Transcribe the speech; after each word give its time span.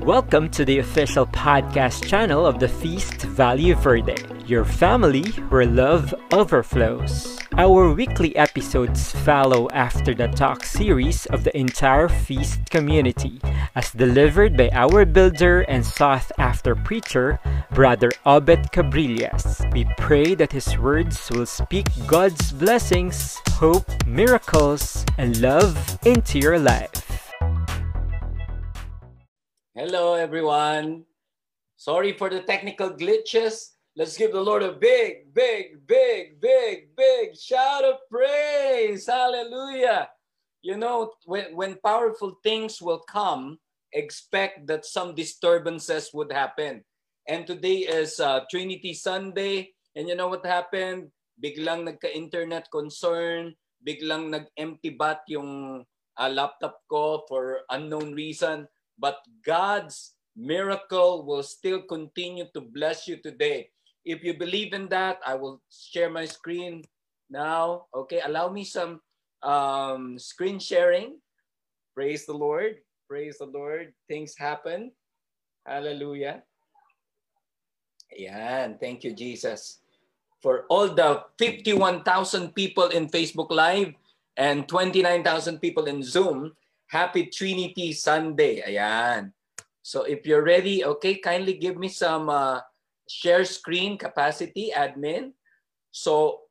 Welcome 0.00 0.48
to 0.50 0.64
the 0.64 0.78
official 0.78 1.26
podcast 1.26 2.06
channel 2.08 2.46
of 2.46 2.58
the 2.60 2.68
Feast 2.68 3.22
Value 3.22 3.74
Verde, 3.74 4.16
your 4.46 4.64
family 4.64 5.24
where 5.50 5.66
love 5.66 6.14
overflows. 6.32 7.38
Our 7.58 7.92
weekly 7.92 8.34
episodes 8.36 9.10
follow 9.10 9.68
after 9.70 10.14
the 10.14 10.28
talk 10.28 10.64
series 10.64 11.26
of 11.26 11.44
the 11.44 11.54
entire 11.54 12.08
Feast 12.08 12.70
community, 12.70 13.40
as 13.74 13.90
delivered 13.90 14.56
by 14.56 14.70
our 14.72 15.04
builder 15.04 15.62
and 15.62 15.84
sought 15.84 16.30
after 16.38 16.74
preacher, 16.74 17.40
Brother 17.72 18.10
Obed 18.24 18.70
Cabrillas. 18.72 19.70
We 19.74 19.84
pray 19.98 20.34
that 20.36 20.52
his 20.52 20.78
words 20.78 21.28
will 21.30 21.46
speak 21.46 21.88
God's 22.06 22.52
blessings, 22.52 23.36
hope, 23.50 24.06
miracles, 24.06 25.04
and 25.18 25.40
love 25.40 25.98
into 26.06 26.38
your 26.38 26.58
life. 26.58 27.07
Hello, 29.78 30.18
everyone. 30.18 31.06
Sorry 31.78 32.10
for 32.10 32.26
the 32.26 32.42
technical 32.42 32.98
glitches. 32.98 33.78
Let's 33.94 34.18
give 34.18 34.34
the 34.34 34.42
Lord 34.42 34.66
a 34.66 34.74
big, 34.74 35.30
big, 35.30 35.86
big, 35.86 36.42
big, 36.42 36.90
big 36.98 37.38
shout 37.38 37.86
of 37.86 38.02
praise. 38.10 39.06
Hallelujah. 39.06 40.10
You 40.66 40.82
know, 40.82 41.14
when, 41.30 41.54
when 41.54 41.78
powerful 41.78 42.42
things 42.42 42.82
will 42.82 43.06
come, 43.06 43.62
expect 43.94 44.66
that 44.66 44.82
some 44.82 45.14
disturbances 45.14 46.10
would 46.10 46.34
happen. 46.34 46.82
And 47.30 47.46
today 47.46 47.86
is 47.86 48.18
uh, 48.18 48.50
Trinity 48.50 48.94
Sunday. 48.94 49.70
And 49.94 50.08
you 50.08 50.16
know 50.18 50.26
what 50.26 50.42
happened? 50.42 51.14
Biglang 51.38 51.86
nagka-internet 51.86 52.66
concern. 52.74 53.54
Biglang 53.86 54.34
nag-empty 54.34 54.98
bat 54.98 55.22
yung 55.30 55.86
uh, 56.18 56.30
laptop 56.34 56.82
ko 56.90 57.22
for 57.30 57.62
unknown 57.70 58.10
reason 58.18 58.66
but 58.98 59.22
God's 59.46 60.14
miracle 60.36 61.24
will 61.24 61.42
still 61.42 61.82
continue 61.82 62.46
to 62.54 62.60
bless 62.60 63.06
you 63.06 63.16
today. 63.18 63.70
If 64.04 64.22
you 64.22 64.34
believe 64.34 64.72
in 64.72 64.88
that, 64.88 65.18
I 65.26 65.34
will 65.34 65.60
share 65.70 66.10
my 66.10 66.24
screen 66.24 66.84
now. 67.30 67.86
Okay, 67.94 68.20
allow 68.24 68.48
me 68.48 68.64
some 68.64 69.00
um, 69.42 70.18
screen 70.18 70.58
sharing. 70.58 71.18
Praise 71.94 72.26
the 72.26 72.34
Lord. 72.34 72.78
Praise 73.08 73.38
the 73.38 73.46
Lord. 73.46 73.92
Things 74.06 74.36
happen. 74.38 74.92
Hallelujah. 75.66 76.42
Ayan. 78.14 78.80
Thank 78.80 79.04
you, 79.04 79.12
Jesus. 79.12 79.80
For 80.40 80.64
all 80.70 80.88
the 80.88 81.24
51,000 81.38 82.54
people 82.54 82.88
in 82.94 83.08
Facebook 83.08 83.50
Live 83.50 83.92
and 84.36 84.68
29,000 84.68 85.58
people 85.58 85.86
in 85.86 86.02
Zoom, 86.02 86.54
Happy 86.88 87.28
Trinity 87.28 87.92
Sunday. 87.92 88.64
Ayan. 88.64 89.32
So 89.84 90.04
if 90.04 90.24
you're 90.24 90.44
ready, 90.44 90.84
okay, 90.84 91.16
kindly 91.20 91.56
give 91.56 91.76
me 91.76 91.88
some 91.88 92.28
uh, 92.28 92.60
share 93.08 93.44
screen 93.44 93.96
capacity, 93.96 94.72
admin. 94.76 95.32
So 95.92 96.48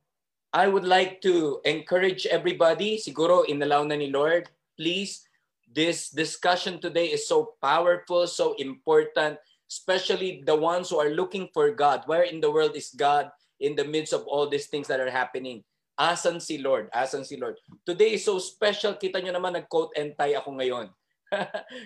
I 0.53 0.67
would 0.67 0.85
like 0.85 1.21
to 1.21 1.61
encourage 1.65 2.25
everybody, 2.25 2.97
siguro 2.97 3.45
inalaw 3.45 3.85
na 3.85 3.97
ni 3.97 4.09
Lord, 4.09 4.49
please, 4.77 5.25
this 5.69 6.09
discussion 6.09 6.81
today 6.81 7.13
is 7.13 7.27
so 7.27 7.57
powerful, 7.61 8.25
so 8.25 8.53
important, 8.57 9.37
especially 9.69 10.41
the 10.45 10.55
ones 10.55 10.89
who 10.89 10.97
are 10.97 11.13
looking 11.13 11.49
for 11.53 11.69
God. 11.73 12.01
Where 12.05 12.23
in 12.23 12.41
the 12.41 12.49
world 12.49 12.73
is 12.73 12.89
God 12.93 13.29
in 13.59 13.75
the 13.75 13.85
midst 13.85 14.13
of 14.13 14.25
all 14.25 14.49
these 14.49 14.65
things 14.65 14.87
that 14.87 15.01
are 15.01 15.11
happening? 15.11 15.61
Asan 15.97 16.37
si 16.37 16.61
Lord? 16.61 16.93
Asan 16.93 17.25
si 17.25 17.41
Lord? 17.41 17.57
Today 17.81 18.13
is 18.13 18.23
so 18.23 18.37
special. 18.37 18.93
Kita 18.93 19.17
nyo 19.17 19.33
naman, 19.33 19.57
nag-coat 19.57 19.97
and 19.97 20.13
tie 20.13 20.37
ako 20.37 20.53
ngayon. 20.61 20.93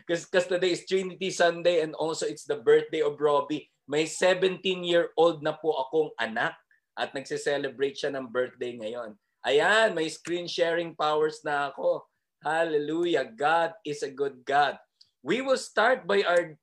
Because 0.06 0.52
today 0.52 0.76
is 0.76 0.84
Trinity 0.84 1.31
Sunday 1.31 1.80
and 1.80 1.95
also 1.95 2.28
it's 2.28 2.44
the 2.44 2.59
birthday 2.59 3.00
of 3.00 3.18
Robbie. 3.18 3.72
May 3.88 4.03
17-year-old 4.03 5.40
na 5.40 5.56
po 5.56 5.80
akong 5.88 6.12
anak 6.20 6.59
at 7.00 7.16
nagse-celebrate 7.16 7.95
siya 7.95 8.12
ng 8.12 8.28
birthday 8.28 8.76
ngayon. 8.76 9.16
Ayan, 9.47 9.96
may 9.96 10.12
screen 10.12 10.46
sharing 10.46 10.91
powers 10.94 11.40
na 11.47 11.72
ako. 11.72 12.03
Hallelujah. 12.44 13.31
God 13.31 13.72
is 13.88 14.03
a 14.03 14.12
good 14.12 14.44
God. 14.44 14.75
We 15.24 15.40
will 15.40 15.58
start 15.58 16.03
by 16.03 16.22
our 16.28 16.59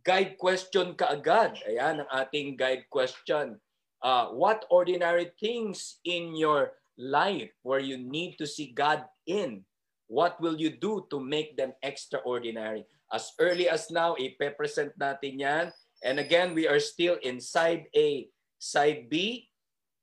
guide 0.00 0.40
question 0.40 0.96
kaagad. 0.96 1.60
Ayan 1.68 2.02
ang 2.02 2.10
ating 2.24 2.56
guide 2.56 2.88
question. 2.88 3.60
Uh, 4.00 4.32
what 4.32 4.64
ordinary 4.72 5.34
things 5.36 6.00
in 6.08 6.32
your 6.32 6.72
life 6.98 7.52
where 7.62 7.80
you 7.80 7.96
need 7.96 8.36
to 8.38 8.46
see 8.46 8.72
God 8.72 9.04
in, 9.26 9.64
what 10.08 10.40
will 10.40 10.56
you 10.56 10.70
do 10.70 11.06
to 11.10 11.20
make 11.20 11.56
them 11.56 11.72
extraordinary? 11.82 12.86
As 13.12 13.32
early 13.38 13.68
as 13.68 13.90
now, 13.90 14.16
ipe-present 14.18 14.98
natin 14.98 15.38
yan. 15.38 15.72
And 16.02 16.18
again, 16.18 16.54
we 16.54 16.66
are 16.68 16.80
still 16.80 17.16
in 17.22 17.40
side 17.40 17.86
A. 17.96 18.28
Side 18.58 19.08
B, 19.10 19.48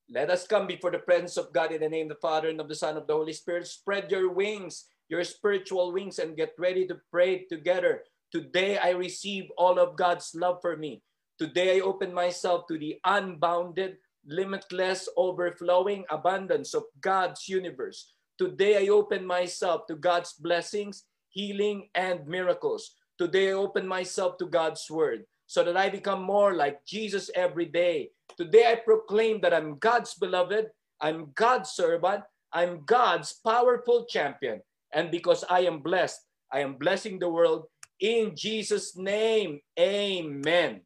let 0.09 0.29
us 0.29 0.45
come 0.45 0.67
before 0.67 0.91
the 0.91 1.01
presence 1.01 1.37
of 1.37 1.51
God 1.53 1.71
in 1.71 1.81
the 1.81 1.89
name 1.89 2.11
of 2.11 2.17
the 2.17 2.23
Father 2.23 2.49
and 2.49 2.61
of 2.61 2.69
the 2.69 2.75
Son 2.77 2.97
of 2.97 3.07
the 3.07 3.15
Holy 3.15 3.33
Spirit. 3.33 3.67
Spread 3.67 4.11
your 4.11 4.31
wings, 4.31 4.85
your 5.09 5.23
spiritual 5.23 5.91
wings, 5.91 6.19
and 6.19 6.37
get 6.37 6.53
ready 6.59 6.85
to 6.87 6.99
pray 7.09 7.45
together. 7.49 8.03
Today, 8.31 8.77
I 8.77 8.91
receive 8.91 9.49
all 9.57 9.79
of 9.79 9.95
God's 9.95 10.33
love 10.35 10.59
for 10.61 10.77
me. 10.77 11.01
Today, 11.39 11.77
I 11.77 11.81
open 11.81 12.13
myself 12.13 12.67
to 12.67 12.77
the 12.77 12.99
unbounded, 13.05 13.97
limitless, 14.25 15.09
overflowing 15.17 16.05
abundance 16.09 16.73
of 16.73 16.83
God's 17.01 17.47
universe. 17.47 18.13
Today, 18.37 18.85
I 18.85 18.89
open 18.89 19.25
myself 19.25 19.85
to 19.87 19.95
God's 19.95 20.33
blessings, 20.33 21.05
healing, 21.29 21.89
and 21.95 22.25
miracles. 22.27 22.95
Today, 23.17 23.49
I 23.49 23.53
open 23.53 23.87
myself 23.87 24.37
to 24.37 24.45
God's 24.45 24.89
word 24.89 25.25
so 25.45 25.63
that 25.63 25.77
I 25.77 25.89
become 25.89 26.23
more 26.23 26.55
like 26.55 26.85
Jesus 26.85 27.29
every 27.35 27.65
day. 27.65 28.09
Today, 28.37 28.71
I 28.71 28.75
proclaim 28.75 29.41
that 29.41 29.53
I'm 29.53 29.77
God's 29.77 30.13
beloved, 30.15 30.67
I'm 31.01 31.31
God's 31.35 31.71
servant, 31.71 32.23
I'm 32.51 32.83
God's 32.85 33.33
powerful 33.33 34.05
champion. 34.05 34.61
And 34.93 35.11
because 35.11 35.43
I 35.49 35.61
am 35.61 35.79
blessed, 35.79 36.21
I 36.51 36.61
am 36.61 36.75
blessing 36.75 37.19
the 37.19 37.29
world 37.29 37.65
in 37.99 38.35
Jesus' 38.35 38.95
name. 38.95 39.59
Amen 39.79 40.81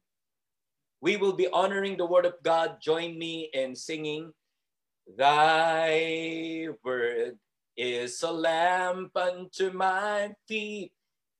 we 1.01 1.17
will 1.17 1.33
be 1.33 1.47
honoring 1.47 1.97
the 1.97 2.05
word 2.05 2.25
of 2.25 2.41
God. 2.43 2.77
Join 2.81 3.17
me 3.17 3.49
in 3.53 3.75
singing, 3.75 4.33
Thy 5.05 6.67
word 6.83 7.37
is 7.77 8.21
a 8.23 8.31
lamp 8.31 9.15
unto 9.15 9.71
my 9.71 10.33
feet 10.47 10.91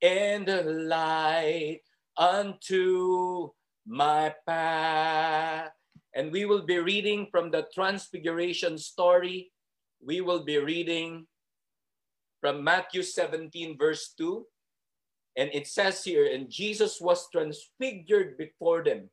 and 0.02 0.48
a 0.48 0.62
light 0.62 1.82
unto 2.16 3.50
my 3.86 4.34
path. 4.46 5.72
And 6.14 6.32
we 6.32 6.46
will 6.46 6.64
be 6.64 6.78
reading 6.78 7.28
from 7.32 7.52
the 7.52 7.66
Transfiguration 7.74 8.78
story. 8.78 9.52
We 10.00 10.22
will 10.22 10.46
be 10.46 10.58
reading 10.60 11.26
from 12.42 12.64
Matthew 12.64 13.02
17, 13.02 13.78
verse 13.78 14.14
2. 14.18 14.46
And 15.36 15.50
it 15.54 15.68
says 15.68 16.04
here, 16.04 16.26
and 16.32 16.50
Jesus 16.50 17.02
was 17.02 17.30
transfigured 17.30 18.38
before 18.38 18.84
them 18.84 19.10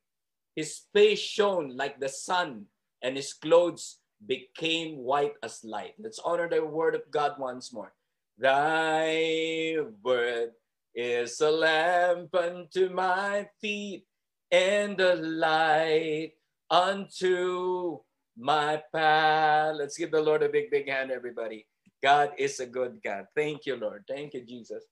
his 0.55 0.81
face 0.93 1.19
shone 1.19 1.75
like 1.75 1.99
the 1.99 2.09
sun, 2.09 2.65
and 3.03 3.15
his 3.15 3.33
clothes 3.33 3.99
became 4.25 4.97
white 5.03 5.35
as 5.43 5.63
light. 5.63 5.93
Let's 5.99 6.19
honor 6.19 6.49
the 6.49 6.63
word 6.65 6.95
of 6.95 7.11
God 7.11 7.37
once 7.37 7.73
more. 7.73 7.93
Thy 8.37 9.77
word 10.03 10.51
is 10.95 11.39
a 11.41 11.51
lamp 11.51 12.33
unto 12.33 12.89
my 12.89 13.47
feet 13.61 14.05
and 14.51 14.99
a 14.99 15.15
light 15.15 16.33
unto 16.69 17.99
my 18.37 18.81
path. 18.93 19.75
Let's 19.77 19.97
give 19.97 20.11
the 20.11 20.21
Lord 20.21 20.43
a 20.43 20.49
big, 20.49 20.71
big 20.71 20.89
hand, 20.89 21.11
everybody. 21.11 21.67
God 22.03 22.31
is 22.37 22.59
a 22.59 22.65
good 22.65 22.99
God. 23.03 23.25
Thank 23.35 23.65
you, 23.65 23.75
Lord. 23.75 24.03
Thank 24.07 24.33
you, 24.33 24.45
Jesus. 24.45 24.83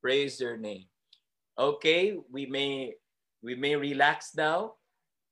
Praise 0.00 0.40
your 0.40 0.56
name. 0.56 0.86
Okay, 1.58 2.16
we 2.30 2.46
may 2.46 2.94
we 3.42 3.54
may 3.54 3.76
relax 3.76 4.34
now. 4.36 4.74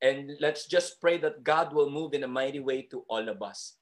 And 0.01 0.33
let's 0.41 0.65
just 0.65 0.97
pray 0.97 1.21
that 1.21 1.45
God 1.45 1.73
will 1.73 1.89
move 1.89 2.17
in 2.17 2.25
a 2.25 2.31
mighty 2.31 2.59
way 2.59 2.89
to 2.89 3.05
all 3.05 3.29
of 3.29 3.41
us. 3.45 3.77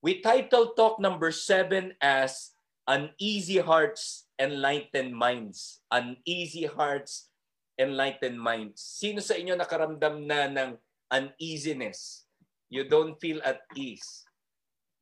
We 0.00 0.24
title 0.24 0.72
talk 0.74 0.98
number 0.98 1.30
seven 1.30 1.94
as 2.00 2.56
Uneasy 2.88 3.62
Hearts, 3.62 4.26
Enlightened 4.40 5.14
Minds. 5.14 5.84
Uneasy 5.92 6.66
Hearts, 6.66 7.30
Enlightened 7.78 8.40
Minds. 8.40 8.82
Sino 8.82 9.22
sa 9.22 9.38
inyo 9.38 9.54
nakaramdam 9.54 10.26
na 10.26 10.50
ng 10.50 10.70
uneasiness? 11.12 12.26
You 12.72 12.88
don't 12.88 13.14
feel 13.20 13.38
at 13.44 13.62
ease. 13.76 14.24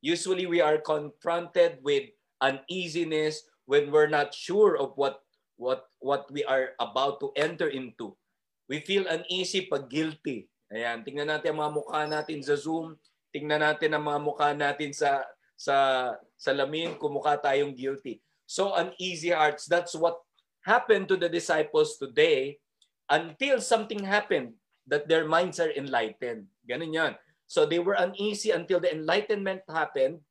Usually 0.03 0.45
we 0.45 0.61
are 0.61 0.77
confronted 0.77 1.79
with 1.81 2.11
uneasiness 2.43 3.47
when 3.65 3.89
we're 3.89 4.11
not 4.11 4.35
sure 4.35 4.75
of 4.75 4.91
what 4.99 5.23
what 5.55 5.87
what 6.01 6.27
we 6.33 6.43
are 6.45 6.75
about 6.81 7.21
to 7.21 7.31
enter 7.37 7.69
into. 7.69 8.17
We 8.71 8.79
feel 8.87 9.03
uneasy 9.03 9.67
pag 9.67 9.91
guilty. 9.91 10.47
Ayan, 10.71 11.03
tingnan 11.03 11.27
natin 11.27 11.51
ang 11.51 11.59
mga 11.67 11.73
mukha 11.75 12.01
natin 12.07 12.39
sa 12.39 12.55
Zoom. 12.55 12.95
Tingnan 13.35 13.59
natin 13.59 13.91
ang 13.91 14.07
mga 14.07 14.19
mukha 14.23 14.55
natin 14.55 14.95
sa 14.95 15.27
sa 15.59 15.75
salamin 16.39 16.95
kung 16.95 17.19
mukha 17.19 17.35
tayong 17.35 17.75
guilty. 17.75 18.23
So 18.47 18.71
uneasy 18.71 19.35
hearts, 19.35 19.67
that's 19.67 19.91
what 19.91 20.23
happened 20.63 21.11
to 21.11 21.19
the 21.19 21.27
disciples 21.27 21.99
today 21.99 22.63
until 23.11 23.59
something 23.59 24.07
happened 24.07 24.55
that 24.87 25.11
their 25.11 25.27
minds 25.27 25.59
are 25.59 25.75
enlightened. 25.75 26.47
Ganun 26.63 26.95
yan. 26.95 27.13
So 27.51 27.67
they 27.67 27.83
were 27.83 27.99
uneasy 27.99 28.55
until 28.55 28.79
the 28.79 28.95
enlightenment 28.95 29.67
happened. 29.67 30.23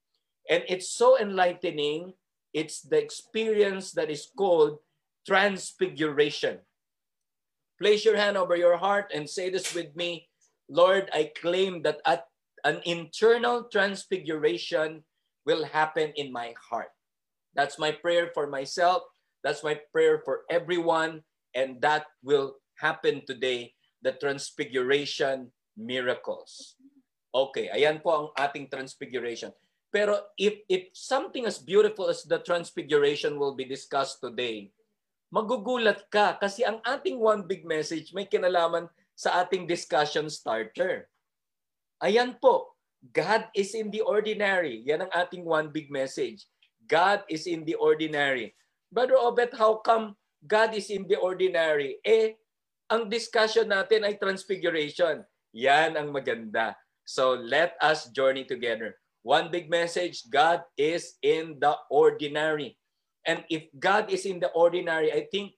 And 0.48 0.64
it's 0.64 0.88
so 0.88 1.20
enlightening. 1.20 2.16
It's 2.56 2.80
the 2.80 2.96
experience 2.96 3.92
that 4.00 4.08
is 4.08 4.32
called 4.32 4.80
transfiguration. 5.28 6.64
Place 7.80 8.04
your 8.04 8.16
hand 8.16 8.36
over 8.36 8.54
your 8.54 8.76
heart 8.76 9.08
and 9.08 9.24
say 9.24 9.48
this 9.48 9.72
with 9.72 9.96
me. 9.96 10.28
Lord, 10.68 11.08
I 11.16 11.32
claim 11.32 11.80
that 11.82 12.04
at 12.04 12.28
an 12.62 12.84
internal 12.84 13.64
transfiguration 13.72 15.02
will 15.48 15.64
happen 15.64 16.12
in 16.14 16.30
my 16.30 16.52
heart. 16.60 16.92
That's 17.56 17.80
my 17.80 17.90
prayer 17.90 18.30
for 18.36 18.46
myself. 18.46 19.02
That's 19.42 19.64
my 19.64 19.80
prayer 19.96 20.20
for 20.20 20.44
everyone. 20.52 21.24
And 21.56 21.80
that 21.80 22.04
will 22.22 22.60
happen 22.76 23.24
today, 23.26 23.72
the 24.04 24.12
transfiguration 24.12 25.50
miracles. 25.72 26.76
Okay, 27.32 27.72
ayan 27.72 28.04
po 28.04 28.10
ang 28.12 28.28
ating 28.36 28.68
transfiguration. 28.68 29.56
Pero 29.90 30.30
if, 30.38 30.62
if 30.68 30.92
something 30.92 31.48
as 31.48 31.58
beautiful 31.58 32.12
as 32.12 32.22
the 32.22 32.38
transfiguration 32.38 33.40
will 33.40 33.56
be 33.56 33.64
discussed 33.64 34.22
today, 34.22 34.70
magugulat 35.30 36.10
ka 36.10 36.36
kasi 36.36 36.66
ang 36.66 36.82
ating 36.82 37.16
one 37.16 37.46
big 37.46 37.62
message 37.62 38.10
may 38.10 38.26
kinalaman 38.26 38.90
sa 39.14 39.46
ating 39.46 39.70
discussion 39.70 40.26
starter. 40.26 41.06
Ayan 42.02 42.34
po, 42.42 42.74
God 43.14 43.46
is 43.54 43.72
in 43.72 43.88
the 43.94 44.02
ordinary. 44.02 44.82
Yan 44.84 45.06
ang 45.06 45.12
ating 45.14 45.46
one 45.46 45.70
big 45.70 45.88
message. 45.88 46.50
God 46.90 47.22
is 47.30 47.46
in 47.46 47.62
the 47.62 47.78
ordinary. 47.78 48.56
Brother 48.90 49.20
Obet, 49.20 49.54
how 49.54 49.78
come 49.84 50.18
God 50.42 50.74
is 50.74 50.90
in 50.90 51.06
the 51.06 51.20
ordinary? 51.20 52.02
Eh, 52.02 52.34
ang 52.90 53.06
discussion 53.06 53.70
natin 53.70 54.02
ay 54.02 54.18
transfiguration. 54.18 55.22
Yan 55.54 55.94
ang 55.94 56.10
maganda. 56.10 56.74
So 57.06 57.38
let 57.38 57.78
us 57.78 58.10
journey 58.10 58.48
together. 58.48 58.98
One 59.20 59.52
big 59.52 59.68
message, 59.68 60.24
God 60.32 60.64
is 60.80 61.20
in 61.20 61.60
the 61.60 61.76
ordinary. 61.92 62.79
And 63.26 63.44
if 63.52 63.68
God 63.76 64.08
is 64.08 64.24
in 64.24 64.40
the 64.40 64.48
ordinary, 64.56 65.12
I 65.12 65.28
think 65.28 65.52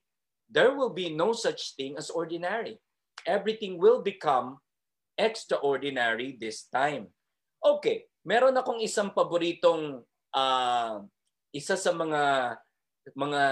there 0.51 0.75
will 0.75 0.91
be 0.91 1.15
no 1.15 1.33
such 1.33 1.75
thing 1.79 1.97
as 1.97 2.11
ordinary. 2.11 2.79
Everything 3.25 3.79
will 3.79 4.03
become 4.03 4.59
extraordinary 5.17 6.37
this 6.37 6.67
time. 6.67 7.09
Okay, 7.63 8.11
meron 8.27 8.59
akong 8.59 8.83
isang 8.83 9.15
paboritong 9.15 10.03
uh, 10.35 10.95
isa 11.55 11.79
sa 11.79 11.95
mga 11.95 12.57
mga 13.15 13.43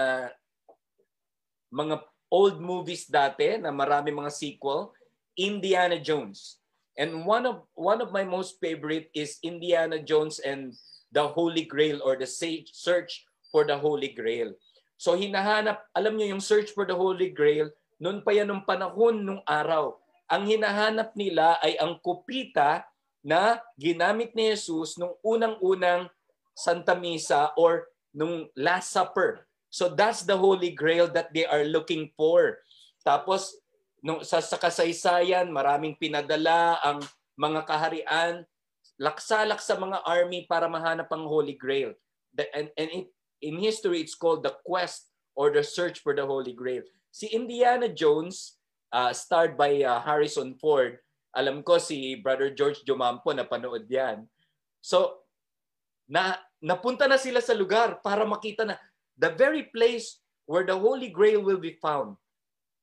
mga 1.71 1.95
old 2.27 2.59
movies 2.59 3.07
dati 3.07 3.55
na 3.59 3.71
marami 3.71 4.11
mga 4.11 4.31
sequel, 4.31 4.91
Indiana 5.39 5.95
Jones. 5.99 6.59
And 6.99 7.23
one 7.23 7.47
of 7.47 7.63
one 7.71 8.03
of 8.03 8.11
my 8.11 8.27
most 8.27 8.59
favorite 8.59 9.07
is 9.15 9.39
Indiana 9.39 10.03
Jones 10.03 10.43
and 10.43 10.75
the 11.11 11.23
Holy 11.23 11.63
Grail 11.63 12.03
or 12.03 12.19
the 12.19 12.27
search 12.27 13.23
for 13.53 13.67
the 13.67 13.75
Holy 13.75 14.15
Grail. 14.15 14.55
So 14.97 15.13
hinahanap, 15.13 15.83
alam 15.93 16.15
niyo 16.15 16.33
yung 16.33 16.43
search 16.43 16.71
for 16.71 16.87
the 16.87 16.95
Holy 16.95 17.29
Grail, 17.29 17.69
noon 18.01 18.23
pa 18.23 18.33
yan 18.33 18.49
nung 18.49 18.63
panahon 18.65 19.21
nung 19.21 19.43
araw. 19.45 19.99
Ang 20.31 20.47
hinahanap 20.47 21.11
nila 21.13 21.59
ay 21.59 21.75
ang 21.75 21.99
kupita 21.99 22.87
na 23.21 23.61
ginamit 23.77 24.33
ni 24.33 24.49
Jesus 24.55 24.97
nung 24.97 25.13
unang-unang 25.21 26.09
Santa 26.57 26.97
Misa 26.97 27.53
or 27.59 27.91
nung 28.15 28.49
Last 28.57 28.95
Supper. 28.95 29.45
So 29.71 29.91
that's 29.91 30.23
the 30.23 30.35
Holy 30.35 30.73
Grail 30.73 31.07
that 31.11 31.31
they 31.31 31.45
are 31.45 31.63
looking 31.63 32.09
for. 32.15 32.59
Tapos 33.03 33.55
nung 34.01 34.25
sa, 34.25 34.41
sa 34.41 34.57
kasaysayan, 34.57 35.47
maraming 35.53 35.95
pinadala 35.95 36.81
ang 36.81 36.99
mga 37.37 37.61
kaharian, 37.65 38.33
laksalak 39.01 39.61
sa 39.61 39.77
mga 39.77 40.01
army 40.05 40.45
para 40.45 40.69
mahanap 40.69 41.07
ang 41.09 41.25
Holy 41.25 41.57
Grail. 41.57 41.93
And 42.37 42.69
and 42.75 42.89
it, 42.91 43.07
in 43.41 43.57
history, 43.57 44.01
it's 44.01 44.15
called 44.15 44.45
the 44.45 44.55
quest 44.63 45.09
or 45.35 45.49
the 45.49 45.65
search 45.65 45.99
for 45.99 46.13
the 46.13 46.25
Holy 46.25 46.53
Grail. 46.53 46.85
Si 47.11 47.27
Indiana 47.33 47.89
Jones, 47.89 48.61
uh, 48.93 49.11
starred 49.11 49.57
by 49.57 49.83
uh, 49.83 49.99
Harrison 49.99 50.55
Ford, 50.55 51.01
alam 51.35 51.63
ko 51.63 51.79
si 51.79 52.15
Brother 52.19 52.51
George 52.53 52.83
Jumampo 52.83 53.31
na 53.31 53.47
panood 53.47 53.87
yan. 53.87 54.27
So, 54.83 55.23
na 56.11 56.35
napunta 56.59 57.07
na 57.07 57.15
sila 57.15 57.39
sa 57.39 57.55
lugar 57.55 58.03
para 58.03 58.27
makita 58.27 58.67
na 58.67 58.75
the 59.15 59.31
very 59.31 59.71
place 59.71 60.19
where 60.43 60.67
the 60.67 60.75
Holy 60.75 61.07
Grail 61.07 61.39
will 61.39 61.59
be 61.59 61.79
found. 61.79 62.19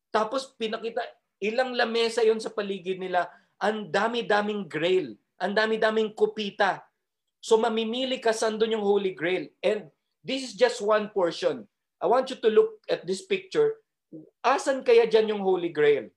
Tapos 0.09 0.57
pinakita, 0.57 1.05
ilang 1.37 1.77
lamesa 1.77 2.25
yon 2.25 2.41
sa 2.41 2.49
paligid 2.49 2.97
nila, 2.97 3.29
ang 3.61 3.93
dami-daming 3.93 4.65
grail, 4.65 5.13
ang 5.37 5.53
dami-daming 5.53 6.17
kupita. 6.17 6.81
So 7.39 7.61
mamimili 7.61 8.17
ka 8.19 8.33
saan 8.33 8.57
doon 8.57 8.81
yung 8.81 8.87
Holy 8.87 9.13
Grail. 9.13 9.53
And 9.61 9.93
this 10.25 10.43
is 10.43 10.55
just 10.55 10.83
one 10.83 11.11
portion. 11.11 11.67
I 11.99 12.07
want 12.07 12.31
you 12.31 12.39
to 12.39 12.51
look 12.51 12.83
at 12.87 13.07
this 13.07 13.27
picture. 13.27 13.79
Asan 14.43 14.87
kaya 14.87 15.05
dyan 15.05 15.35
yung 15.35 15.43
Holy 15.43 15.69
Grail? 15.69 16.09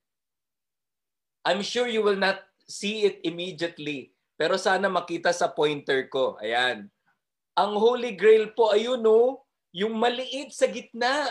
I'm 1.41 1.65
sure 1.65 1.89
you 1.89 2.05
will 2.05 2.19
not 2.19 2.45
see 2.69 3.09
it 3.09 3.19
immediately. 3.25 4.13
Pero 4.37 4.57
sana 4.57 4.89
makita 4.89 5.33
sa 5.33 5.49
pointer 5.49 6.09
ko. 6.09 6.37
Ayan. 6.41 6.89
Ang 7.57 7.73
Holy 7.77 8.13
Grail 8.17 8.53
po, 8.53 8.73
ayun 8.73 9.01
no, 9.01 9.45
yung 9.75 9.97
maliit 9.97 10.53
sa 10.53 10.69
gitna. 10.69 11.29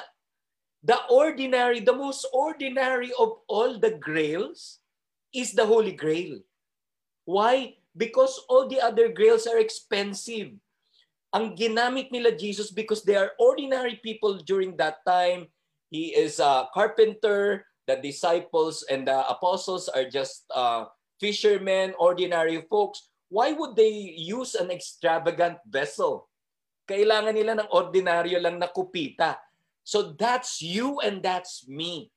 The 0.80 0.96
ordinary, 1.12 1.84
the 1.84 1.92
most 1.92 2.24
ordinary 2.32 3.12
of 3.20 3.44
all 3.50 3.76
the 3.76 4.00
grails 4.00 4.80
is 5.34 5.52
the 5.52 5.66
Holy 5.66 5.92
Grail. 5.92 6.40
Why? 7.28 7.76
Because 7.92 8.40
all 8.48 8.66
the 8.66 8.80
other 8.80 9.12
grails 9.12 9.44
are 9.46 9.60
expensive. 9.60 10.56
Ang 11.30 11.54
ginamit 11.54 12.10
nila 12.10 12.34
Jesus 12.34 12.74
because 12.74 13.06
they 13.06 13.14
are 13.14 13.32
ordinary 13.38 14.02
people 14.02 14.38
during 14.42 14.74
that 14.82 14.98
time. 15.06 15.46
He 15.90 16.14
is 16.14 16.42
a 16.42 16.66
carpenter, 16.74 17.66
the 17.86 17.98
disciples 17.98 18.86
and 18.86 19.06
the 19.06 19.26
apostles 19.26 19.90
are 19.90 20.06
just 20.06 20.46
uh, 20.54 20.90
fishermen, 21.18 21.94
ordinary 21.98 22.62
folks, 22.70 23.10
why 23.30 23.52
would 23.52 23.76
they 23.76 23.90
use 24.18 24.54
an 24.54 24.70
extravagant 24.70 25.58
vessel? 25.68 26.26
Kailangan 26.90 27.34
nila 27.34 27.62
ng 27.62 27.70
ordinaryo 27.70 28.42
lang 28.42 28.58
na 28.58 28.66
kupita. 28.66 29.38
So 29.86 30.14
that's 30.18 30.58
you 30.58 30.98
and 31.02 31.22
that's 31.22 31.66
me. 31.70 32.10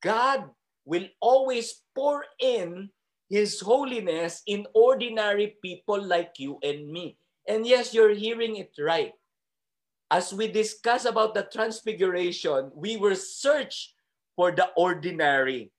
God 0.00 0.48
will 0.88 1.08
always 1.20 1.84
pour 1.92 2.24
in 2.40 2.88
His 3.28 3.60
holiness 3.60 4.40
in 4.48 4.64
ordinary 4.72 5.56
people 5.60 6.00
like 6.00 6.36
you 6.40 6.56
and 6.64 6.88
me. 6.88 7.20
And 7.44 7.66
yes, 7.66 7.92
you're 7.92 8.14
hearing 8.16 8.56
it 8.56 8.72
right. 8.80 9.12
As 10.10 10.32
we 10.32 10.48
discuss 10.48 11.04
about 11.04 11.34
the 11.34 11.44
transfiguration, 11.44 12.70
we 12.74 12.96
were 12.96 13.16
searched 13.16 13.94
for 14.36 14.52
the 14.52 14.68
ordinary 14.76 15.72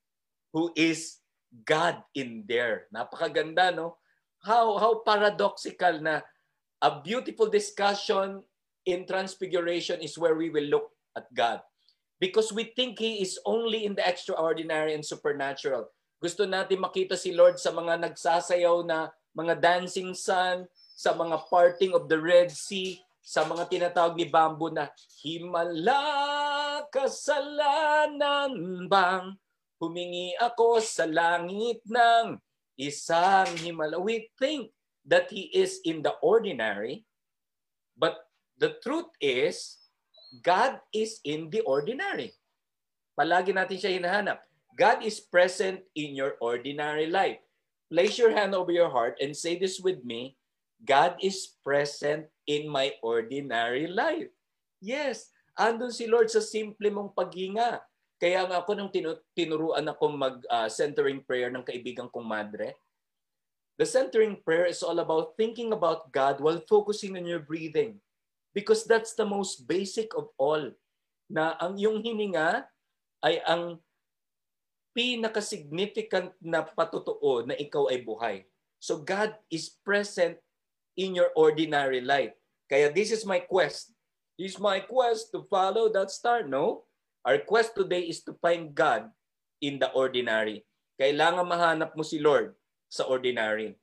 who 0.54 0.72
is 0.76 1.18
God 1.66 2.04
in 2.14 2.44
there. 2.48 2.88
Napakaganda, 2.94 3.76
no? 3.76 3.98
How, 4.44 4.78
how 4.78 5.02
paradoxical 5.02 6.02
na 6.02 6.22
a 6.82 7.02
beautiful 7.02 7.50
discussion 7.50 8.44
in 8.86 9.06
Transfiguration 9.10 10.00
is 10.02 10.18
where 10.18 10.36
we 10.36 10.50
will 10.50 10.70
look 10.70 10.94
at 11.18 11.26
God. 11.34 11.62
Because 12.20 12.54
we 12.54 12.72
think 12.78 13.00
He 13.00 13.26
is 13.26 13.40
only 13.46 13.86
in 13.86 13.96
the 13.98 14.06
extraordinary 14.06 14.94
and 14.94 15.04
supernatural. 15.04 15.90
Gusto 16.22 16.46
natin 16.46 16.80
makita 16.80 17.18
si 17.18 17.34
Lord 17.36 17.60
sa 17.60 17.74
mga 17.74 18.00
nagsasayaw 18.06 18.86
na 18.88 19.12
mga 19.36 19.60
dancing 19.60 20.16
sun, 20.16 20.64
sa 20.96 21.12
mga 21.12 21.44
parting 21.52 21.92
of 21.92 22.08
the 22.08 22.16
Red 22.16 22.48
Sea, 22.50 23.04
sa 23.20 23.44
mga 23.44 23.68
tinatawag 23.68 24.16
ni 24.16 24.32
Bamboo 24.32 24.72
na 24.72 24.88
Himala 25.20 26.00
kasalanan 26.88 28.56
bang 28.88 29.36
humingi 29.76 30.32
ako 30.40 30.80
sa 30.80 31.04
langit 31.04 31.84
ng 31.84 32.40
isang 32.80 33.50
himala. 33.60 34.00
We 34.00 34.32
think 34.40 34.72
that 35.04 35.28
He 35.28 35.52
is 35.52 35.84
in 35.84 36.00
the 36.00 36.16
ordinary, 36.24 37.04
but 38.00 38.24
the 38.56 38.80
truth 38.80 39.12
is, 39.20 39.84
God 40.40 40.80
is 40.96 41.20
in 41.28 41.52
the 41.52 41.60
ordinary. 41.68 42.32
Palagi 43.16 43.52
natin 43.52 43.80
siya 43.80 43.96
hinahanap. 43.96 44.44
God 44.76 45.04
is 45.08 45.24
present 45.24 45.84
in 45.96 46.16
your 46.16 46.36
ordinary 46.44 47.08
life. 47.08 47.40
Place 47.88 48.20
your 48.20 48.36
hand 48.36 48.52
over 48.52 48.76
your 48.76 48.92
heart 48.92 49.16
and 49.24 49.32
say 49.32 49.56
this 49.56 49.80
with 49.80 50.04
me. 50.04 50.36
God 50.82 51.18
is 51.24 51.56
present 51.64 52.28
in 52.46 52.68
my 52.68 52.94
ordinary 53.00 53.88
life. 53.88 54.32
Yes, 54.84 55.32
andun 55.56 55.94
si 55.94 56.06
Lord 56.06 56.28
sa 56.30 56.44
simple 56.44 56.92
mong 56.92 57.16
paghinga. 57.16 57.82
Kaya 58.20 58.48
nga 58.48 58.64
ako 58.64 58.72
nung 58.76 58.92
tinuruan 59.36 59.88
ako 59.88 60.04
mag-centering 60.16 61.20
uh, 61.20 61.26
prayer 61.28 61.52
ng 61.52 61.64
kaibigan 61.64 62.08
kong 62.08 62.28
madre, 62.28 62.76
the 63.76 63.88
centering 63.88 64.40
prayer 64.40 64.68
is 64.72 64.80
all 64.80 65.00
about 65.04 65.36
thinking 65.36 65.76
about 65.76 66.08
God 66.16 66.40
while 66.40 66.64
focusing 66.64 67.20
on 67.20 67.28
your 67.28 67.44
breathing. 67.44 68.00
Because 68.56 68.88
that's 68.88 69.20
the 69.20 69.28
most 69.28 69.68
basic 69.68 70.16
of 70.16 70.32
all. 70.40 70.72
na 71.30 71.58
ang 71.58 71.78
yung 71.78 72.02
hininga 72.02 72.70
ay 73.26 73.42
ang 73.46 73.82
pinaka-significant 74.96 76.32
na 76.40 76.64
patotoo 76.64 77.44
na 77.44 77.58
ikaw 77.58 77.90
ay 77.92 78.00
buhay. 78.06 78.38
So 78.80 79.02
God 79.02 79.36
is 79.50 79.74
present 79.84 80.40
in 80.96 81.16
your 81.16 81.32
ordinary 81.36 82.00
life. 82.02 82.34
Kaya 82.68 82.90
this 82.90 83.12
is 83.12 83.24
my 83.28 83.40
quest. 83.40 83.94
This 84.36 84.56
is 84.56 84.60
my 84.60 84.84
quest 84.84 85.32
to 85.32 85.48
follow 85.48 85.88
that 85.94 86.12
star. 86.12 86.44
No? 86.44 86.88
Our 87.24 87.40
quest 87.44 87.76
today 87.76 88.08
is 88.08 88.24
to 88.28 88.36
find 88.40 88.76
God 88.76 89.08
in 89.64 89.80
the 89.80 89.92
ordinary. 89.96 90.68
Kailangan 90.96 91.48
mahanap 91.48 91.92
mo 91.96 92.04
si 92.04 92.20
Lord 92.20 92.56
sa 92.88 93.08
ordinary. 93.08 93.76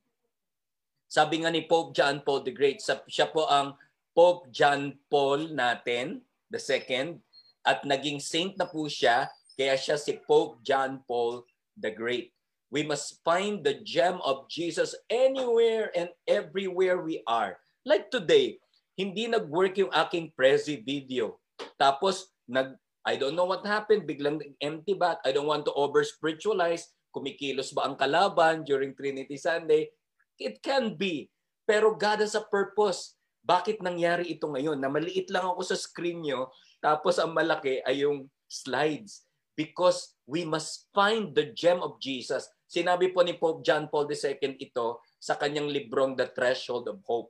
Sabi 1.05 1.45
nga 1.45 1.53
ni 1.53 1.69
Pope 1.69 1.93
John 1.93 2.25
Paul 2.25 2.41
the 2.41 2.53
Great, 2.53 2.81
siya 2.81 3.29
po 3.29 3.45
ang 3.45 3.77
Pope 4.17 4.49
John 4.49 4.97
Paul 5.09 5.53
natin, 5.53 6.25
the 6.49 6.57
second, 6.57 7.21
at 7.61 7.85
naging 7.85 8.17
saint 8.17 8.57
na 8.57 8.65
po 8.65 8.89
siya 8.89 9.29
kaya 9.53 9.77
siya 9.77 10.01
si 10.01 10.17
Pope 10.17 10.65
John 10.65 11.05
Paul 11.05 11.45
the 11.77 11.93
Great. 11.93 12.32
We 12.73 12.81
must 12.81 13.21
find 13.21 13.61
the 13.61 13.85
gem 13.85 14.17
of 14.25 14.49
Jesus 14.49 14.97
anywhere 15.05 15.93
and 15.93 16.09
everywhere 16.25 17.05
we 17.05 17.21
are. 17.29 17.61
Like 17.85 18.09
today, 18.09 18.57
hindi 18.97 19.29
nag-work 19.29 19.77
yung 19.77 19.93
aking 19.93 20.33
Prezi 20.33 20.81
video. 20.81 21.37
Tapos, 21.77 22.33
nag, 22.49 22.73
I 23.05 23.13
don't 23.21 23.37
know 23.37 23.45
what 23.45 23.61
happened, 23.61 24.09
biglang 24.09 24.41
empty 24.57 24.97
bat. 24.97 25.21
I 25.21 25.37
don't 25.37 25.45
want 25.45 25.69
to 25.69 25.73
over-spiritualize. 25.77 26.89
Kumikilos 27.13 27.77
ba 27.77 27.85
ang 27.85 27.93
kalaban 27.93 28.65
during 28.65 28.97
Trinity 28.97 29.37
Sunday? 29.37 29.93
It 30.41 30.65
can 30.65 30.97
be. 30.97 31.29
Pero 31.69 31.93
God 31.93 32.25
has 32.25 32.33
a 32.33 32.41
purpose. 32.41 33.21
Bakit 33.45 33.85
nangyari 33.85 34.33
ito 34.33 34.49
ngayon? 34.49 34.81
Na 34.81 34.89
maliit 34.89 35.29
lang 35.29 35.45
ako 35.45 35.61
sa 35.61 35.77
screen 35.77 36.25
nyo, 36.25 36.49
tapos 36.81 37.21
ang 37.21 37.37
malaki 37.37 37.85
ay 37.85 38.01
yung 38.01 38.25
slides 38.49 39.22
because 39.55 40.15
we 40.25 40.45
must 40.45 40.89
find 40.93 41.35
the 41.35 41.53
gem 41.53 41.81
of 41.81 41.99
Jesus. 42.01 42.49
Sinabi 42.65 43.13
po 43.13 43.21
ni 43.21 43.37
Pope 43.37 43.61
John 43.61 43.85
Paul 43.87 44.09
II 44.09 44.57
ito 44.57 45.01
sa 45.21 45.37
kanyang 45.37 45.69
librong 45.69 46.17
The 46.17 46.33
Threshold 46.33 46.89
of 46.89 47.01
Hope. 47.05 47.29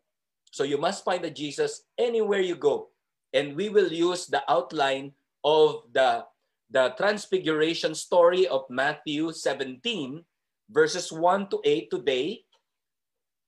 So 0.53 0.63
you 0.63 0.77
must 0.77 1.03
find 1.03 1.25
the 1.25 1.33
Jesus 1.33 1.89
anywhere 1.97 2.39
you 2.39 2.55
go. 2.55 2.93
And 3.33 3.57
we 3.57 3.67
will 3.73 3.89
use 3.89 4.29
the 4.29 4.45
outline 4.45 5.17
of 5.41 5.89
the, 5.91 6.23
the 6.69 6.93
transfiguration 6.95 7.97
story 7.97 8.45
of 8.45 8.69
Matthew 8.69 9.33
17, 9.33 9.81
verses 10.69 11.11
1 11.11 11.49
to 11.49 11.57
8 11.65 11.89
today 11.89 12.45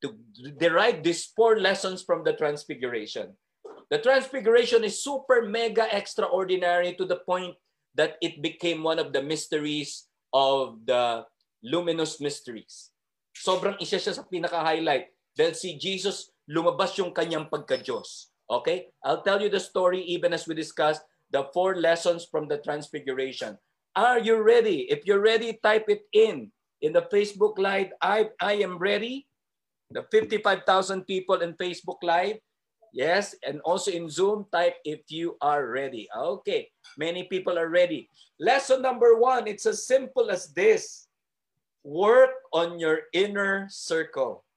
to 0.01 0.17
derive 0.57 1.05
these 1.05 1.25
four 1.31 1.61
lessons 1.61 2.01
from 2.01 2.25
the 2.25 2.33
transfiguration. 2.33 3.37
The 3.89 4.01
transfiguration 4.01 4.83
is 4.83 5.01
super 5.01 5.45
mega 5.45 5.85
extraordinary 5.95 6.97
to 6.97 7.05
the 7.05 7.21
point 7.21 7.55
that 7.95 8.19
it 8.19 8.43
became 8.43 8.83
one 8.83 8.99
of 8.99 9.15
the 9.15 9.23
mysteries 9.23 10.07
of 10.35 10.83
the 10.83 11.23
luminous 11.63 12.19
mysteries. 12.19 12.91
Sobrang 13.35 13.79
isa 13.79 13.97
siya 13.97 14.15
sa 14.15 14.27
pinaka-highlight 14.27 15.11
dahil 15.35 15.55
si 15.55 15.75
Jesus 15.79 16.31
lumabas 16.47 16.95
yung 16.99 17.11
kanyang 17.11 17.47
pagka-Diyos. 17.47 18.31
Okay? 18.47 18.91
I'll 19.01 19.23
tell 19.23 19.41
you 19.41 19.49
the 19.49 19.59
story 19.59 20.03
even 20.05 20.31
as 20.35 20.45
we 20.45 20.53
discuss 20.53 20.99
the 21.31 21.47
four 21.51 21.75
lessons 21.75 22.27
from 22.29 22.47
the 22.47 22.61
Transfiguration. 22.61 23.57
Are 23.95 24.19
you 24.19 24.39
ready? 24.43 24.91
If 24.91 25.07
you're 25.07 25.23
ready, 25.23 25.57
type 25.63 25.87
it 25.87 26.03
in. 26.11 26.51
In 26.83 26.91
the 26.91 27.07
Facebook 27.07 27.57
Live, 27.57 27.95
I, 28.03 28.29
I 28.43 28.59
am 28.59 28.77
ready. 28.77 29.25
The 29.89 30.03
55,000 30.11 31.07
people 31.07 31.39
in 31.39 31.55
Facebook 31.55 32.03
Live, 32.03 32.37
Yes, 32.95 33.35
and 33.43 33.59
also 33.67 33.91
in 33.91 34.07
Zoom, 34.07 34.47
type 34.55 34.79
if 34.87 35.03
you 35.11 35.35
are 35.43 35.67
ready. 35.67 36.07
Okay, 36.15 36.71
many 36.95 37.27
people 37.27 37.59
are 37.59 37.67
ready. 37.67 38.07
Lesson 38.39 38.79
number 38.79 39.19
one, 39.19 39.51
it's 39.51 39.67
as 39.67 39.83
simple 39.83 40.31
as 40.31 40.55
this. 40.55 41.11
Work 41.83 42.47
on 42.55 42.79
your 42.79 43.11
inner 43.11 43.67
circle. 43.67 44.47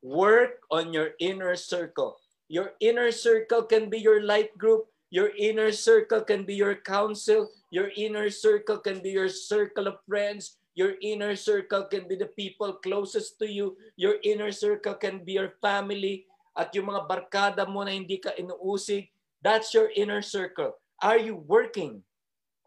Work 0.00 0.64
on 0.72 0.96
your 0.96 1.12
inner 1.20 1.52
circle. 1.52 2.16
Your 2.48 2.72
inner 2.80 3.12
circle 3.12 3.68
can 3.68 3.92
be 3.92 4.00
your 4.00 4.24
light 4.24 4.56
group. 4.56 4.88
Your 5.12 5.28
inner 5.36 5.76
circle 5.76 6.24
can 6.24 6.48
be 6.48 6.56
your 6.56 6.80
council. 6.80 7.52
Your 7.68 7.92
inner 8.00 8.32
circle 8.32 8.80
can 8.80 9.04
be 9.04 9.12
your 9.12 9.28
circle 9.28 9.92
of 9.92 10.00
friends. 10.08 10.56
Your 10.72 10.96
inner 11.04 11.36
circle 11.36 11.84
can 11.84 12.08
be 12.08 12.16
the 12.16 12.32
people 12.32 12.80
closest 12.80 13.36
to 13.44 13.46
you. 13.48 13.76
Your 14.00 14.16
inner 14.24 14.52
circle 14.52 14.96
can 14.96 15.20
be 15.20 15.36
your 15.36 15.52
family 15.60 16.24
at 16.52 16.72
yung 16.76 16.92
mga 16.92 17.08
barkada 17.08 17.64
mo 17.64 17.80
na 17.84 17.96
hindi 17.96 18.20
ka 18.20 18.32
inuusig, 18.36 19.08
that's 19.40 19.72
your 19.72 19.88
inner 19.96 20.20
circle. 20.20 20.76
Are 21.00 21.18
you 21.18 21.34
working 21.34 22.04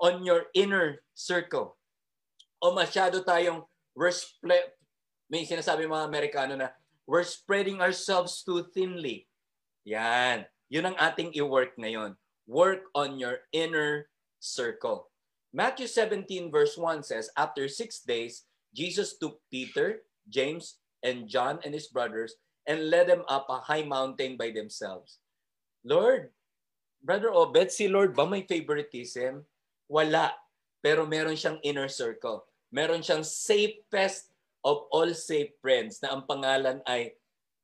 on 0.02 0.26
your 0.26 0.50
inner 0.58 1.06
circle? 1.14 1.78
O 2.60 2.74
masyado 2.74 3.22
tayong 3.22 3.64
we're 3.94 4.12
split, 4.12 4.76
may 5.30 5.46
sinasabi 5.46 5.88
mga 5.88 6.10
Amerikano 6.10 6.54
na 6.58 6.74
we're 7.06 7.26
spreading 7.26 7.80
ourselves 7.80 8.42
too 8.42 8.66
thinly. 8.74 9.30
Yan. 9.86 10.50
Yun 10.68 10.92
ang 10.92 10.98
ating 10.98 11.32
i-work 11.38 11.78
ngayon. 11.78 12.18
Work 12.50 12.90
on 12.98 13.22
your 13.22 13.46
inner 13.54 14.10
circle. 14.42 15.14
Matthew 15.54 15.88
17 15.88 16.52
verse 16.52 16.76
1 16.76 17.06
says, 17.06 17.30
After 17.38 17.70
six 17.70 18.02
days, 18.02 18.44
Jesus 18.76 19.16
took 19.16 19.40
Peter, 19.48 20.04
James, 20.28 20.82
and 21.06 21.30
John 21.30 21.62
and 21.64 21.72
his 21.72 21.88
brothers 21.88 22.36
and 22.66 22.90
led 22.90 23.08
them 23.08 23.24
up 23.30 23.46
a 23.50 23.62
high 23.62 23.86
mountain 23.86 24.38
by 24.38 24.50
themselves. 24.50 25.22
Lord, 25.86 26.34
Brother 27.06 27.30
Obed, 27.30 27.70
si 27.70 27.86
Lord 27.86 28.18
ba 28.18 28.26
may 28.26 28.42
favoritism? 28.42 29.46
Wala. 29.86 30.34
Pero 30.82 31.06
meron 31.06 31.38
siyang 31.38 31.62
inner 31.62 31.90
circle. 31.90 32.46
Meron 32.74 33.06
siyang 33.06 33.22
safest 33.22 34.34
of 34.66 34.90
all 34.90 35.14
safe 35.14 35.54
friends 35.62 36.02
na 36.02 36.18
ang 36.18 36.26
pangalan 36.26 36.82
ay 36.90 37.14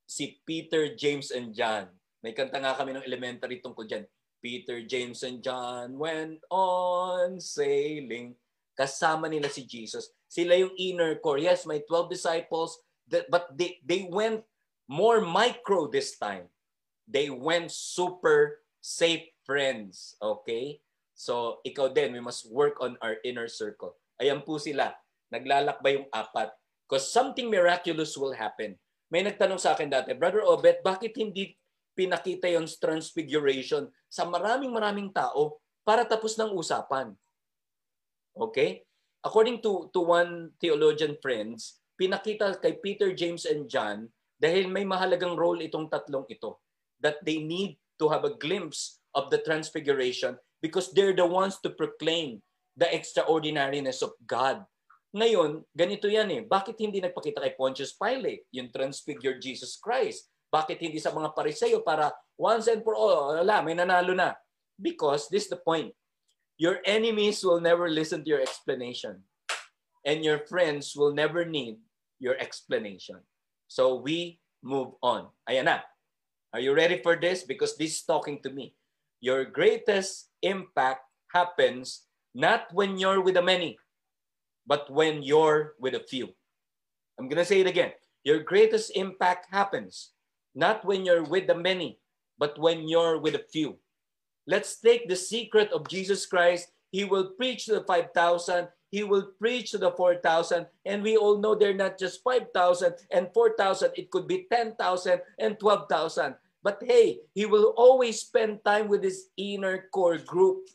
si 0.05 0.37
Peter, 0.45 0.93
James, 0.93 1.33
and 1.33 1.57
John. 1.57 1.89
May 2.21 2.37
kanta 2.37 2.61
nga 2.61 2.77
kami 2.77 2.93
ng 2.93 3.07
elementary 3.07 3.57
tungkol 3.57 3.89
dyan. 3.89 4.05
Peter, 4.41 4.85
James, 4.85 5.25
and 5.25 5.41
John 5.41 5.97
went 5.97 6.41
on 6.53 7.41
sailing. 7.41 8.37
Kasama 8.77 9.29
nila 9.29 9.49
si 9.49 9.65
Jesus. 9.65 10.13
Sila 10.29 10.53
yung 10.57 10.73
inner 10.77 11.17
core. 11.17 11.41
Yes, 11.41 11.65
may 11.65 11.81
12 11.85 12.13
disciples, 12.13 12.77
but 13.09 13.49
they, 13.53 13.81
they 13.85 14.05
went 14.09 14.45
more 14.91 15.23
micro 15.23 15.87
this 15.87 16.19
time. 16.19 16.51
They 17.07 17.31
went 17.31 17.71
super 17.71 18.59
safe 18.83 19.23
friends. 19.47 20.19
Okay? 20.19 20.83
So, 21.15 21.63
ikaw 21.63 21.95
din, 21.95 22.11
we 22.11 22.19
must 22.19 22.51
work 22.51 22.83
on 22.83 22.99
our 22.99 23.23
inner 23.23 23.47
circle. 23.47 23.95
Ayan 24.19 24.43
po 24.43 24.59
sila. 24.59 24.91
Naglalakbay 25.31 26.03
yung 26.03 26.11
apat. 26.11 26.51
Because 26.83 27.07
something 27.07 27.47
miraculous 27.47 28.19
will 28.19 28.35
happen. 28.35 28.75
May 29.07 29.23
nagtanong 29.23 29.63
sa 29.63 29.71
akin 29.71 29.87
dati, 29.87 30.11
Brother 30.11 30.43
Obet, 30.43 30.83
bakit 30.83 31.15
hindi 31.15 31.55
pinakita 31.95 32.51
yung 32.51 32.67
transfiguration 32.67 33.87
sa 34.11 34.27
maraming 34.27 34.75
maraming 34.75 35.07
tao 35.15 35.63
para 35.87 36.03
tapos 36.03 36.35
ng 36.35 36.51
usapan? 36.51 37.15
Okay? 38.35 38.83
According 39.23 39.63
to, 39.63 39.87
to 39.95 40.03
one 40.03 40.51
theologian 40.59 41.15
friends, 41.23 41.79
pinakita 41.95 42.59
kay 42.59 42.75
Peter, 42.79 43.15
James, 43.15 43.47
and 43.47 43.71
John 43.71 44.11
dahil 44.41 44.65
may 44.73 44.81
mahalagang 44.81 45.37
role 45.37 45.61
itong 45.61 45.85
tatlong 45.85 46.25
ito. 46.25 46.57
That 46.97 47.21
they 47.21 47.37
need 47.37 47.77
to 48.01 48.09
have 48.09 48.25
a 48.25 48.33
glimpse 48.41 48.97
of 49.13 49.29
the 49.29 49.37
transfiguration 49.37 50.41
because 50.65 50.89
they're 50.89 51.13
the 51.13 51.29
ones 51.29 51.61
to 51.61 51.69
proclaim 51.69 52.41
the 52.73 52.89
extraordinariness 52.89 54.01
of 54.01 54.17
God. 54.25 54.65
Ngayon, 55.13 55.61
ganito 55.75 56.07
yan 56.09 56.29
eh. 56.31 56.41
Bakit 56.47 56.79
hindi 56.81 57.03
nagpakita 57.03 57.43
kay 57.43 57.53
Pontius 57.53 57.93
Pilate, 57.93 58.47
yung 58.49 58.71
transfigured 58.73 59.43
Jesus 59.43 59.77
Christ? 59.77 60.31
Bakit 60.49 60.79
hindi 60.79 60.97
sa 60.97 61.11
mga 61.11 61.35
pariseyo 61.35 61.83
para 61.83 62.09
once 62.39 62.71
and 62.71 62.81
for 62.81 62.95
all, 62.95 63.37
wala, 63.37 63.61
may 63.61 63.75
nanalo 63.75 64.15
na? 64.15 64.33
Because 64.79 65.27
this 65.27 65.45
is 65.45 65.51
the 65.51 65.59
point. 65.59 65.91
Your 66.55 66.79
enemies 66.87 67.43
will 67.43 67.59
never 67.59 67.91
listen 67.91 68.23
to 68.23 68.29
your 68.31 68.41
explanation. 68.41 69.21
And 70.01 70.25
your 70.25 70.47
friends 70.49 70.95
will 70.97 71.13
never 71.13 71.45
need 71.45 71.77
your 72.17 72.39
explanation. 72.39 73.21
So 73.71 73.95
we 74.03 74.43
move 74.59 74.99
on. 74.99 75.31
Ayan 75.47 75.71
na. 75.71 75.79
Are 76.51 76.59
you 76.59 76.75
ready 76.75 76.99
for 76.99 77.15
this? 77.15 77.47
Because 77.47 77.79
this 77.79 77.95
is 77.95 78.03
talking 78.03 78.43
to 78.43 78.51
me. 78.51 78.75
Your 79.23 79.47
greatest 79.47 80.27
impact 80.43 81.07
happens 81.31 82.03
not 82.35 82.67
when 82.75 82.99
you're 82.99 83.23
with 83.23 83.39
the 83.39 83.41
many, 83.41 83.79
but 84.67 84.91
when 84.91 85.23
you're 85.23 85.79
with 85.79 85.95
a 85.95 86.03
few. 86.03 86.35
I'm 87.15 87.31
going 87.31 87.39
to 87.39 87.47
say 87.47 87.63
it 87.63 87.71
again. 87.71 87.95
Your 88.27 88.43
greatest 88.43 88.91
impact 88.91 89.47
happens 89.47 90.11
not 90.51 90.83
when 90.83 91.07
you're 91.07 91.23
with 91.23 91.47
the 91.47 91.55
many, 91.55 92.03
but 92.35 92.59
when 92.59 92.91
you're 92.91 93.23
with 93.23 93.39
a 93.39 93.47
few. 93.55 93.79
Let's 94.43 94.83
take 94.83 95.07
the 95.07 95.15
secret 95.15 95.71
of 95.71 95.87
Jesus 95.87 96.27
Christ. 96.27 96.75
He 96.91 97.07
will 97.07 97.39
preach 97.39 97.71
to 97.71 97.79
the 97.79 97.87
5,000 97.87 98.67
he 98.91 99.07
will 99.07 99.31
preach 99.39 99.71
to 99.71 99.79
the 99.79 99.91
4,000. 99.95 100.67
And 100.85 101.01
we 101.01 101.15
all 101.15 101.39
know 101.39 101.55
they're 101.55 101.73
not 101.73 101.97
just 101.97 102.21
5,000 102.21 102.51
and 103.09 103.31
4,000. 103.33 103.91
It 103.95 104.11
could 104.11 104.27
be 104.27 104.45
10,000 104.51 104.75
and 105.39 105.57
12,000. 105.57 106.35
But 106.61 106.83
hey, 106.85 107.25
he 107.33 107.47
will 107.47 107.73
always 107.79 108.19
spend 108.21 108.61
time 108.63 108.87
with 108.91 109.01
his 109.01 109.31
inner 109.39 109.89
core 109.89 110.19
group. 110.19 110.67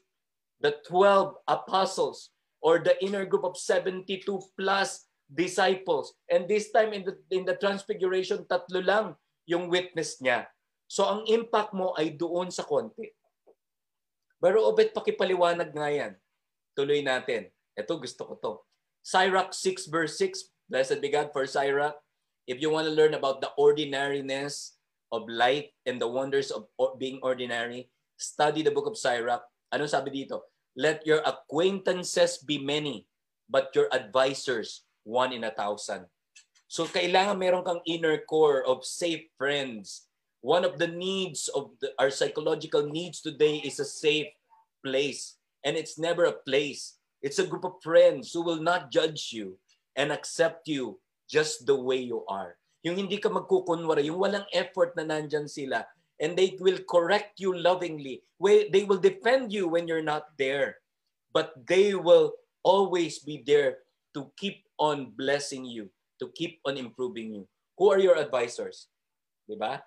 the 0.61 0.77
12 0.89 1.37
apostles 1.49 2.33
or 2.63 2.81
the 2.81 2.97
inner 3.05 3.25
group 3.25 3.45
of 3.45 3.57
72 3.57 4.19
plus 4.57 5.07
disciples. 5.29 6.15
And 6.31 6.49
this 6.49 6.73
time 6.73 6.93
in 6.93 7.05
the, 7.05 7.15
in 7.31 7.45
the 7.45 7.57
transfiguration, 7.57 8.47
tatlo 8.49 8.81
lang 8.81 9.07
yung 9.45 9.69
witness 9.69 10.19
niya. 10.23 10.49
So 10.87 11.05
ang 11.07 11.27
impact 11.27 11.75
mo 11.75 11.93
ay 11.99 12.15
doon 12.15 12.49
sa 12.51 12.65
konti. 12.65 13.11
Pero 14.39 14.67
obet 14.69 14.95
pakipaliwanag 14.95 15.71
nga 15.75 15.89
yan. 15.91 16.13
Tuloy 16.77 17.03
natin. 17.03 17.51
Ito 17.76 18.00
gusto 18.00 18.25
ko 18.25 18.35
to. 18.40 18.52
Sirach 19.04 19.54
6 19.54 19.87
verse 19.87 20.18
6. 20.18 20.50
Blessed 20.66 20.99
be 20.99 21.12
God 21.12 21.30
for 21.30 21.47
Sirach. 21.47 21.95
If 22.49 22.59
you 22.59 22.73
want 22.73 22.90
to 22.90 22.95
learn 22.97 23.14
about 23.14 23.38
the 23.38 23.54
ordinariness 23.54 24.80
of 25.12 25.28
life 25.30 25.71
and 25.87 26.00
the 26.02 26.11
wonders 26.11 26.50
of 26.50 26.66
being 26.99 27.21
ordinary, 27.23 27.92
study 28.18 28.62
the 28.62 28.75
book 28.75 28.90
of 28.90 28.99
Sirach. 28.99 29.45
Ano 29.71 29.87
sabi 29.87 30.11
dito? 30.11 30.50
Let 30.75 31.06
your 31.06 31.23
acquaintances 31.23 32.42
be 32.42 32.59
many, 32.59 33.06
but 33.49 33.71
your 33.75 33.87
advisors 33.95 34.87
one 35.06 35.33
in 35.33 35.47
a 35.47 35.54
thousand. 35.54 36.11
So 36.66 36.90
kailangan 36.90 37.38
meron 37.38 37.62
kang 37.62 37.80
inner 37.87 38.18
core 38.26 38.66
of 38.66 38.83
safe 38.83 39.30
friends. 39.38 40.11
One 40.42 40.66
of 40.66 40.78
the 40.83 40.90
needs 40.90 41.47
of 41.54 41.71
the, 41.80 41.95
our 41.99 42.11
psychological 42.11 42.90
needs 42.90 43.23
today 43.23 43.62
is 43.62 43.78
a 43.78 43.87
safe 43.87 44.30
place. 44.83 45.38
And 45.62 45.78
it's 45.78 45.99
never 45.99 46.26
a 46.26 46.38
place. 46.47 46.96
It's 47.23 47.39
a 47.39 47.49
group 47.49 47.65
of 47.65 47.81
friends 47.83 48.33
who 48.33 48.43
will 48.45 48.61
not 48.61 48.93
judge 48.93 49.33
you 49.33 49.57
and 49.97 50.13
accept 50.13 50.69
you 50.69 51.01
just 51.27 51.67
the 51.67 51.75
way 51.75 51.99
you 51.99 52.23
are. 52.29 52.57
Yung 52.87 52.97
hindi 52.97 53.19
ka 53.19 53.33
magkukunwara, 53.33 54.05
yung 54.05 54.21
walang 54.21 54.47
effort 54.55 54.95
na 54.95 55.03
nandyan 55.03 55.51
sila, 55.51 55.83
and 56.23 56.39
they 56.39 56.55
will 56.61 56.79
correct 56.87 57.41
you 57.43 57.51
lovingly. 57.51 58.23
They 58.41 58.85
will 58.87 59.01
defend 59.01 59.51
you 59.51 59.67
when 59.67 59.89
you're 59.89 60.07
not 60.07 60.37
there. 60.39 60.79
But 61.35 61.53
they 61.67 61.93
will 61.99 62.33
always 62.63 63.21
be 63.21 63.43
there 63.45 63.85
to 64.15 64.31
keep 64.39 64.65
on 64.79 65.13
blessing 65.13 65.67
you, 65.67 65.93
to 66.23 66.31
keep 66.33 66.61
on 66.65 66.81
improving 66.81 67.35
you. 67.35 67.45
Who 67.77 67.93
are 67.93 68.01
your 68.01 68.17
advisors? 68.17 68.89
Di 69.45 69.59
ba? 69.59 69.85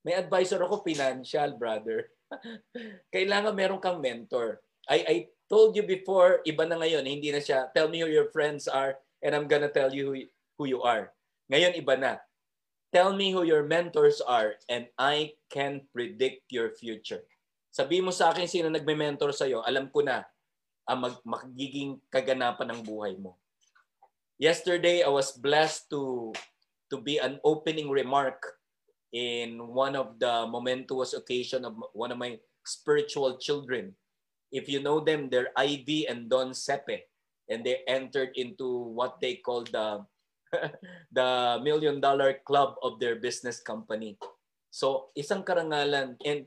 May 0.00 0.16
advisor 0.16 0.64
ako, 0.64 0.80
financial, 0.80 1.60
brother. 1.60 2.08
Kailangan 3.14 3.52
meron 3.52 3.82
kang 3.82 4.00
mentor. 4.00 4.64
I, 4.88 4.98
I 5.04 5.16
told 5.50 5.74
you 5.74 5.82
before, 5.82 6.40
iba 6.46 6.62
na 6.62 6.78
ngayon, 6.78 7.02
hindi 7.04 7.34
na 7.34 7.42
siya, 7.42 7.66
tell 7.74 7.90
me 7.90 8.00
who 8.00 8.08
your 8.08 8.30
friends 8.30 8.70
are, 8.70 8.94
and 9.18 9.34
I'm 9.34 9.50
gonna 9.50 9.68
tell 9.68 9.90
you 9.90 10.04
who, 10.06 10.14
who 10.56 10.64
you 10.70 10.80
are. 10.86 11.10
Ngayon, 11.50 11.74
iba 11.74 11.98
na. 11.98 12.22
Tell 12.94 13.14
me 13.14 13.34
who 13.34 13.42
your 13.46 13.66
mentors 13.66 14.18
are 14.22 14.58
and 14.66 14.86
I 14.98 15.38
can 15.46 15.86
predict 15.94 16.50
your 16.50 16.74
future. 16.74 17.22
Sabi 17.70 18.02
mo 18.02 18.10
sa 18.10 18.34
akin 18.34 18.50
sino 18.50 18.66
nagme-mentor 18.66 19.30
sa'yo, 19.30 19.62
alam 19.62 19.90
ko 19.94 20.02
na 20.02 20.26
ang 20.90 21.06
mag- 21.06 21.22
magiging 21.22 22.02
kaganapan 22.10 22.74
ng 22.74 22.80
buhay 22.82 23.14
mo. 23.14 23.38
Yesterday, 24.42 25.06
I 25.06 25.10
was 25.12 25.36
blessed 25.38 25.86
to 25.94 26.34
to 26.90 26.98
be 26.98 27.22
an 27.22 27.38
opening 27.46 27.86
remark 27.86 28.58
in 29.14 29.62
one 29.62 29.94
of 29.94 30.18
the 30.18 30.50
momentous 30.50 31.14
occasion 31.14 31.62
of 31.62 31.78
one 31.94 32.10
of 32.10 32.18
my 32.18 32.42
spiritual 32.66 33.38
children. 33.38 33.94
If 34.50 34.66
you 34.66 34.82
know 34.82 34.98
them, 34.98 35.30
they're 35.30 35.54
Ivy 35.54 36.10
and 36.10 36.26
Don 36.26 36.50
Sepe. 36.50 37.06
And 37.50 37.66
they 37.66 37.82
entered 37.86 38.34
into 38.34 38.66
what 38.94 39.18
they 39.18 39.38
call 39.42 39.66
the 39.66 40.06
the 41.14 41.58
million 41.62 42.02
dollar 42.02 42.42
club 42.42 42.74
of 42.82 42.98
their 42.98 43.18
business 43.18 43.62
company. 43.62 44.18
So, 44.70 45.10
isang 45.18 45.42
karangalan 45.42 46.18
and 46.22 46.46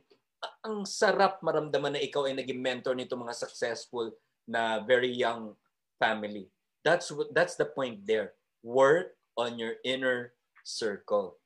ang 0.63 0.83
sarap 0.83 1.39
maramdaman 1.39 1.95
na 1.95 2.03
ikaw 2.03 2.27
ay 2.27 2.35
naging 2.35 2.59
mentor 2.59 2.95
nito 2.95 3.15
mga 3.15 3.35
successful 3.35 4.11
na 4.47 4.83
very 4.83 5.11
young 5.11 5.55
family. 5.99 6.51
That's 6.83 7.11
that's 7.31 7.55
the 7.55 7.67
point 7.67 8.03
there. 8.03 8.35
Work 8.63 9.15
on 9.39 9.55
your 9.55 9.79
inner 9.87 10.35
circle. 10.67 11.39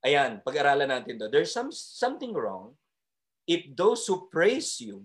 Ayan, 0.00 0.40
pag-aralan 0.44 0.88
natin 0.88 1.20
to. 1.20 1.28
There's 1.28 1.52
some 1.52 1.72
something 1.72 2.32
wrong 2.32 2.72
if 3.44 3.68
those 3.76 4.04
who 4.08 4.28
praise 4.32 4.80
you 4.80 5.04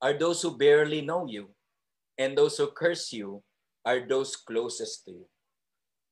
are 0.00 0.14
those 0.16 0.42
who 0.42 0.52
barely 0.52 1.00
know 1.00 1.24
you 1.24 1.48
and 2.16 2.36
those 2.36 2.56
who 2.56 2.68
curse 2.72 3.12
you 3.12 3.40
are 3.84 4.02
those 4.04 4.36
closest 4.36 5.04
to 5.06 5.12
you 5.12 5.26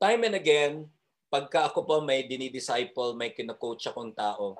time 0.05 0.27
and 0.27 0.37
again, 0.37 0.85
pagka 1.33 1.73
ako 1.73 1.89
po 1.89 1.97
may 2.05 2.29
dinidisciple, 2.29 3.17
may 3.17 3.33
kinakoach 3.33 3.89
akong 3.89 4.13
tao, 4.13 4.59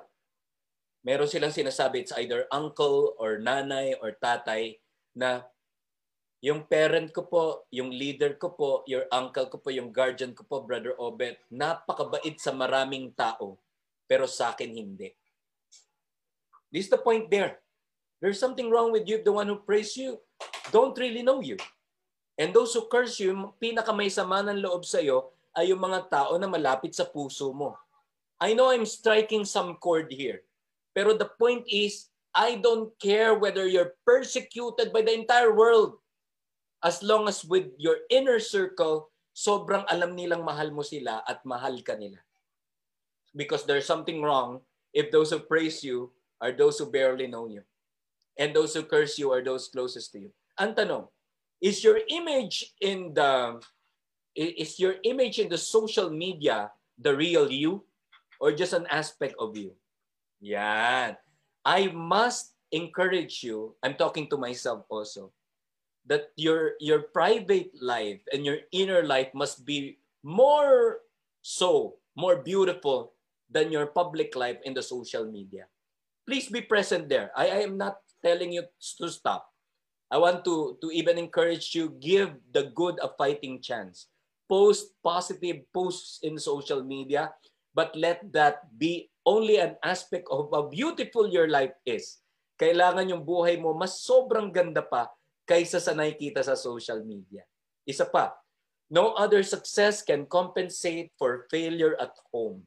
meron 1.05 1.29
silang 1.29 1.53
sinasabi, 1.53 2.01
it's 2.01 2.15
either 2.17 2.49
uncle 2.49 3.13
or 3.21 3.37
nanay 3.37 3.93
or 4.01 4.17
tatay 4.17 4.81
na 5.13 5.45
yung 6.41 6.65
parent 6.65 7.13
ko 7.13 7.29
po, 7.29 7.43
yung 7.69 7.89
leader 7.93 8.37
ko 8.41 8.53
po, 8.53 8.81
your 8.89 9.05
uncle 9.13 9.45
ko 9.49 9.61
po, 9.61 9.69
yung 9.69 9.93
guardian 9.93 10.33
ko 10.33 10.45
po, 10.45 10.65
Brother 10.65 10.93
Obet, 10.97 11.41
napakabait 11.49 12.41
sa 12.41 12.49
maraming 12.49 13.13
tao, 13.13 13.61
pero 14.05 14.29
sa 14.29 14.53
akin 14.53 14.73
hindi. 14.73 15.13
This 16.69 16.89
is 16.89 16.91
the 16.91 17.01
point 17.01 17.29
there. 17.29 17.64
There's 18.23 18.39
something 18.39 18.71
wrong 18.71 18.91
with 18.91 19.07
you, 19.07 19.21
the 19.21 19.31
one 19.31 19.47
who 19.47 19.59
praise 19.59 19.95
you, 19.97 20.19
don't 20.71 20.97
really 20.97 21.21
know 21.21 21.41
you. 21.41 21.57
And 22.35 22.51
those 22.51 22.75
who 22.75 22.87
curse 22.91 23.19
you, 23.19 23.31
pinakamay 23.59 24.11
sama 24.11 24.43
ng 24.43 24.59
loob 24.59 24.83
sa 24.83 24.99
iyo 24.99 25.31
ay 25.55 25.71
yung 25.71 25.79
mga 25.79 26.11
tao 26.11 26.35
na 26.35 26.51
malapit 26.51 26.91
sa 26.91 27.07
puso 27.07 27.55
mo. 27.55 27.79
I 28.39 28.51
know 28.51 28.71
I'm 28.71 28.83
striking 28.83 29.47
some 29.47 29.79
chord 29.79 30.11
here. 30.11 30.43
Pero 30.91 31.15
the 31.15 31.31
point 31.39 31.63
is, 31.67 32.11
I 32.35 32.59
don't 32.59 32.91
care 32.99 33.35
whether 33.39 33.63
you're 33.63 33.95
persecuted 34.03 34.91
by 34.91 35.03
the 35.03 35.15
entire 35.15 35.55
world. 35.55 35.95
As 36.83 36.99
long 36.99 37.31
as 37.31 37.47
with 37.47 37.71
your 37.79 38.03
inner 38.11 38.43
circle, 38.43 39.11
sobrang 39.31 39.87
alam 39.87 40.15
nilang 40.15 40.43
mahal 40.43 40.71
mo 40.71 40.83
sila 40.83 41.23
at 41.23 41.43
mahal 41.47 41.79
ka 41.79 41.95
nila. 41.95 42.19
Because 43.31 43.63
there's 43.63 43.87
something 43.87 44.19
wrong 44.19 44.59
if 44.91 45.11
those 45.11 45.31
who 45.31 45.39
praise 45.39 45.83
you 45.83 46.11
are 46.43 46.51
those 46.51 46.79
who 46.79 46.87
barely 46.87 47.27
know 47.27 47.47
you. 47.47 47.63
And 48.37 48.55
those 48.55 48.75
who 48.75 48.83
curse 48.83 49.17
you 49.17 49.31
are 49.31 49.43
those 49.43 49.67
closest 49.67 50.11
to 50.13 50.27
you. 50.27 50.31
Ang 50.59 50.75
tanong, 50.75 51.07
is 51.61 51.83
your 51.83 51.99
image 52.09 52.75
in 52.81 53.15
the 53.15 53.59
is 54.35 54.79
your 54.79 54.99
image 55.07 55.39
in 55.39 55.47
the 55.47 55.57
social 55.57 56.11
media 56.11 56.71
the 56.99 57.15
real 57.15 57.47
you 57.47 57.83
or 58.39 58.51
just 58.51 58.75
an 58.75 58.87
aspect 58.91 59.35
of 59.39 59.55
you? 59.55 59.71
Yeah. 60.43 61.15
I 61.63 61.87
must 61.87 62.53
encourage 62.71 63.41
you, 63.41 63.73
I'm 63.81 63.95
talking 63.95 64.27
to 64.29 64.37
myself 64.37 64.83
also, 64.91 65.31
that 66.05 66.29
your 66.35 66.77
your 66.77 67.09
private 67.09 67.71
life 67.81 68.21
and 68.29 68.45
your 68.45 68.61
inner 68.69 69.01
life 69.01 69.33
must 69.33 69.65
be 69.65 69.97
more 70.21 71.01
so, 71.41 71.97
more 72.13 72.43
beautiful 72.43 73.15
than 73.49 73.71
your 73.71 73.87
public 73.87 74.35
life 74.35 74.59
in 74.65 74.73
the 74.73 74.83
social 74.83 75.25
media. 75.25 75.65
Please 76.27 76.49
be 76.49 76.61
present 76.61 77.09
there. 77.09 77.31
I, 77.37 77.49
I 77.49 77.59
am 77.65 77.77
not 77.77 78.04
telling 78.25 78.57
you 78.57 78.65
to 78.97 79.07
stop. 79.13 79.45
I 80.09 80.17
want 80.17 80.41
to, 80.49 80.81
to 80.81 80.89
even 80.89 81.21
encourage 81.21 81.77
you, 81.77 81.93
give 82.01 82.33
the 82.49 82.73
good 82.73 82.97
a 83.05 83.13
fighting 83.13 83.61
chance 83.61 84.09
post 84.45 84.93
positive 85.01 85.65
posts 85.73 86.21
in 86.21 86.37
social 86.37 86.85
media, 86.85 87.33
but 87.73 87.93
let 87.97 88.21
that 88.33 88.65
be 88.77 89.09
only 89.25 89.57
an 89.57 89.75
aspect 89.81 90.29
of 90.29 90.49
how 90.53 90.69
beautiful 90.69 91.25
your 91.29 91.49
life 91.49 91.73
is. 91.85 92.21
Kailangan 92.61 93.09
yung 93.09 93.25
buhay 93.25 93.59
mo 93.59 93.75
mas 93.75 93.99
sobrang 94.05 94.53
ganda 94.53 94.85
pa 94.85 95.11
kaysa 95.43 95.81
sa 95.81 95.91
nakikita 95.91 96.45
sa 96.45 96.55
social 96.55 97.01
media. 97.03 97.43
Isa 97.83 98.05
pa, 98.05 98.33
no 98.89 99.13
other 99.17 99.41
success 99.41 100.05
can 100.05 100.25
compensate 100.29 101.11
for 101.19 101.49
failure 101.51 101.97
at 101.99 102.13
home. 102.31 102.63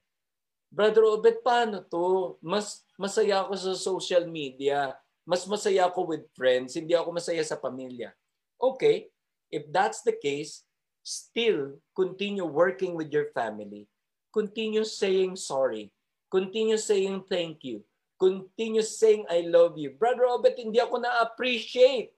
Brother 0.68 1.00
Obet, 1.08 1.40
paano 1.40 1.80
to? 1.88 2.36
Mas 2.44 2.84
masaya 3.00 3.40
ako 3.40 3.56
sa 3.56 3.72
social 3.72 4.28
media. 4.28 4.92
Mas 5.28 5.44
masaya 5.44 5.84
ako 5.92 6.16
with 6.16 6.24
friends. 6.32 6.72
Hindi 6.72 6.96
ako 6.96 7.12
masaya 7.12 7.44
sa 7.44 7.60
pamilya. 7.60 8.16
Okay, 8.56 9.12
if 9.52 9.68
that's 9.68 10.00
the 10.00 10.16
case, 10.16 10.64
still 11.04 11.76
continue 11.92 12.48
working 12.48 12.96
with 12.96 13.12
your 13.12 13.28
family. 13.36 13.84
Continue 14.32 14.88
saying 14.88 15.36
sorry. 15.36 15.92
Continue 16.32 16.80
saying 16.80 17.28
thank 17.28 17.60
you. 17.60 17.84
Continue 18.16 18.80
saying 18.80 19.28
I 19.28 19.44
love 19.44 19.76
you. 19.76 19.92
Brother 19.92 20.32
Robert, 20.32 20.56
hindi 20.56 20.80
ako 20.80 21.04
na-appreciate. 21.04 22.16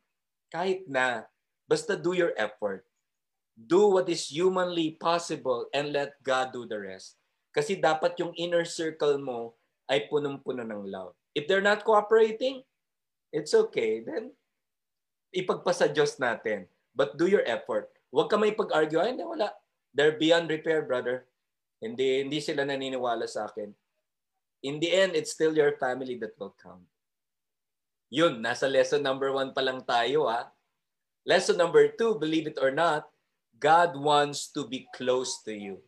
Kahit 0.51 0.87
na, 0.87 1.27
basta 1.67 1.99
do 1.99 2.15
your 2.15 2.31
effort. 2.39 2.87
Do 3.59 3.91
what 3.91 4.07
is 4.07 4.31
humanly 4.31 4.95
possible 4.97 5.67
and 5.75 5.91
let 5.91 6.15
God 6.23 6.55
do 6.55 6.63
the 6.63 6.79
rest. 6.79 7.19
Kasi 7.51 7.75
dapat 7.75 8.15
yung 8.23 8.33
inner 8.39 8.65
circle 8.65 9.19
mo 9.19 9.59
ay 9.91 10.07
punong-puno 10.07 10.63
ng 10.63 10.87
love. 10.87 11.13
If 11.35 11.51
they're 11.51 11.63
not 11.63 11.83
cooperating, 11.83 12.63
it's 13.31 13.55
okay. 13.55 14.03
Then, 14.03 14.35
ipagpasa 15.35 15.91
Diyos 15.91 16.19
natin. 16.19 16.67
But 16.95 17.17
do 17.17 17.31
your 17.31 17.47
effort. 17.47 17.91
Huwag 18.11 18.31
ka 18.31 18.37
may 18.37 18.51
pag-argue, 18.51 18.99
ay 18.99 19.15
hindi, 19.15 19.23
wala. 19.23 19.55
They're 19.95 20.19
beyond 20.19 20.51
repair, 20.51 20.83
brother. 20.83 21.27
Hindi, 21.79 22.27
hindi 22.27 22.39
sila 22.43 22.67
naniniwala 22.67 23.27
sa 23.31 23.47
akin. 23.47 23.71
In 24.61 24.77
the 24.83 24.91
end, 24.93 25.17
it's 25.17 25.33
still 25.33 25.57
your 25.57 25.79
family 25.81 26.19
that 26.21 26.37
will 26.37 26.53
count. 26.61 26.85
Yun, 28.11 28.43
nasa 28.43 28.67
lesson 28.67 29.01
number 29.01 29.31
one 29.31 29.55
pa 29.55 29.63
lang 29.63 29.81
tayo 29.87 30.27
ha. 30.27 30.51
Lesson 31.23 31.55
number 31.57 31.87
two, 31.95 32.19
believe 32.19 32.51
it 32.51 32.59
or 32.59 32.75
not, 32.75 33.07
God 33.57 33.95
wants 33.95 34.51
to 34.53 34.67
be 34.67 34.91
close 34.93 35.41
to 35.47 35.55
you. 35.55 35.79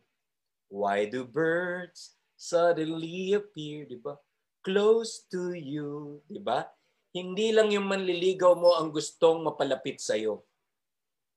Why 0.71 1.05
do 1.05 1.27
birds 1.27 2.15
suddenly 2.39 3.35
appear, 3.35 3.85
di 3.85 3.99
ba? 3.99 4.17
Close 4.63 5.27
to 5.35 5.51
you, 5.53 6.23
di 6.31 6.39
ba? 6.39 6.65
Hindi 7.13 7.53
lang 7.53 7.69
yung 7.69 7.85
manliligaw 7.85 8.57
mo 8.57 8.73
ang 8.73 8.89
gustong 8.89 9.45
mapalapit 9.45 10.01
sa 10.01 10.17
iyo. 10.17 10.41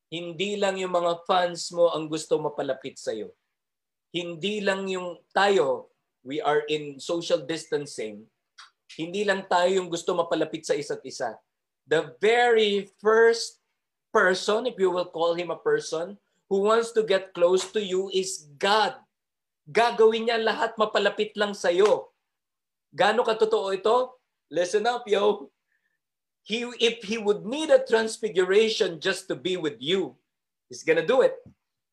Hindi 0.08 0.56
lang 0.56 0.80
yung 0.80 0.96
mga 0.96 1.28
fans 1.28 1.68
mo 1.70 1.92
ang 1.92 2.08
gustong 2.08 2.48
mapalapit 2.48 2.96
sa 2.96 3.12
iyo. 3.12 3.36
Hindi 4.08 4.64
lang 4.64 4.88
yung 4.88 5.20
tayo, 5.36 5.92
we 6.24 6.40
are 6.40 6.64
in 6.72 6.96
social 6.96 7.44
distancing, 7.44 8.24
hindi 8.96 9.28
lang 9.28 9.44
tayo 9.44 9.68
yung 9.76 9.92
gusto 9.92 10.16
mapalapit 10.16 10.64
sa 10.64 10.72
isa't 10.72 11.04
isa. 11.04 11.36
The 11.84 12.16
very 12.16 12.88
first 13.02 13.60
person, 14.08 14.64
if 14.64 14.80
you 14.80 14.88
will 14.88 15.12
call 15.12 15.36
him 15.36 15.52
a 15.52 15.60
person, 15.60 16.16
who 16.48 16.64
wants 16.64 16.96
to 16.96 17.04
get 17.04 17.36
close 17.36 17.68
to 17.76 17.82
you 17.82 18.08
is 18.14 18.48
God. 18.56 18.96
Gagawin 19.68 20.30
niya 20.30 20.40
lahat 20.40 20.78
mapalapit 20.80 21.36
lang 21.36 21.52
sa 21.52 21.68
iyo. 21.68 22.14
Gaano 22.94 23.26
katotoo 23.26 23.74
ito? 23.74 24.16
Listen 24.48 24.86
up, 24.86 25.04
yo. 25.04 25.50
He, 26.46 26.62
if 26.78 27.02
he 27.02 27.18
would 27.18 27.42
need 27.42 27.74
a 27.74 27.82
transfiguration 27.82 29.02
just 29.02 29.26
to 29.26 29.34
be 29.34 29.58
with 29.58 29.82
you, 29.82 30.14
he's 30.70 30.86
gonna 30.86 31.02
do 31.02 31.26
it. 31.26 31.34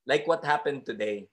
Like 0.06 0.30
what 0.30 0.46
happened 0.46 0.86
today. 0.86 1.26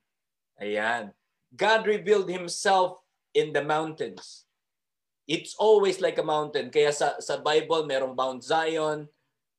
Ayan. 0.57 1.13
God 1.53 1.85
revealed 1.85 2.33
himself 2.33 3.05
in 3.37 3.53
the 3.53 3.61
mountains. 3.61 4.49
It's 5.29 5.53
always 5.61 6.01
like 6.01 6.17
a 6.17 6.25
mountain. 6.25 6.73
Kaya 6.73 6.97
sa, 6.97 7.21
sa 7.21 7.37
Bible, 7.37 7.85
merong 7.85 8.17
Mount 8.17 8.41
Zion, 8.41 9.05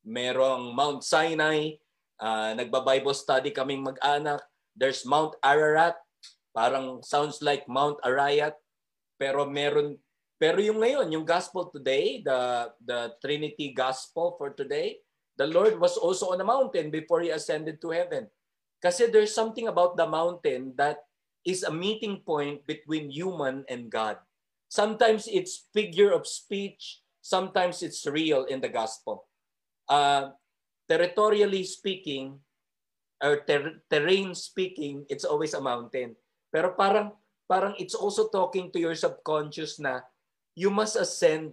merong 0.02 0.74
Mount 0.74 1.06
Sinai, 1.06 1.78
uh, 2.18 2.58
nagba-Bible 2.58 3.14
study 3.14 3.54
kaming 3.54 3.86
mag-anak. 3.86 4.42
There's 4.74 5.06
Mount 5.06 5.38
Ararat, 5.38 5.94
parang 6.50 7.00
sounds 7.06 7.40
like 7.40 7.70
Mount 7.70 8.02
Arayat, 8.02 8.58
pero 9.22 9.46
meron 9.46 10.02
pero 10.42 10.58
yung 10.58 10.82
ngayon, 10.82 11.06
yung 11.14 11.22
gospel 11.22 11.70
today, 11.70 12.18
the 12.18 12.66
the 12.82 13.14
Trinity 13.22 13.70
gospel 13.70 14.34
for 14.34 14.50
today, 14.50 14.98
the 15.38 15.46
Lord 15.46 15.78
was 15.78 15.94
also 15.94 16.34
on 16.34 16.42
a 16.42 16.50
mountain 16.50 16.90
before 16.90 17.22
he 17.22 17.30
ascended 17.30 17.78
to 17.78 17.94
heaven. 17.94 18.26
Kasi 18.82 19.06
there's 19.06 19.30
something 19.30 19.70
about 19.70 19.94
the 19.94 20.02
mountain 20.02 20.74
that 20.74 21.06
is 21.46 21.62
a 21.62 21.70
meeting 21.70 22.26
point 22.26 22.66
between 22.66 23.14
human 23.14 23.62
and 23.70 23.86
God. 23.86 24.18
Sometimes 24.66 25.30
it's 25.30 25.70
figure 25.70 26.10
of 26.10 26.26
speech. 26.26 27.06
Sometimes 27.22 27.78
it's 27.86 28.02
real 28.02 28.42
in 28.50 28.58
the 28.58 28.66
gospel. 28.66 29.30
Uh, 29.86 30.34
territorially 30.90 31.62
speaking, 31.62 32.42
or 33.22 33.46
ter- 33.46 33.78
terrain 33.86 34.34
speaking, 34.34 35.06
it's 35.06 35.22
always 35.22 35.54
a 35.54 35.62
mountain. 35.62 36.18
Pero 36.50 36.74
parang 36.74 37.14
parang 37.46 37.78
it's 37.78 37.94
also 37.94 38.26
talking 38.26 38.74
to 38.74 38.82
your 38.82 38.98
subconscious 38.98 39.78
na 39.78 40.02
you 40.54 40.70
must 40.70 40.96
ascend 40.96 41.52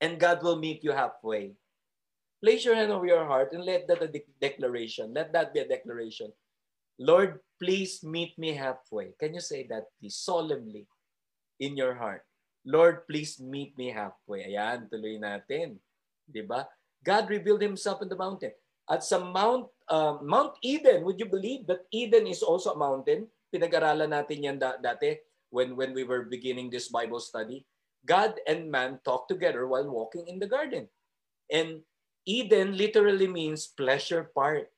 and 0.00 0.18
God 0.18 0.42
will 0.42 0.58
meet 0.58 0.84
you 0.84 0.92
halfway. 0.92 1.54
Place 2.38 2.64
your 2.64 2.78
hand 2.78 2.94
over 2.94 3.06
your 3.06 3.26
heart 3.26 3.50
and 3.52 3.64
let 3.66 3.88
that 3.90 4.02
a 4.02 4.06
de- 4.06 4.30
declaration. 4.40 5.10
Let 5.12 5.32
that 5.34 5.52
be 5.52 5.60
a 5.60 5.68
declaration. 5.68 6.30
Lord, 6.98 7.42
please 7.58 8.02
meet 8.02 8.38
me 8.38 8.54
halfway. 8.54 9.14
Can 9.18 9.34
you 9.34 9.42
say 9.42 9.66
that 9.70 9.90
please 9.98 10.14
solemnly 10.14 10.86
in 11.58 11.76
your 11.76 11.94
heart? 11.94 12.22
Lord, 12.62 13.06
please 13.10 13.42
meet 13.42 13.74
me 13.78 13.90
halfway. 13.90 14.46
Ayan, 14.46 14.86
tuloy 14.86 15.18
natin. 15.18 15.82
Di 16.26 16.42
ba? 16.46 16.66
God 17.02 17.30
revealed 17.30 17.62
himself 17.62 18.02
in 18.02 18.10
the 18.10 18.18
mountain. 18.18 18.54
At 18.88 19.02
sa 19.04 19.18
Mount 19.20 19.68
uh, 19.90 20.18
Mount 20.22 20.56
Eden, 20.62 21.04
would 21.04 21.18
you 21.18 21.26
believe 21.26 21.66
that 21.66 21.84
Eden 21.90 22.26
is 22.26 22.42
also 22.42 22.72
a 22.72 22.78
mountain? 22.78 23.26
Pinag-aralan 23.52 24.12
natin 24.12 24.44
yan 24.44 24.58
da- 24.60 24.80
dati 24.80 25.18
when 25.48 25.74
when 25.76 25.92
we 25.96 26.04
were 26.04 26.28
beginning 26.28 26.68
this 26.68 26.88
Bible 26.88 27.20
study. 27.20 27.64
God 28.04 28.38
and 28.46 28.70
man 28.70 29.00
talk 29.04 29.26
together 29.26 29.66
while 29.66 29.88
walking 29.88 30.26
in 30.28 30.38
the 30.38 30.48
garden. 30.48 30.88
And 31.50 31.82
Eden 32.28 32.76
literally 32.76 33.26
means 33.26 33.72
pleasure 33.72 34.30
part. 34.36 34.68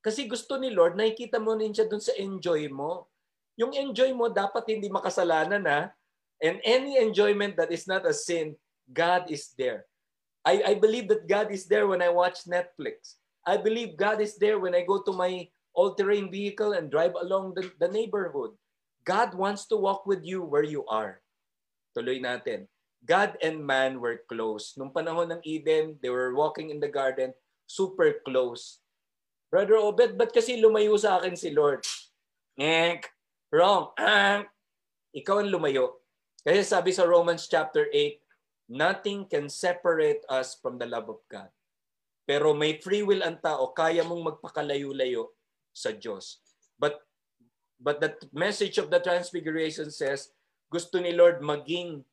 Kasi 0.00 0.24
gusto 0.30 0.56
ni 0.56 0.72
Lord, 0.72 0.96
nakikita 0.96 1.36
mo 1.42 1.58
rin 1.58 1.74
siya 1.76 1.90
dun 1.90 2.00
sa 2.00 2.16
enjoy 2.16 2.70
mo. 2.72 3.10
Yung 3.60 3.76
enjoy 3.76 4.16
mo, 4.16 4.32
dapat 4.32 4.64
hindi 4.70 4.88
makasalanan 4.88 5.66
ha. 5.68 5.92
And 6.40 6.56
any 6.64 6.96
enjoyment 6.96 7.60
that 7.60 7.68
is 7.68 7.84
not 7.84 8.08
a 8.08 8.16
sin, 8.16 8.56
God 8.88 9.28
is 9.28 9.52
there. 9.60 9.84
I, 10.40 10.72
I 10.72 10.74
believe 10.80 11.12
that 11.12 11.28
God 11.28 11.52
is 11.52 11.68
there 11.68 11.84
when 11.84 12.00
I 12.00 12.08
watch 12.08 12.48
Netflix. 12.48 13.20
I 13.44 13.60
believe 13.60 14.00
God 14.00 14.24
is 14.24 14.40
there 14.40 14.56
when 14.56 14.72
I 14.72 14.88
go 14.88 15.04
to 15.04 15.12
my 15.12 15.48
all-terrain 15.76 16.32
vehicle 16.32 16.72
and 16.72 16.88
drive 16.88 17.12
along 17.20 17.54
the, 17.54 17.68
the 17.76 17.88
neighborhood. 17.88 18.56
God 19.04 19.34
wants 19.36 19.68
to 19.68 19.76
walk 19.76 20.06
with 20.06 20.24
you 20.24 20.40
where 20.40 20.64
you 20.64 20.86
are. 20.88 21.20
Tuloy 21.96 22.22
natin. 22.22 22.70
God 23.00 23.40
and 23.40 23.64
man 23.64 23.98
were 23.98 24.22
close. 24.28 24.76
Nung 24.76 24.92
panahon 24.92 25.32
ng 25.32 25.42
Eden, 25.42 25.96
they 26.04 26.12
were 26.12 26.36
walking 26.36 26.68
in 26.68 26.78
the 26.78 26.90
garden, 26.90 27.32
super 27.64 28.20
close. 28.26 28.84
Brother 29.48 29.80
Obed, 29.80 30.14
ba't 30.14 30.30
kasi 30.30 30.60
lumayo 30.60 30.94
sa 31.00 31.18
akin 31.18 31.34
si 31.34 31.50
Lord? 31.50 31.82
Ngek, 32.60 33.08
wrong. 33.50 33.90
Ah, 33.96 34.46
ikaw 35.10 35.42
ang 35.42 35.50
lumayo. 35.50 36.04
Kasi 36.44 36.62
sabi 36.62 36.94
sa 36.94 37.08
Romans 37.08 37.48
chapter 37.50 37.88
8, 37.88 38.20
nothing 38.70 39.26
can 39.26 39.50
separate 39.50 40.22
us 40.30 40.54
from 40.54 40.78
the 40.78 40.86
love 40.86 41.10
of 41.10 41.18
God. 41.26 41.50
Pero 42.28 42.54
may 42.54 42.78
free 42.78 43.02
will 43.02 43.26
ang 43.26 43.42
tao, 43.42 43.74
kaya 43.74 44.06
mong 44.06 44.38
magpakalayo-layo 44.38 45.34
sa 45.74 45.90
Diyos. 45.90 46.38
But 46.78 47.02
but 47.80 47.98
the 47.98 48.14
message 48.30 48.78
of 48.78 48.92
the 48.92 49.02
transfiguration 49.02 49.90
says, 49.90 50.30
gusto 50.70 51.02
ni 51.02 51.10
Lord 51.10 51.42
maging 51.42 52.06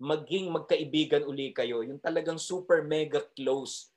maging 0.00 0.50
magkaibigan 0.50 1.22
uli 1.22 1.54
kayo. 1.54 1.84
Yung 1.86 2.02
talagang 2.02 2.40
super 2.40 2.82
mega 2.82 3.22
close. 3.38 3.94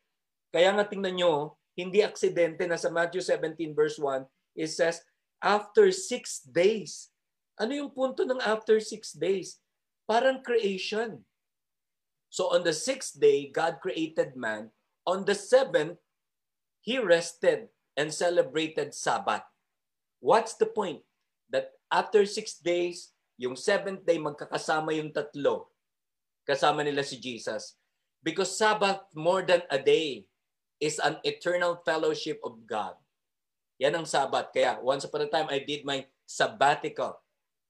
Kaya 0.53 0.69
nga 0.75 0.85
tingnan 0.85 1.17
nyo, 1.17 1.57
hindi 1.73 2.05
aksidente 2.05 2.69
na 2.69 2.77
sa 2.77 2.93
Matthew 2.93 3.21
17 3.25 3.73
verse 3.73 3.97
1, 3.97 4.25
it 4.57 4.69
says, 4.69 5.01
after 5.41 5.89
six 5.89 6.41
days, 6.45 7.09
ano 7.57 7.73
yung 7.73 7.91
punto 7.93 8.21
ng 8.25 8.41
after 8.41 8.77
six 8.77 9.13
days? 9.13 9.57
Parang 10.05 10.45
creation. 10.45 11.25
So 12.29 12.53
on 12.53 12.61
the 12.61 12.73
sixth 12.73 13.17
day, 13.17 13.49
God 13.49 13.81
created 13.81 14.37
man. 14.37 14.69
On 15.09 15.25
the 15.25 15.35
seventh, 15.35 15.97
He 16.81 17.01
rested 17.01 17.67
and 17.97 18.13
celebrated 18.13 18.93
Sabbath. 18.93 19.43
What's 20.21 20.55
the 20.55 20.69
point? 20.69 21.03
That 21.49 21.75
after 21.91 22.23
six 22.23 22.55
days, 22.57 23.11
yung 23.37 23.53
seventh 23.53 24.01
day, 24.03 24.17
magkakasama 24.17 24.97
yung 24.97 25.13
tatlo. 25.13 25.69
Kasama 26.41 26.81
nila 26.81 27.05
si 27.05 27.21
Jesus. 27.21 27.77
Because 28.25 28.57
Sabbath, 28.57 29.05
more 29.13 29.45
than 29.45 29.61
a 29.69 29.77
day, 29.77 30.25
is 30.81 30.97
an 30.97 31.21
eternal 31.21 31.77
fellowship 31.85 32.41
of 32.41 32.57
God. 32.65 32.97
Yan 33.77 33.93
ang 33.93 34.09
Sabbath. 34.09 34.49
Kaya 34.49 34.81
once 34.81 35.05
upon 35.05 35.25
a 35.25 35.29
time, 35.29 35.49
I 35.53 35.61
did 35.61 35.85
my 35.85 36.05
sabbatical. 36.25 37.21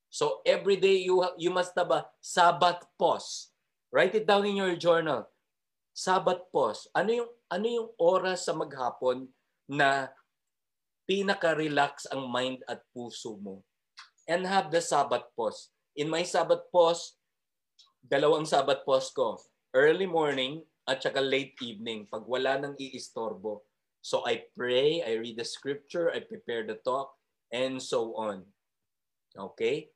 So 0.07 0.39
every 0.47 0.79
day 0.79 1.03
you 1.03 1.19
you 1.35 1.51
must 1.51 1.75
have 1.75 1.91
a 1.91 2.07
Sabbath 2.23 2.87
pause. 2.95 3.51
Write 3.91 4.15
it 4.15 4.27
down 4.27 4.47
in 4.47 4.55
your 4.55 4.79
journal. 4.79 5.27
Sabbath 5.91 6.47
pause. 6.47 6.87
Ano 6.95 7.11
yung 7.11 7.31
ano 7.51 7.65
yung 7.67 7.89
oras 7.99 8.47
sa 8.47 8.55
maghapon 8.55 9.27
na 9.67 10.07
pinaka-relax 11.07 12.07
ang 12.07 12.27
mind 12.31 12.63
at 12.71 12.83
puso 12.95 13.35
mo? 13.35 13.66
And 14.27 14.43
have 14.43 14.69
the 14.69 14.83
Sabbath 14.83 15.31
pause. 15.39 15.71
In 15.95 16.11
my 16.11 16.21
Sabbath 16.27 16.67
pause, 16.69 17.15
dalawang 18.03 18.43
Sabbath 18.43 18.83
pause 18.83 19.09
ko. 19.15 19.39
Early 19.71 20.05
morning 20.05 20.67
at 20.87 21.03
saka 21.03 21.23
late 21.23 21.55
evening 21.63 22.11
pag 22.11 22.27
wala 22.27 22.59
nang 22.59 22.75
iistorbo. 22.75 23.63
So 24.03 24.23
I 24.27 24.47
pray, 24.55 25.03
I 25.03 25.19
read 25.19 25.39
the 25.39 25.47
scripture, 25.47 26.11
I 26.11 26.23
prepare 26.23 26.63
the 26.63 26.79
talk, 26.79 27.11
and 27.51 27.79
so 27.79 28.15
on. 28.15 28.47
Okay? 29.35 29.91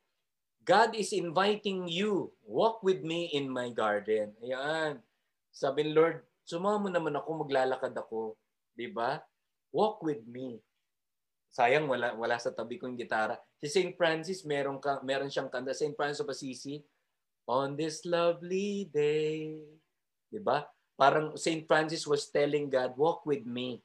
God 0.62 0.94
is 0.94 1.16
inviting 1.16 1.88
you, 1.88 2.32
walk 2.46 2.84
with 2.84 3.02
me 3.02 3.32
in 3.34 3.50
my 3.50 3.74
garden. 3.74 4.36
Ayan. 4.44 5.02
Sabi 5.50 5.90
ni 5.90 5.92
Lord, 5.92 6.22
sumama 6.46 6.88
naman 6.88 7.18
ako, 7.18 7.44
maglalakad 7.48 7.96
ako. 7.98 8.38
Ba? 8.94 9.22
Walk 9.74 10.02
with 10.02 10.26
me. 10.26 10.62
Sayang, 11.54 11.86
wala, 11.86 12.14
wala 12.16 12.38
sa 12.40 12.54
tabi 12.54 12.80
kong 12.80 12.98
gitara. 12.98 13.38
Si 13.62 13.70
St. 13.70 13.94
Francis, 13.94 14.42
meron, 14.42 14.82
ka, 14.82 15.00
meron 15.06 15.30
siyang 15.30 15.48
kanta. 15.48 15.72
St. 15.72 15.94
Francis 15.94 16.22
of 16.22 16.30
Assisi, 16.34 16.82
On 17.50 17.74
this 17.74 18.06
lovely 18.06 18.88
day. 18.94 19.60
Di 20.30 20.40
ba? 20.40 20.66
Parang 20.96 21.34
St. 21.36 21.66
Francis 21.66 22.06
was 22.06 22.30
telling 22.30 22.70
God, 22.70 22.94
walk 22.96 23.26
with 23.26 23.44
me 23.44 23.82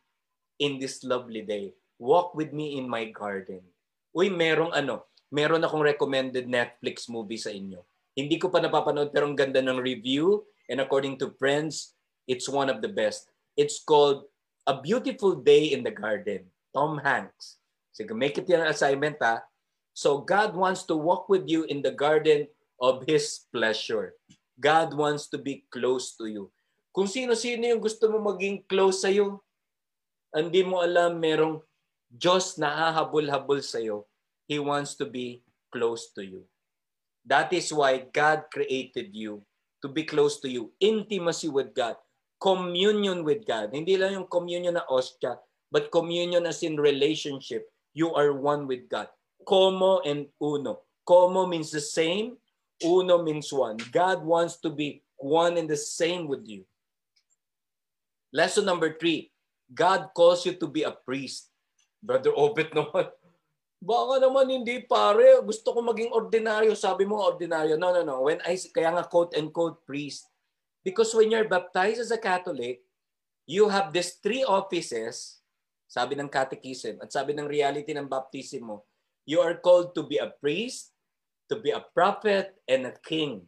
in 0.60 0.76
this 0.76 1.02
lovely 1.02 1.42
day. 1.42 1.72
Walk 1.96 2.36
with 2.36 2.52
me 2.52 2.76
in 2.76 2.86
my 2.86 3.08
garden. 3.10 3.64
Uy, 4.12 4.28
merong 4.28 4.76
ano, 4.76 5.08
meron 5.32 5.64
akong 5.64 5.82
recommended 5.82 6.46
Netflix 6.46 7.08
movie 7.08 7.40
sa 7.40 7.50
inyo. 7.50 7.80
Hindi 8.12 8.36
ko 8.36 8.52
pa 8.52 8.60
napapanood 8.60 9.10
pero 9.10 9.24
ang 9.24 9.36
ganda 9.36 9.64
ng 9.64 9.80
review 9.80 10.44
and 10.68 10.78
according 10.78 11.16
to 11.16 11.32
friends, 11.40 11.96
It's 12.26 12.50
one 12.50 12.66
of 12.66 12.82
the 12.82 12.90
best. 12.90 13.30
It's 13.54 13.78
called 13.78 14.26
A 14.66 14.82
Beautiful 14.82 15.38
Day 15.38 15.70
in 15.70 15.86
the 15.86 15.94
Garden. 15.94 16.50
Tom 16.74 16.98
Hanks. 16.98 17.62
Sige, 17.94 18.12
make 18.12 18.36
it 18.36 18.50
your 18.50 18.66
assignment 18.66 19.16
ha. 19.22 19.45
So 19.96 20.20
God 20.20 20.52
wants 20.52 20.84
to 20.92 20.94
walk 20.94 21.32
with 21.32 21.48
you 21.48 21.64
in 21.72 21.80
the 21.80 21.96
garden 21.96 22.52
of 22.84 23.08
His 23.08 23.48
pleasure. 23.48 24.12
God 24.60 24.92
wants 24.92 25.32
to 25.32 25.40
be 25.40 25.64
close 25.72 26.12
to 26.20 26.28
you. 26.28 26.52
Kung 26.92 27.08
sino-sino 27.08 27.64
yung 27.64 27.80
gusto 27.80 28.12
mo 28.12 28.20
maging 28.20 28.68
close 28.68 29.00
sa'yo, 29.00 29.40
hindi 30.36 30.60
mo 30.60 30.84
alam 30.84 31.16
merong 31.16 31.64
Diyos 32.12 32.60
na 32.60 32.68
hahabol-habol 32.76 33.64
sa'yo. 33.64 34.04
He 34.44 34.60
wants 34.60 35.00
to 35.00 35.08
be 35.08 35.40
close 35.72 36.12
to 36.12 36.20
you. 36.20 36.44
That 37.24 37.56
is 37.56 37.72
why 37.72 38.04
God 38.04 38.52
created 38.52 39.16
you 39.16 39.40
to 39.80 39.88
be 39.88 40.04
close 40.04 40.44
to 40.44 40.48
you. 40.52 40.76
Intimacy 40.76 41.48
with 41.48 41.72
God. 41.72 41.96
Communion 42.36 43.24
with 43.24 43.48
God. 43.48 43.72
Hindi 43.72 43.96
lang 43.96 44.12
yung 44.12 44.28
communion 44.28 44.76
na 44.76 44.84
ostya, 44.92 45.40
but 45.72 45.88
communion 45.88 46.44
as 46.44 46.60
in 46.60 46.76
relationship. 46.76 47.64
You 47.96 48.12
are 48.12 48.36
one 48.36 48.68
with 48.68 48.92
God. 48.92 49.08
Como 49.44 50.00
and 50.06 50.30
uno. 50.40 50.86
Como 51.04 51.46
means 51.46 51.70
the 51.70 51.82
same. 51.82 52.38
Uno 52.82 53.22
means 53.22 53.52
one. 53.52 53.76
God 53.92 54.24
wants 54.24 54.56
to 54.62 54.70
be 54.70 55.02
one 55.16 55.56
and 55.56 55.68
the 55.68 55.76
same 55.76 56.28
with 56.28 56.44
you. 56.44 56.64
Lesson 58.32 58.64
number 58.64 58.96
three. 58.96 59.32
God 59.72 60.14
calls 60.14 60.46
you 60.46 60.54
to 60.54 60.66
be 60.66 60.84
a 60.86 60.92
priest. 60.92 61.50
Brother 62.02 62.30
Obet 62.36 62.70
naman. 62.70 63.10
Baka 63.82 64.14
naman 64.22 64.46
hindi 64.48 64.82
pare. 64.84 65.42
Gusto 65.42 65.74
ko 65.74 65.80
maging 65.84 66.14
ordinaryo. 66.14 66.72
Sabi 66.78 67.04
mo 67.04 67.20
ordinaryo. 67.20 67.76
No, 67.76 67.92
no, 67.92 68.02
no. 68.02 68.26
When 68.26 68.40
I, 68.46 68.56
kaya 68.56 68.94
nga 68.94 69.04
quote 69.04 69.34
and 69.34 69.52
quote 69.52 69.82
priest. 69.84 70.26
Because 70.86 71.10
when 71.14 71.34
you're 71.34 71.50
baptized 71.50 71.98
as 71.98 72.14
a 72.14 72.20
Catholic, 72.20 72.78
you 73.46 73.66
have 73.70 73.90
these 73.90 74.18
three 74.22 74.42
offices, 74.46 75.42
sabi 75.86 76.14
ng 76.14 76.30
catechism, 76.30 76.98
at 77.02 77.10
sabi 77.10 77.34
ng 77.34 77.46
reality 77.46 77.90
ng 77.94 78.10
baptism 78.10 78.70
mo, 78.70 78.86
you 79.26 79.42
are 79.42 79.58
called 79.58 79.92
to 79.98 80.06
be 80.06 80.22
a 80.22 80.30
priest, 80.38 80.94
to 81.50 81.58
be 81.58 81.74
a 81.74 81.82
prophet, 81.82 82.54
and 82.70 82.86
a 82.86 82.94
king. 83.02 83.42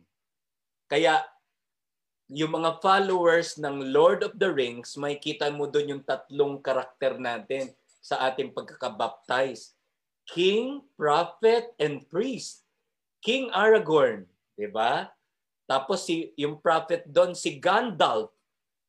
Kaya, 0.91 1.23
yung 2.29 2.61
mga 2.61 2.83
followers 2.85 3.57
ng 3.57 3.95
Lord 3.95 4.27
of 4.27 4.37
the 4.37 4.51
Rings, 4.51 4.99
may 4.99 5.17
kita 5.17 5.49
mo 5.55 5.71
doon 5.71 5.97
yung 5.97 6.05
tatlong 6.05 6.61
karakter 6.61 7.17
natin 7.17 7.73
sa 8.03 8.29
ating 8.29 8.53
pagkakabaptize. 8.53 9.73
King, 10.29 10.85
prophet, 10.99 11.73
and 11.81 12.05
priest. 12.13 12.69
King 13.25 13.49
Aragorn, 13.55 14.29
di 14.59 14.69
ba? 14.69 15.09
Tapos 15.65 16.05
si 16.05 16.33
yung 16.37 16.61
prophet 16.61 17.05
doon 17.09 17.33
si 17.33 17.57
Gandalf. 17.61 18.33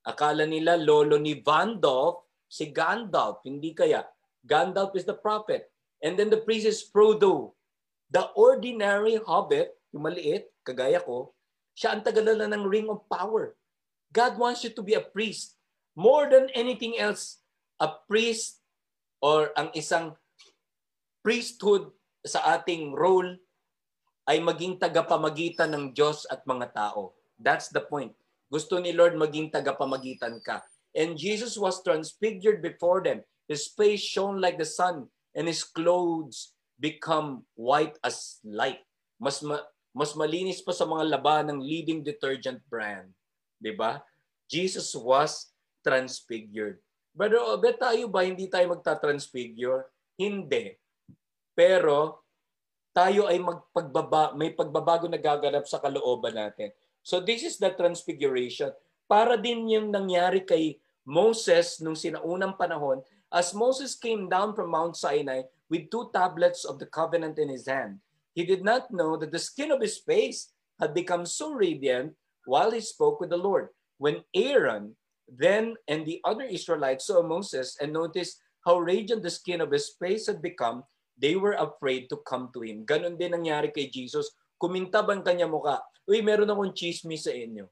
Akala 0.04 0.48
nila 0.48 0.80
lolo 0.80 1.20
ni 1.20 1.40
Vandalf, 1.40 2.28
si 2.48 2.72
Gandalf, 2.72 3.44
hindi 3.44 3.76
kaya. 3.76 4.04
Gandalf 4.44 4.96
is 4.96 5.04
the 5.04 5.16
prophet. 5.16 5.68
And 6.00 6.16
then 6.16 6.32
the 6.32 6.40
priest 6.40 6.66
is 6.66 6.84
Frodo. 6.84 7.54
The 8.10 8.32
ordinary 8.34 9.20
hobbit, 9.20 9.76
yung 9.92 10.08
maliit, 10.08 10.50
kagaya 10.66 11.04
ko, 11.04 11.36
siya 11.76 11.96
ang 11.96 12.04
tagalala 12.04 12.50
ng 12.50 12.66
ring 12.66 12.88
of 12.90 13.06
power. 13.08 13.56
God 14.10 14.40
wants 14.42 14.66
you 14.66 14.72
to 14.74 14.82
be 14.82 14.98
a 14.98 15.04
priest. 15.04 15.60
More 15.94 16.26
than 16.32 16.50
anything 16.58 16.98
else, 16.98 17.44
a 17.78 17.92
priest 18.08 18.64
or 19.22 19.52
ang 19.54 19.70
isang 19.76 20.16
priesthood 21.22 21.92
sa 22.24 22.58
ating 22.58 22.96
role 22.96 23.38
ay 24.26 24.40
maging 24.40 24.80
tagapamagitan 24.80 25.72
ng 25.76 25.86
Diyos 25.92 26.24
at 26.32 26.46
mga 26.48 26.74
tao. 26.74 27.14
That's 27.40 27.70
the 27.70 27.84
point. 27.84 28.16
Gusto 28.50 28.82
ni 28.82 28.96
Lord 28.96 29.14
maging 29.20 29.54
tagapamagitan 29.54 30.42
ka. 30.42 30.64
And 30.98 31.20
Jesus 31.20 31.54
was 31.60 31.86
transfigured 31.86 32.66
before 32.66 33.06
them. 33.06 33.22
His 33.46 33.70
face 33.70 34.02
shone 34.02 34.42
like 34.42 34.58
the 34.58 34.68
sun 34.68 35.10
and 35.40 35.48
his 35.48 35.64
clothes 35.64 36.52
become 36.76 37.48
white 37.56 37.96
as 38.04 38.44
light. 38.44 38.84
Mas 39.16 39.40
ma- 39.40 39.64
mas 39.96 40.12
malinis 40.20 40.60
pa 40.60 40.76
sa 40.76 40.84
mga 40.84 41.08
laba 41.08 41.40
ng 41.48 41.64
leading 41.64 42.04
detergent 42.04 42.60
brand. 42.68 43.08
'Di 43.64 43.72
ba? 43.80 44.04
Jesus 44.52 44.92
was 45.00 45.56
transfigured. 45.80 46.84
Brother 47.16 47.40
Obet, 47.56 47.80
tayo 47.80 48.12
ba 48.12 48.28
hindi 48.28 48.52
tayo 48.52 48.76
magta-transfigure? 48.76 49.88
Hindi. 50.20 50.76
Pero 51.56 52.24
tayo 52.92 53.30
ay 53.30 53.40
magpagbaba, 53.40 54.36
may 54.36 54.52
pagbabago 54.52 55.08
na 55.08 55.20
gaganap 55.20 55.66
sa 55.70 55.80
kalooban 55.80 56.36
natin. 56.36 56.74
So 57.00 57.24
this 57.24 57.46
is 57.46 57.56
the 57.58 57.72
transfiguration. 57.74 58.74
Para 59.10 59.40
din 59.40 59.66
yung 59.72 59.90
nangyari 59.90 60.46
kay 60.46 60.78
Moses 61.08 61.82
nung 61.82 61.98
sinaunang 61.98 62.54
panahon, 62.54 63.02
as 63.34 63.54
Moses 63.54 63.96
came 63.96 64.30
down 64.30 64.56
from 64.56 64.72
Mount 64.72 64.98
Sinai 64.98 65.44
with 65.70 65.90
two 65.90 66.10
tablets 66.14 66.66
of 66.66 66.80
the 66.80 66.88
covenant 66.88 67.38
in 67.38 67.50
his 67.50 67.68
hand, 67.68 68.00
he 68.34 68.46
did 68.46 68.64
not 68.64 68.92
know 68.92 69.18
that 69.18 69.32
the 69.32 69.40
skin 69.40 69.72
of 69.72 69.82
his 69.82 69.98
face 69.98 70.54
had 70.80 70.94
become 70.94 71.26
so 71.26 71.52
radiant 71.52 72.14
while 72.46 72.72
he 72.72 72.82
spoke 72.82 73.20
with 73.20 73.30
the 73.30 73.38
Lord. 73.38 73.70
When 73.98 74.24
Aaron 74.34 74.96
then 75.28 75.76
and 75.88 76.06
the 76.06 76.22
other 76.26 76.46
Israelites 76.46 77.06
saw 77.06 77.22
Moses 77.22 77.78
and 77.82 77.94
noticed 77.94 78.42
how 78.66 78.80
radiant 78.80 79.22
the 79.22 79.30
skin 79.30 79.62
of 79.62 79.72
his 79.72 79.94
face 80.00 80.26
had 80.26 80.42
become, 80.42 80.84
they 81.20 81.36
were 81.36 81.60
afraid 81.60 82.08
to 82.10 82.24
come 82.24 82.48
to 82.56 82.64
Him. 82.64 82.88
Ganon 82.88 83.20
din 83.20 83.36
nangyari 83.36 83.76
kay 83.76 83.92
Jesus. 83.92 84.32
Kumintab 84.56 85.12
ang 85.12 85.22
kanya 85.22 85.52
muka. 85.52 85.84
Uy, 86.08 86.24
meron 86.24 86.48
akong 86.48 86.72
chismis 86.72 87.28
sa 87.28 87.36
inyo. 87.36 87.68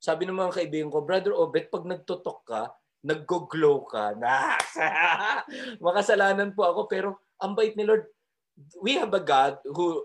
Sabi 0.00 0.24
ng 0.24 0.36
mga 0.36 0.56
kaibigan 0.60 0.90
ko, 0.92 1.04
Brother 1.04 1.36
Obet, 1.36 1.68
pag 1.68 1.84
nagtutok 1.84 2.40
ka, 2.44 2.72
nag-glow 3.06 3.86
ka. 3.86 4.18
Makasalanan 5.86 6.50
po 6.58 6.66
ako, 6.66 6.80
pero 6.90 7.08
ang 7.38 7.54
bait 7.54 7.78
ni 7.78 7.86
Lord, 7.86 8.10
we 8.82 8.98
have 8.98 9.14
a 9.14 9.22
God 9.22 9.62
who 9.62 10.02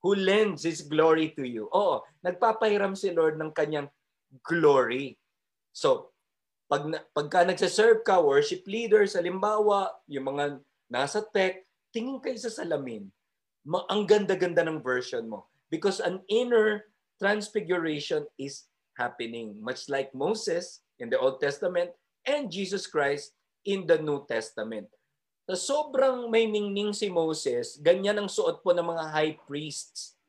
who 0.00 0.16
lends 0.16 0.64
His 0.64 0.80
glory 0.80 1.36
to 1.36 1.44
you. 1.44 1.68
Oo, 1.68 2.00
nagpapahiram 2.24 2.96
si 2.96 3.12
Lord 3.12 3.36
ng 3.36 3.52
kanyang 3.52 3.92
glory. 4.40 5.20
So, 5.74 6.14
pag, 6.70 6.86
pagka 7.12 7.44
nagsaserve 7.44 8.06
ka, 8.06 8.22
worship 8.22 8.64
leaders, 8.64 9.18
halimbawa, 9.18 9.92
yung 10.06 10.32
mga 10.32 10.62
nasa 10.88 11.20
tech, 11.20 11.66
tingin 11.90 12.22
kayo 12.22 12.38
sa 12.38 12.52
salamin. 12.52 13.10
Ang 13.68 14.02
ganda-ganda 14.06 14.64
ng 14.64 14.80
version 14.80 15.26
mo. 15.28 15.50
Because 15.68 16.00
an 16.00 16.24
inner 16.30 16.88
transfiguration 17.20 18.24
is 18.38 18.70
happening. 18.96 19.58
Much 19.60 19.90
like 19.90 20.14
Moses 20.14 20.80
in 21.02 21.10
the 21.10 21.18
Old 21.18 21.42
Testament 21.42 21.92
and 22.28 22.52
Jesus 22.52 22.84
Christ 22.84 23.32
in 23.64 23.88
the 23.88 23.96
New 23.96 24.28
Testament. 24.28 24.92
Sa 25.48 25.56
sobrang 25.56 26.28
may 26.28 26.44
ningning 26.44 26.92
si 26.92 27.08
Moses, 27.08 27.80
ganyan 27.80 28.20
ang 28.20 28.28
suot 28.28 28.60
po 28.60 28.76
ng 28.76 28.84
mga 28.84 29.04
high 29.08 29.34
priests. 29.48 30.20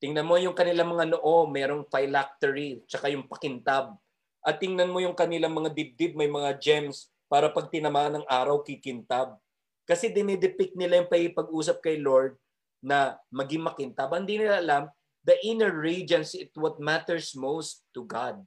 Tingnan 0.00 0.24
mo 0.24 0.40
yung 0.40 0.56
kanilang 0.56 0.96
mga 0.96 1.12
noo, 1.12 1.44
merong 1.44 1.84
phylactery, 1.92 2.80
tsaka 2.88 3.12
yung 3.12 3.28
pakintab. 3.28 4.00
At 4.40 4.56
tingnan 4.56 4.88
mo 4.88 4.96
yung 5.04 5.12
kanilang 5.12 5.52
mga 5.52 5.76
dibdib, 5.76 6.16
may 6.16 6.28
mga 6.28 6.56
gems 6.56 7.12
para 7.28 7.52
pag 7.52 7.68
tinamaan 7.68 8.20
ng 8.20 8.26
araw, 8.28 8.64
kikintab. 8.64 9.36
Kasi 9.84 10.08
dinidepict 10.08 10.72
nila 10.72 11.04
yung 11.04 11.10
pag-usap 11.36 11.84
kay 11.84 12.00
Lord 12.00 12.40
na 12.80 13.20
maging 13.28 13.60
makintab. 13.60 14.08
Hindi 14.14 14.40
nila 14.40 14.62
alam, 14.62 14.82
the 15.20 15.36
inner 15.44 15.74
radiance 15.74 16.32
is 16.32 16.48
what 16.56 16.80
matters 16.80 17.36
most 17.36 17.84
to 17.92 18.08
God. 18.08 18.40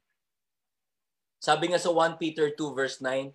Sabi 1.40 1.72
nga 1.72 1.80
sa 1.80 1.88
1 1.88 2.20
Peter 2.20 2.52
2 2.52 2.76
verse 2.76 3.00
9, 3.00 3.32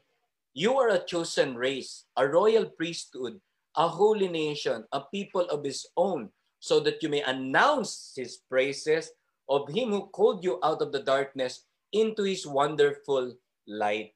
You 0.54 0.78
are 0.78 0.94
a 0.94 1.02
chosen 1.02 1.58
race, 1.58 2.06
a 2.13 2.30
royal 2.30 2.70
priesthood, 2.70 3.41
a 3.74 3.89
holy 3.89 4.30
nation, 4.30 4.86
a 4.94 5.02
people 5.10 5.50
of 5.50 5.65
His 5.65 5.89
own, 5.98 6.30
so 6.62 6.78
that 6.86 7.02
you 7.02 7.10
may 7.10 7.26
announce 7.26 8.13
His 8.13 8.46
praises 8.46 9.10
of 9.50 9.74
Him 9.74 9.89
who 9.89 10.06
called 10.13 10.46
you 10.46 10.62
out 10.62 10.86
of 10.86 10.94
the 10.94 11.02
darkness 11.02 11.65
into 11.89 12.30
His 12.30 12.46
wonderful 12.46 13.34
light. 13.65 14.13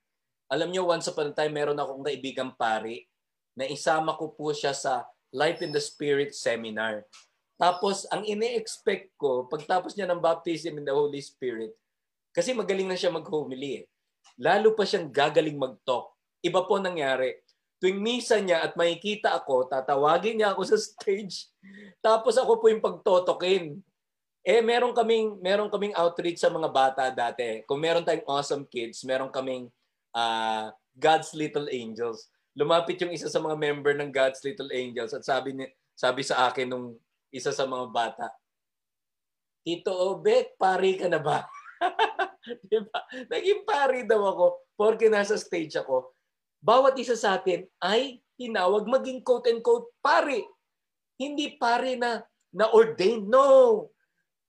Alam 0.54 0.70
niyo, 0.70 0.86
once 0.86 1.10
upon 1.10 1.34
a 1.34 1.36
time, 1.36 1.58
meron 1.58 1.82
akong 1.82 2.06
kaibigang 2.06 2.54
pari 2.54 3.10
na 3.58 3.66
isama 3.66 4.14
ko 4.14 4.38
po 4.38 4.54
siya 4.54 4.78
sa 4.78 5.10
Life 5.34 5.66
in 5.66 5.74
the 5.74 5.82
Spirit 5.82 6.34
seminar. 6.38 7.06
Tapos, 7.58 8.06
ang 8.14 8.22
ine-expect 8.26 9.14
ko, 9.18 9.50
pagtapos 9.50 9.94
niya 9.94 10.10
ng 10.10 10.22
baptism 10.22 10.78
in 10.78 10.86
the 10.86 10.94
Holy 10.94 11.22
Spirit, 11.22 11.74
kasi 12.40 12.56
magaling 12.56 12.88
na 12.88 12.96
siya 12.96 13.12
mag-homily 13.12 13.84
eh. 13.84 13.86
Lalo 14.40 14.72
pa 14.72 14.88
siyang 14.88 15.12
gagaling 15.12 15.60
mag-talk. 15.60 16.16
Iba 16.40 16.64
po 16.64 16.80
nangyari. 16.80 17.36
Tuwing 17.84 18.00
misa 18.00 18.40
niya 18.40 18.64
at 18.64 18.80
makikita 18.80 19.36
ako, 19.36 19.68
tatawagin 19.68 20.40
niya 20.40 20.56
ako 20.56 20.64
sa 20.72 20.80
stage. 20.80 21.52
Tapos 22.00 22.40
ako 22.40 22.64
po 22.64 22.72
yung 22.72 22.80
pagtotokin. 22.80 23.84
Eh, 24.48 24.64
meron 24.64 24.96
kaming, 24.96 25.36
meron 25.44 25.68
kaming 25.68 25.92
outreach 26.00 26.40
sa 26.40 26.48
mga 26.48 26.72
bata 26.72 27.12
dati. 27.12 27.68
Kung 27.68 27.84
meron 27.84 28.08
tayong 28.08 28.24
awesome 28.24 28.64
kids, 28.64 29.04
meron 29.04 29.28
kaming 29.28 29.68
uh, 30.16 30.72
God's 30.96 31.36
Little 31.36 31.68
Angels 31.68 32.32
lumapit 32.60 33.00
yung 33.00 33.16
isa 33.16 33.32
sa 33.32 33.40
mga 33.40 33.56
member 33.56 33.96
ng 33.96 34.12
God's 34.12 34.44
Little 34.44 34.68
Angels 34.76 35.16
at 35.16 35.24
sabi 35.24 35.56
ni 35.56 35.66
sabi 35.96 36.28
sa 36.28 36.52
akin 36.52 36.68
nung 36.68 36.96
isa 37.32 37.56
sa 37.56 37.64
mga 37.64 37.88
bata, 37.88 38.28
Tito 39.64 39.92
Obet, 39.92 40.56
pari 40.60 41.00
ka 41.00 41.08
na 41.08 41.20
ba? 41.24 41.48
diba? 42.70 43.00
Naging 43.28 43.68
pari 43.68 44.08
daw 44.08 44.22
ako 44.24 44.46
porque 44.80 45.12
nasa 45.12 45.36
stage 45.36 45.76
ako. 45.80 46.14
Bawat 46.60 46.96
isa 47.00 47.16
sa 47.16 47.40
atin 47.40 47.68
ay 47.80 48.20
tinawag 48.40 48.88
maging 48.88 49.24
quote-and-quote 49.24 49.96
pari. 50.00 50.44
Hindi 51.20 51.56
pari 51.60 52.00
na 52.00 52.24
na-ordained. 52.56 53.28
No! 53.28 53.88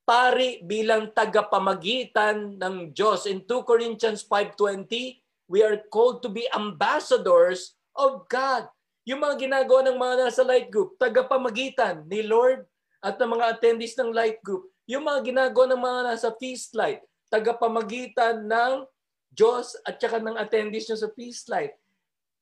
Pari 0.07 0.62
bilang 0.66 1.14
tagapamagitan 1.14 2.59
ng 2.59 2.90
Diyos. 2.90 3.31
In 3.31 3.46
2 3.46 3.62
Corinthians 3.62 4.26
5.20, 4.26 5.22
we 5.50 5.62
are 5.62 5.79
called 5.90 6.22
to 6.22 6.31
be 6.31 6.46
ambassadors 6.50 7.79
of 7.94 8.26
God. 8.26 8.66
Yung 9.07 9.22
mga 9.22 9.46
ginagawa 9.46 9.87
ng 9.87 9.98
mga 9.98 10.14
nasa 10.26 10.42
light 10.46 10.70
group, 10.70 10.98
tagapamagitan 10.98 12.07
ni 12.07 12.22
Lord 12.22 12.66
at 13.03 13.18
ng 13.18 13.31
mga 13.38 13.59
attendees 13.59 13.94
ng 13.98 14.14
light 14.14 14.38
group, 14.42 14.70
yung 14.87 15.07
mga 15.07 15.20
ginagawa 15.26 15.66
ng 15.74 15.83
mga 15.83 16.00
nasa 16.11 16.31
feast 16.38 16.74
light, 16.74 17.03
tagapamagitan 17.31 18.45
ng 18.45 18.85
Diyos 19.31 19.79
at 19.87 20.03
saka 20.03 20.19
ng 20.19 20.35
attendees 20.35 20.90
nyo 20.90 20.99
sa 20.99 21.11
feast 21.14 21.47
light. 21.47 21.79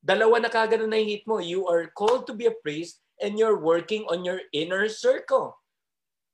Dalawa 0.00 0.40
na 0.40 0.48
kagad 0.48 0.80
na 0.88 0.96
hit 0.96 1.28
mo. 1.28 1.38
You 1.38 1.68
are 1.68 1.92
called 1.92 2.24
to 2.26 2.34
be 2.34 2.48
a 2.48 2.56
priest 2.64 3.04
and 3.20 3.36
you're 3.36 3.60
working 3.60 4.08
on 4.08 4.24
your 4.24 4.40
inner 4.56 4.88
circle. 4.88 5.60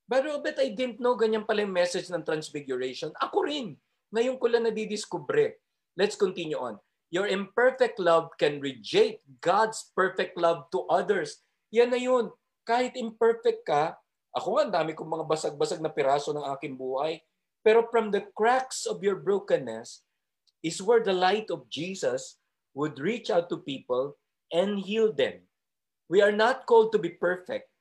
But 0.06 0.28
Robert, 0.28 0.60
I 0.60 0.70
didn't 0.70 1.02
know 1.02 1.16
ganyan 1.18 1.48
pala 1.48 1.64
yung 1.64 1.74
message 1.74 2.12
ng 2.12 2.22
transfiguration. 2.22 3.10
Ako 3.18 3.48
rin. 3.48 3.74
Ngayon 4.14 4.36
ko 4.38 4.46
lang 4.46 4.68
nadidiskubre. 4.68 5.58
Let's 5.98 6.14
continue 6.14 6.60
on. 6.60 6.78
Your 7.08 7.26
imperfect 7.26 7.98
love 7.98 8.30
can 8.36 8.60
reject 8.60 9.24
God's 9.40 9.90
perfect 9.96 10.36
love 10.38 10.68
to 10.76 10.84
others. 10.92 11.40
Yan 11.72 11.90
na 11.90 11.98
yun. 11.98 12.30
Kahit 12.68 12.94
imperfect 12.94 13.64
ka, 13.66 13.96
ako 14.34 14.58
nga, 14.58 14.82
dami 14.82 14.92
kong 14.98 15.08
mga 15.08 15.26
basag-basag 15.30 15.78
na 15.78 15.94
piraso 15.94 16.34
ng 16.34 16.46
aking 16.58 16.74
buhay. 16.74 17.22
Pero 17.64 17.88
from 17.88 18.12
the 18.12 18.28
cracks 18.36 18.84
of 18.84 19.00
your 19.00 19.16
brokenness 19.16 20.04
is 20.60 20.84
where 20.84 21.00
the 21.00 21.16
light 21.16 21.48
of 21.48 21.66
Jesus 21.72 22.36
would 22.76 23.00
reach 23.00 23.32
out 23.32 23.48
to 23.48 23.64
people 23.64 24.20
and 24.52 24.84
heal 24.84 25.10
them. 25.10 25.48
We 26.12 26.20
are 26.20 26.34
not 26.34 26.68
called 26.68 26.92
to 26.92 27.00
be 27.00 27.16
perfect. 27.16 27.72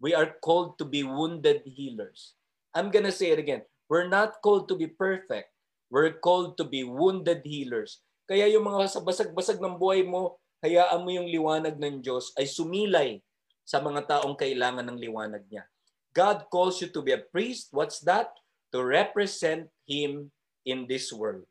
We 0.00 0.16
are 0.16 0.40
called 0.40 0.80
to 0.80 0.88
be 0.88 1.04
wounded 1.04 1.60
healers. 1.68 2.32
I'm 2.72 2.88
gonna 2.88 3.12
say 3.12 3.36
it 3.36 3.38
again. 3.38 3.68
We're 3.92 4.08
not 4.08 4.40
called 4.40 4.72
to 4.72 4.76
be 4.80 4.88
perfect. 4.88 5.52
We're 5.92 6.16
called 6.16 6.56
to 6.56 6.64
be 6.64 6.86
wounded 6.88 7.44
healers. 7.44 8.00
Kaya 8.24 8.48
yung 8.48 8.64
mga 8.64 8.88
sa 8.88 9.04
basag-basag 9.04 9.60
ng 9.60 9.76
buhay 9.76 10.06
mo, 10.06 10.40
hayaan 10.64 11.02
mo 11.02 11.10
yung 11.10 11.28
liwanag 11.28 11.76
ng 11.76 12.00
Diyos 12.00 12.32
ay 12.38 12.46
sumilay 12.46 13.20
sa 13.66 13.82
mga 13.82 14.06
taong 14.06 14.38
kailangan 14.38 14.86
ng 14.86 14.98
liwanag 15.02 15.44
niya. 15.50 15.66
God 16.14 16.46
calls 16.48 16.78
you 16.78 16.88
to 16.94 17.02
be 17.02 17.12
a 17.12 17.20
priest. 17.20 17.74
What's 17.74 18.00
that? 18.06 18.30
To 18.70 18.82
represent 18.82 19.66
Him 19.86 20.30
in 20.64 20.86
this 20.86 21.10
world. 21.10 21.46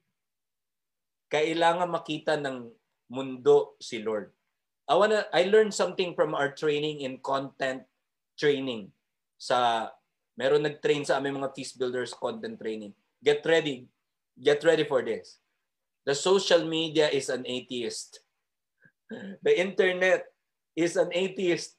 Kailangan 1.30 1.90
makita 1.92 2.40
ng 2.40 2.72
mundo 3.12 3.76
si 3.78 4.02
Lord. 4.02 4.34
I 4.90 4.98
wanna, 4.98 5.30
I 5.30 5.46
learned 5.46 5.74
something 5.74 6.18
from 6.18 6.34
our 6.34 6.50
training 6.50 7.06
in 7.06 7.22
content 7.22 7.86
training. 8.34 8.90
Sa, 9.38 9.90
meron 10.34 10.66
nag-train 10.66 11.06
sa 11.06 11.22
aming 11.22 11.38
mga 11.38 11.54
feast 11.54 11.78
builders 11.78 12.16
content 12.18 12.58
training. 12.58 12.98
Get 13.22 13.46
ready. 13.46 13.86
Get 14.34 14.64
ready 14.66 14.88
for 14.88 15.06
this. 15.06 15.38
The 16.08 16.16
social 16.16 16.66
media 16.66 17.12
is 17.12 17.30
an 17.30 17.46
atheist. 17.46 18.24
The 19.46 19.54
internet 19.54 20.26
is 20.74 20.98
an 20.98 21.14
atheist. 21.14 21.76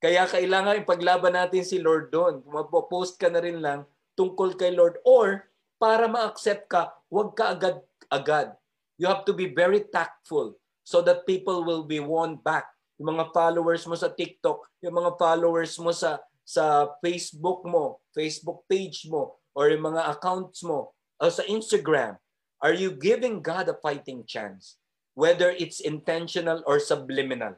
Kaya 0.00 0.24
kailangan 0.24 0.80
ipaglaban 0.82 1.36
natin 1.36 1.62
si 1.62 1.78
Lord 1.78 2.08
doon. 2.08 2.40
Magpo-post 2.48 3.20
ka 3.20 3.28
na 3.28 3.44
rin 3.44 3.60
lang 3.60 3.84
tungkol 4.18 4.54
kay 4.58 4.74
Lord 4.74 4.98
or 5.06 5.50
para 5.80 6.06
ma-accept 6.06 6.68
ka, 6.68 6.92
huwag 7.08 7.32
ka 7.34 7.56
agad-agad. 7.56 8.54
You 9.00 9.08
have 9.08 9.24
to 9.24 9.32
be 9.32 9.48
very 9.48 9.88
tactful 9.88 10.60
so 10.84 11.00
that 11.04 11.24
people 11.24 11.64
will 11.64 11.84
be 11.88 11.98
won 11.98 12.36
back. 12.36 12.68
Yung 13.00 13.16
mga 13.16 13.32
followers 13.32 13.88
mo 13.88 13.96
sa 13.96 14.12
TikTok, 14.12 14.60
yung 14.84 14.96
mga 15.00 15.16
followers 15.16 15.72
mo 15.80 15.94
sa 15.94 16.20
sa 16.44 16.90
Facebook 17.00 17.62
mo, 17.64 18.02
Facebook 18.12 18.66
page 18.68 19.06
mo, 19.06 19.38
or 19.56 19.70
yung 19.70 19.94
mga 19.94 20.18
accounts 20.18 20.60
mo, 20.66 20.92
o 21.16 21.30
sa 21.30 21.46
Instagram, 21.46 22.18
Are 22.60 22.76
you 22.76 22.92
giving 22.92 23.40
God 23.40 23.72
a 23.72 23.76
fighting 23.80 24.28
chance? 24.28 24.76
Whether 25.16 25.56
it's 25.56 25.80
intentional 25.80 26.60
or 26.68 26.76
subliminal. 26.76 27.56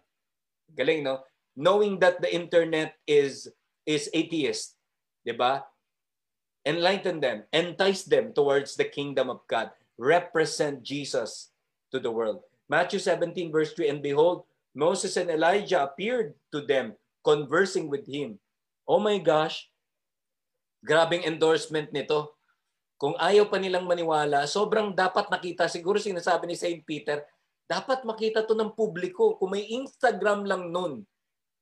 Galing, 0.78 1.02
no? 1.02 1.26
Knowing 1.58 1.98
that 2.00 2.22
the 2.22 2.30
internet 2.30 2.94
is 3.04 3.50
is 3.82 4.06
atheist, 4.14 4.78
'di 5.26 5.34
ba? 5.34 5.66
Enlighten 6.62 7.18
them, 7.18 7.42
entice 7.50 8.06
them 8.06 8.30
towards 8.30 8.78
the 8.78 8.86
kingdom 8.86 9.30
of 9.30 9.42
God. 9.50 9.70
Represent 9.98 10.82
Jesus 10.82 11.50
to 11.90 11.98
the 11.98 12.10
world. 12.10 12.42
Matthew 12.70 13.02
17 13.02 13.50
verse 13.50 13.74
3 13.74 13.98
and 13.98 14.00
behold, 14.02 14.46
Moses 14.72 15.18
and 15.18 15.28
Elijah 15.28 15.82
appeared 15.82 16.38
to 16.54 16.62
them 16.62 16.94
conversing 17.26 17.90
with 17.90 18.06
him. 18.06 18.38
Oh 18.86 19.02
my 19.02 19.18
gosh. 19.18 19.68
Grabing 20.82 21.26
endorsement 21.26 21.90
nito 21.90 22.34
kung 23.02 23.18
ayaw 23.18 23.50
pa 23.50 23.58
nilang 23.58 23.82
maniwala, 23.82 24.46
sobrang 24.46 24.94
dapat 24.94 25.26
nakita, 25.26 25.66
siguro 25.66 25.98
sinasabi 25.98 26.46
ni 26.46 26.54
St. 26.54 26.86
Peter, 26.86 27.26
dapat 27.66 28.06
makita 28.06 28.46
to 28.46 28.54
ng 28.54 28.78
publiko. 28.78 29.34
Kung 29.42 29.58
may 29.58 29.66
Instagram 29.74 30.46
lang 30.46 30.70
nun, 30.70 31.02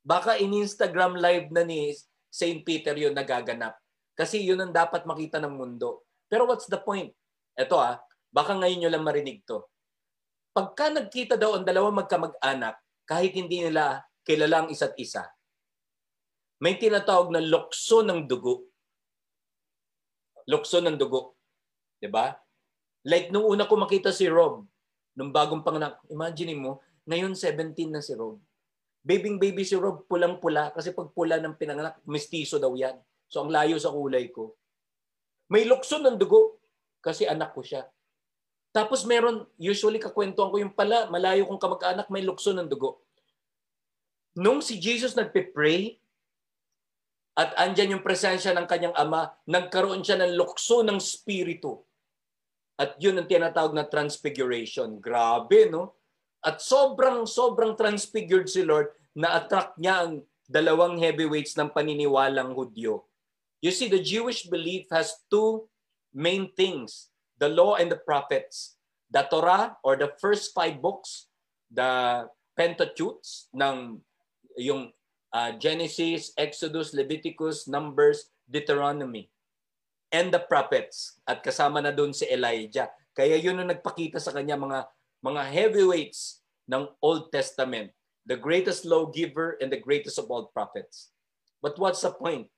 baka 0.05 0.37
in-Instagram 0.37 1.17
live 1.17 1.49
na 1.49 1.65
ni 1.65 1.97
St. 2.29 2.61
Peter 2.61 2.93
yun 2.93 3.17
nagaganap. 3.17 3.73
Kasi 4.21 4.45
yun 4.45 4.61
ang 4.61 4.73
dapat 4.77 5.09
makita 5.09 5.41
ng 5.41 5.57
mundo. 5.57 6.05
Pero 6.29 6.45
what's 6.45 6.69
the 6.69 6.77
point? 6.77 7.09
Ito 7.57 7.81
ah, 7.81 7.97
baka 8.29 8.53
ngayon 8.53 8.85
nyo 8.85 8.91
lang 8.93 9.05
marinig 9.09 9.41
to. 9.49 9.65
Pagka 10.53 10.93
nagkita 10.93 11.41
daw 11.41 11.57
ang 11.57 11.65
dalawang 11.65 11.97
magkamag-anak, 12.05 12.77
kahit 13.09 13.33
hindi 13.33 13.65
nila 13.65 14.05
kilala 14.29 14.67
ang 14.67 14.69
isa't 14.69 14.93
isa, 15.01 15.25
may 16.61 16.77
tinatawag 16.77 17.33
na 17.33 17.41
lokso 17.41 18.05
ng 18.05 18.29
dugo 18.29 18.71
lukso 20.51 20.83
ng 20.83 20.99
dugo. 20.99 21.39
ba? 22.11 22.35
Like 23.07 23.31
nung 23.31 23.47
una 23.47 23.71
ko 23.71 23.79
makita 23.79 24.11
si 24.11 24.27
Rob, 24.27 24.67
nung 25.15 25.31
bagong 25.31 25.63
panganak, 25.63 26.03
imagine 26.11 26.59
mo, 26.59 26.83
ngayon 27.07 27.39
17 27.39 27.95
na 27.95 28.03
si 28.03 28.19
Rob. 28.19 28.43
Babing 29.01 29.41
baby 29.41 29.65
si 29.65 29.79
Rob, 29.79 30.05
pulang-pula 30.11 30.75
kasi 30.75 30.93
pag 30.93 31.09
pula 31.15 31.41
ng 31.41 31.57
pinanganak, 31.57 31.97
mestizo 32.05 32.61
daw 32.61 32.77
'yan. 32.77 33.01
So 33.31 33.47
ang 33.47 33.55
layo 33.55 33.79
sa 33.79 33.95
kulay 33.95 34.35
ko. 34.35 34.59
May 35.55 35.63
lukso 35.71 36.03
ng 36.03 36.19
dugo 36.19 36.59
kasi 36.99 37.31
anak 37.31 37.55
ko 37.55 37.63
siya. 37.63 37.87
Tapos 38.75 39.03
meron, 39.07 39.47
usually 39.59 40.03
kakwentuhan 40.03 40.51
ko 40.51 40.59
yung 40.59 40.75
pala, 40.75 41.11
malayo 41.11 41.47
kong 41.47 41.59
kamag-anak, 41.59 42.07
may 42.11 42.23
lukso 42.23 42.55
ng 42.55 42.71
dugo. 42.71 43.03
Nung 44.39 44.63
si 44.63 44.79
Jesus 44.79 45.19
nagpe-pray, 45.19 45.99
at 47.35 47.57
andyan 47.57 47.99
yung 47.99 48.05
presensya 48.05 48.55
ng 48.55 48.67
kanyang 48.69 48.95
ama, 48.95 49.33
nagkaroon 49.49 50.05
siya 50.05 50.21
ng 50.21 50.37
lukso 50.39 50.83
ng 50.87 50.99
spirito. 51.01 51.89
At 52.79 53.01
yun 53.01 53.19
ang 53.19 53.27
tinatawag 53.27 53.73
na 53.75 53.89
transfiguration. 53.89 55.01
Grabe, 55.03 55.67
no? 55.73 55.99
At 56.41 56.65
sobrang, 56.65 57.29
sobrang 57.29 57.77
transfigured 57.77 58.49
si 58.49 58.65
Lord 58.65 58.93
na 59.13 59.37
attract 59.37 59.77
niya 59.77 60.05
ang 60.05 60.13
dalawang 60.47 60.97
heavyweights 60.97 61.55
ng 61.59 61.71
paniniwalang 61.75 62.57
Hudyo. 62.57 63.10
You 63.61 63.71
see, 63.71 63.89
the 63.93 64.01
Jewish 64.01 64.49
belief 64.49 64.89
has 64.91 65.13
two 65.29 65.69
main 66.17 66.53
things, 66.57 67.13
the 67.37 67.49
law 67.49 67.77
and 67.77 67.93
the 67.93 68.01
prophets. 68.01 68.77
The 69.11 69.27
Torah 69.27 69.77
or 69.83 69.99
the 69.99 70.15
first 70.23 70.55
five 70.55 70.81
books, 70.81 71.27
the 71.67 72.25
Pentateuch 72.55 73.51
ng 73.51 73.99
yung 74.55 74.95
uh, 75.35 75.51
Genesis, 75.59 76.31
Exodus, 76.39 76.95
Leviticus, 76.95 77.67
Numbers, 77.67 78.31
Deuteronomy, 78.47 79.29
and 80.15 80.31
the 80.31 80.39
prophets. 80.39 81.19
At 81.27 81.43
kasama 81.43 81.83
na 81.83 81.91
doon 81.91 82.15
si 82.15 82.23
Elijah. 82.31 82.87
Kaya 83.11 83.35
yun 83.35 83.59
ang 83.59 83.71
nagpakita 83.75 84.23
sa 84.23 84.31
kanya 84.31 84.55
mga 84.55 84.87
mga 85.21 85.43
heavyweights 85.51 86.41
ng 86.71 86.87
Old 87.03 87.35
Testament, 87.35 87.91
the 88.25 88.39
greatest 88.39 88.87
lawgiver 88.87 89.59
and 89.59 89.75
the 89.75 89.81
greatest 89.83 90.17
of 90.23 90.31
all 90.31 90.49
prophets. 90.55 91.11
But 91.59 91.77
what's 91.77 92.01
the 92.07 92.15
point? 92.15 92.49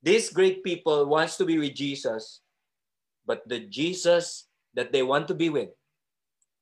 These 0.00 0.32
great 0.32 0.64
people 0.64 1.04
wants 1.06 1.36
to 1.36 1.44
be 1.44 1.60
with 1.60 1.76
Jesus, 1.76 2.40
but 3.28 3.44
the 3.44 3.68
Jesus 3.68 4.48
that 4.72 4.92
they 4.92 5.04
want 5.04 5.28
to 5.28 5.36
be 5.36 5.52
with 5.52 5.70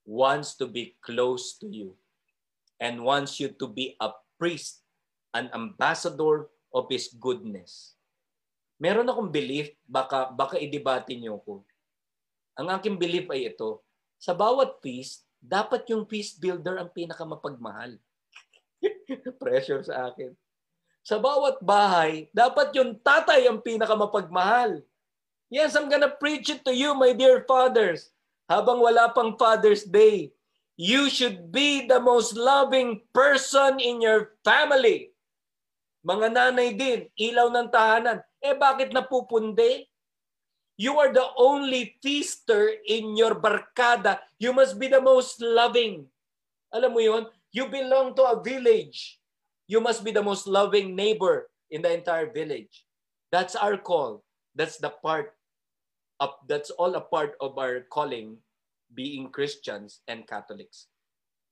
wants 0.03 0.59
to 0.59 0.67
be 0.67 0.99
close 1.05 1.55
to 1.63 1.71
you 1.71 1.95
and 2.83 3.05
wants 3.05 3.39
you 3.39 3.55
to 3.63 3.67
be 3.69 3.95
a 4.03 4.11
priest 4.39 4.83
an 5.37 5.53
ambassador 5.53 6.49
of 6.73 6.89
His 6.89 7.13
goodness. 7.13 7.97
Meron 8.79 9.11
akong 9.11 9.29
belief, 9.29 9.75
baka, 9.85 10.31
baka 10.31 10.57
idebate 10.57 11.19
niyo 11.19 11.43
ko. 11.43 11.67
Ang 12.59 12.71
aking 12.75 12.97
belief 12.99 13.27
ay 13.31 13.51
ito, 13.51 13.83
sa 14.19 14.35
bawat 14.35 14.79
feast, 14.83 15.27
dapat 15.39 15.87
yung 15.91 16.07
feast 16.07 16.43
builder 16.43 16.79
ang 16.79 16.91
pinakamapagmahal. 16.91 17.99
Pressure 19.43 19.83
sa 19.83 20.11
akin. 20.11 20.35
Sa 21.09 21.17
bawat 21.17 21.65
bahay, 21.65 22.29
dapat 22.37 22.69
yung 22.77 22.93
tatay 23.01 23.49
ang 23.49 23.65
pinakamapagmahal. 23.65 24.85
Yes, 25.49 25.73
I'm 25.73 25.89
gonna 25.89 26.13
preach 26.13 26.53
it 26.53 26.69
to 26.69 26.73
you, 26.77 26.93
my 26.93 27.17
dear 27.17 27.49
fathers. 27.49 28.13
Habang 28.45 28.85
wala 28.85 29.09
pang 29.17 29.33
Father's 29.41 29.89
Day, 29.89 30.37
you 30.77 31.09
should 31.09 31.49
be 31.49 31.89
the 31.89 31.97
most 31.97 32.37
loving 32.37 33.01
person 33.17 33.81
in 33.81 34.05
your 34.05 34.37
family. 34.45 35.17
Mga 36.05 36.29
nanay 36.29 36.77
din, 36.77 37.09
ilaw 37.17 37.57
ng 37.57 37.73
tahanan. 37.73 38.21
Eh 38.45 38.53
bakit 38.53 38.93
napupundi? 38.93 39.89
You 40.77 40.93
are 41.01 41.09
the 41.09 41.25
only 41.41 41.97
feaster 42.05 42.69
in 42.85 43.17
your 43.17 43.33
barkada. 43.33 44.21
You 44.37 44.53
must 44.53 44.77
be 44.77 44.93
the 44.93 45.01
most 45.01 45.41
loving. 45.41 46.05
Alam 46.69 46.93
mo 46.93 47.01
yon? 47.01 47.25
You 47.49 47.73
belong 47.73 48.13
to 48.13 48.29
a 48.29 48.37
village. 48.45 49.18
You 49.69 49.85
must 49.85 50.01
be 50.03 50.11
the 50.11 50.25
most 50.25 50.49
loving 50.49 50.97
neighbor 50.97 51.53
in 51.69 51.85
the 51.85 51.93
entire 51.93 52.33
village. 52.33 52.89
That's 53.29 53.53
our 53.53 53.77
call. 53.77 54.25
That's 54.57 54.81
the 54.81 54.91
part 55.05 55.37
of, 56.19 56.33
that's 56.49 56.73
all 56.81 56.97
a 56.97 57.05
part 57.05 57.37
of 57.39 57.61
our 57.61 57.85
calling 57.93 58.41
being 58.97 59.29
Christians 59.29 60.01
and 60.09 60.27
Catholics. 60.27 60.89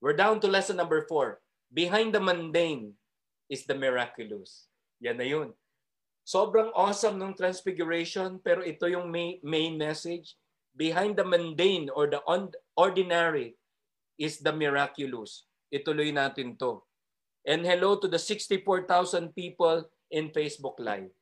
We're 0.01 0.17
down 0.17 0.41
to 0.41 0.49
lesson 0.49 0.81
number 0.81 1.05
four. 1.05 1.45
Behind 1.69 2.17
the 2.17 2.21
mundane 2.21 2.97
is 3.53 3.69
the 3.69 3.77
miraculous. 3.77 4.73
Yan 5.05 5.21
na 5.21 5.29
yun. 5.29 5.53
Sobrang 6.25 6.73
awesome 6.75 7.21
ng 7.21 7.37
transfiguration, 7.37 8.41
pero 8.43 8.65
ito 8.65 8.89
yung 8.89 9.13
main, 9.13 9.39
main 9.45 9.77
message. 9.77 10.35
Behind 10.73 11.15
the 11.15 11.23
mundane 11.23 11.93
or 11.93 12.09
the 12.09 12.19
ordinary 12.75 13.55
is 14.17 14.41
the 14.41 14.51
miraculous. 14.51 15.45
Ituloy 15.69 16.11
natin 16.17 16.57
to. 16.59 16.81
And 17.47 17.63
hello 17.63 17.95
to 18.03 18.11
the 18.11 18.19
64,000 18.19 19.31
people 19.31 19.87
in 20.11 20.35
Facebook 20.35 20.83
Live. 20.83 21.15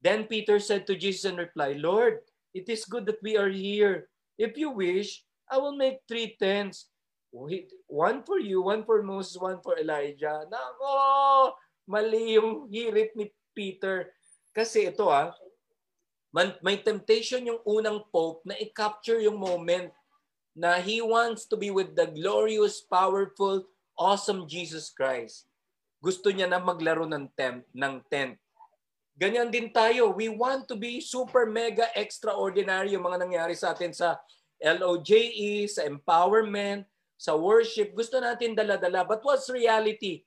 Then 0.00 0.24
Peter 0.24 0.56
said 0.56 0.88
to 0.88 0.96
Jesus 0.96 1.28
in 1.28 1.36
reply, 1.36 1.76
Lord, 1.76 2.24
it 2.56 2.64
is 2.72 2.88
good 2.88 3.04
that 3.04 3.20
we 3.20 3.36
are 3.36 3.52
here. 3.52 4.08
If 4.40 4.56
you 4.56 4.72
wish, 4.72 5.20
I 5.52 5.60
will 5.60 5.76
make 5.76 6.00
three 6.08 6.32
tents. 6.40 6.88
One 7.86 8.24
for 8.24 8.40
you, 8.40 8.64
one 8.64 8.88
for 8.88 9.04
Moses, 9.04 9.36
one 9.36 9.60
for 9.60 9.76
Elijah. 9.76 10.48
Nako! 10.48 11.52
Mali 11.84 12.40
yung 12.40 12.72
hirit 12.72 13.12
ni 13.12 13.28
Peter. 13.52 14.16
Kasi 14.56 14.88
ito 14.88 15.12
ah, 15.12 15.36
may 16.64 16.80
temptation 16.80 17.44
yung 17.44 17.60
unang 17.68 18.00
pope 18.08 18.40
na 18.48 18.56
i-capture 18.56 19.20
yung 19.20 19.36
moment 19.36 19.92
na 20.56 20.80
he 20.80 21.04
wants 21.04 21.44
to 21.44 21.60
be 21.60 21.68
with 21.68 21.92
the 21.92 22.08
glorious, 22.08 22.80
powerful, 22.80 23.68
awesome 24.00 24.48
Jesus 24.48 24.88
Christ. 24.88 25.49
Gusto 26.00 26.32
niya 26.32 26.48
na 26.48 26.56
maglaro 26.56 27.04
ng 27.04 27.28
tent, 27.36 27.68
ng 27.76 27.94
tent. 28.08 28.40
Ganyan 29.20 29.52
din 29.52 29.68
tayo. 29.68 30.16
We 30.16 30.32
want 30.32 30.64
to 30.72 30.80
be 30.80 31.04
super 31.04 31.44
mega 31.44 31.92
extraordinary 31.92 32.96
yung 32.96 33.04
mga 33.04 33.20
nangyari 33.20 33.52
sa 33.52 33.76
atin 33.76 33.92
sa 33.92 34.16
LOJE, 34.56 35.68
sa 35.68 35.84
empowerment, 35.84 36.88
sa 37.20 37.36
worship. 37.36 37.92
Gusto 37.92 38.16
natin 38.16 38.56
dala-dala. 38.56 39.04
But 39.04 39.20
what's 39.20 39.52
reality? 39.52 40.24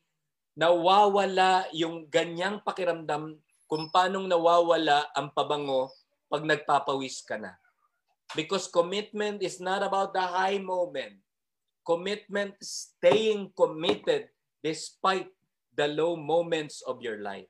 Nawawala 0.54 1.74
yung 1.74 2.06
ganyang 2.06 2.62
pakiramdam 2.62 3.42
kung 3.66 3.90
paanong 3.90 4.30
nawawala 4.30 5.10
ang 5.18 5.34
pabango 5.34 5.90
pag 6.30 6.46
nagpapawis 6.46 7.26
ka 7.26 7.42
na. 7.42 7.58
Because 8.38 8.70
commitment 8.70 9.42
is 9.42 9.58
not 9.58 9.82
about 9.82 10.14
the 10.14 10.22
high 10.22 10.62
moment. 10.62 11.18
Commitment, 11.82 12.54
staying 12.62 13.50
committed 13.58 14.30
despite 14.62 15.34
the 15.76 15.88
low 15.88 16.16
moments 16.16 16.82
of 16.86 17.02
your 17.02 17.20
life, 17.22 17.48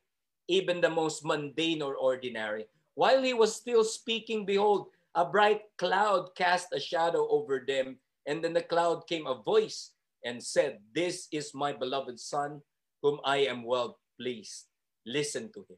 even 0.47 0.81
the 0.81 0.89
most 0.89 1.25
mundane 1.25 1.81
or 1.81 1.95
ordinary. 1.95 2.65
While 2.95 3.23
he 3.23 3.33
was 3.33 3.55
still 3.55 3.83
speaking, 3.83 4.45
behold, 4.45 4.87
a 5.15 5.25
bright 5.25 5.61
cloud 5.77 6.35
cast 6.35 6.73
a 6.73 6.79
shadow 6.79 7.27
over 7.29 7.63
them, 7.65 7.97
and 8.25 8.43
then 8.43 8.53
the 8.53 8.65
cloud 8.65 9.07
came 9.07 9.27
a 9.27 9.41
voice 9.41 9.91
and 10.23 10.41
said, 10.41 10.79
This 10.93 11.27
is 11.31 11.53
my 11.53 11.73
beloved 11.73 12.19
Son, 12.19 12.61
whom 13.01 13.19
I 13.25 13.45
am 13.49 13.63
well 13.63 13.99
pleased. 14.17 14.67
Listen 15.05 15.51
to 15.53 15.65
him 15.67 15.77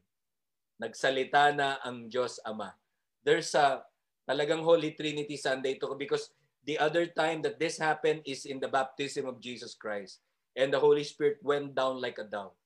nagsalita 0.80 1.56
na 1.56 1.80
ang 1.82 2.08
Diyos 2.08 2.38
Ama. 2.44 2.76
There's 3.24 3.52
a 3.56 3.82
talagang 4.28 4.62
Holy 4.62 4.92
Trinity 4.94 5.36
Sunday 5.36 5.80
to 5.80 5.96
because 5.96 6.30
the 6.62 6.78
other 6.78 7.08
time 7.08 7.42
that 7.42 7.58
this 7.58 7.80
happened 7.80 8.22
is 8.28 8.44
in 8.44 8.60
the 8.60 8.70
baptism 8.70 9.26
of 9.26 9.40
Jesus 9.40 9.74
Christ. 9.74 10.20
And 10.56 10.72
the 10.72 10.80
Holy 10.80 11.04
Spirit 11.04 11.38
went 11.44 11.76
down 11.76 12.00
like 12.00 12.18
a 12.18 12.24
dove. 12.24 12.56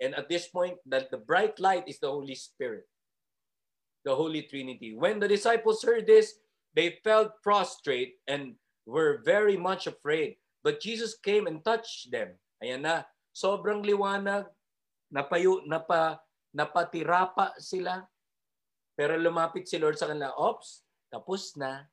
And 0.00 0.16
at 0.16 0.28
this 0.28 0.48
point, 0.48 0.80
that 0.88 1.10
the 1.12 1.20
bright 1.20 1.60
light 1.60 1.84
is 1.86 2.00
the 2.00 2.10
Holy 2.10 2.34
Spirit, 2.34 2.88
the 4.04 4.16
Holy 4.16 4.42
Trinity. 4.42 4.96
When 4.96 5.20
the 5.20 5.28
disciples 5.28 5.84
heard 5.84 6.06
this, 6.06 6.40
they 6.74 6.98
felt 7.04 7.38
prostrate 7.42 8.18
and 8.26 8.56
were 8.86 9.22
very 9.24 9.56
much 9.56 9.86
afraid. 9.86 10.36
But 10.64 10.80
Jesus 10.80 11.14
came 11.20 11.46
and 11.46 11.62
touched 11.62 12.10
them. 12.10 12.34
Ayan 12.64 12.82
na, 12.82 13.04
sobrang 13.36 13.84
liwanag, 13.84 14.48
napayo, 15.12 15.62
napa, 15.68 16.18
napatirapa 16.56 17.54
sila. 17.60 18.08
Pero 18.96 19.20
lumapit 19.20 19.68
si 19.68 19.76
Lord 19.76 20.00
sa 20.00 20.08
kanila, 20.08 20.32
Ops, 20.34 20.82
tapos 21.12 21.54
na. 21.60 21.86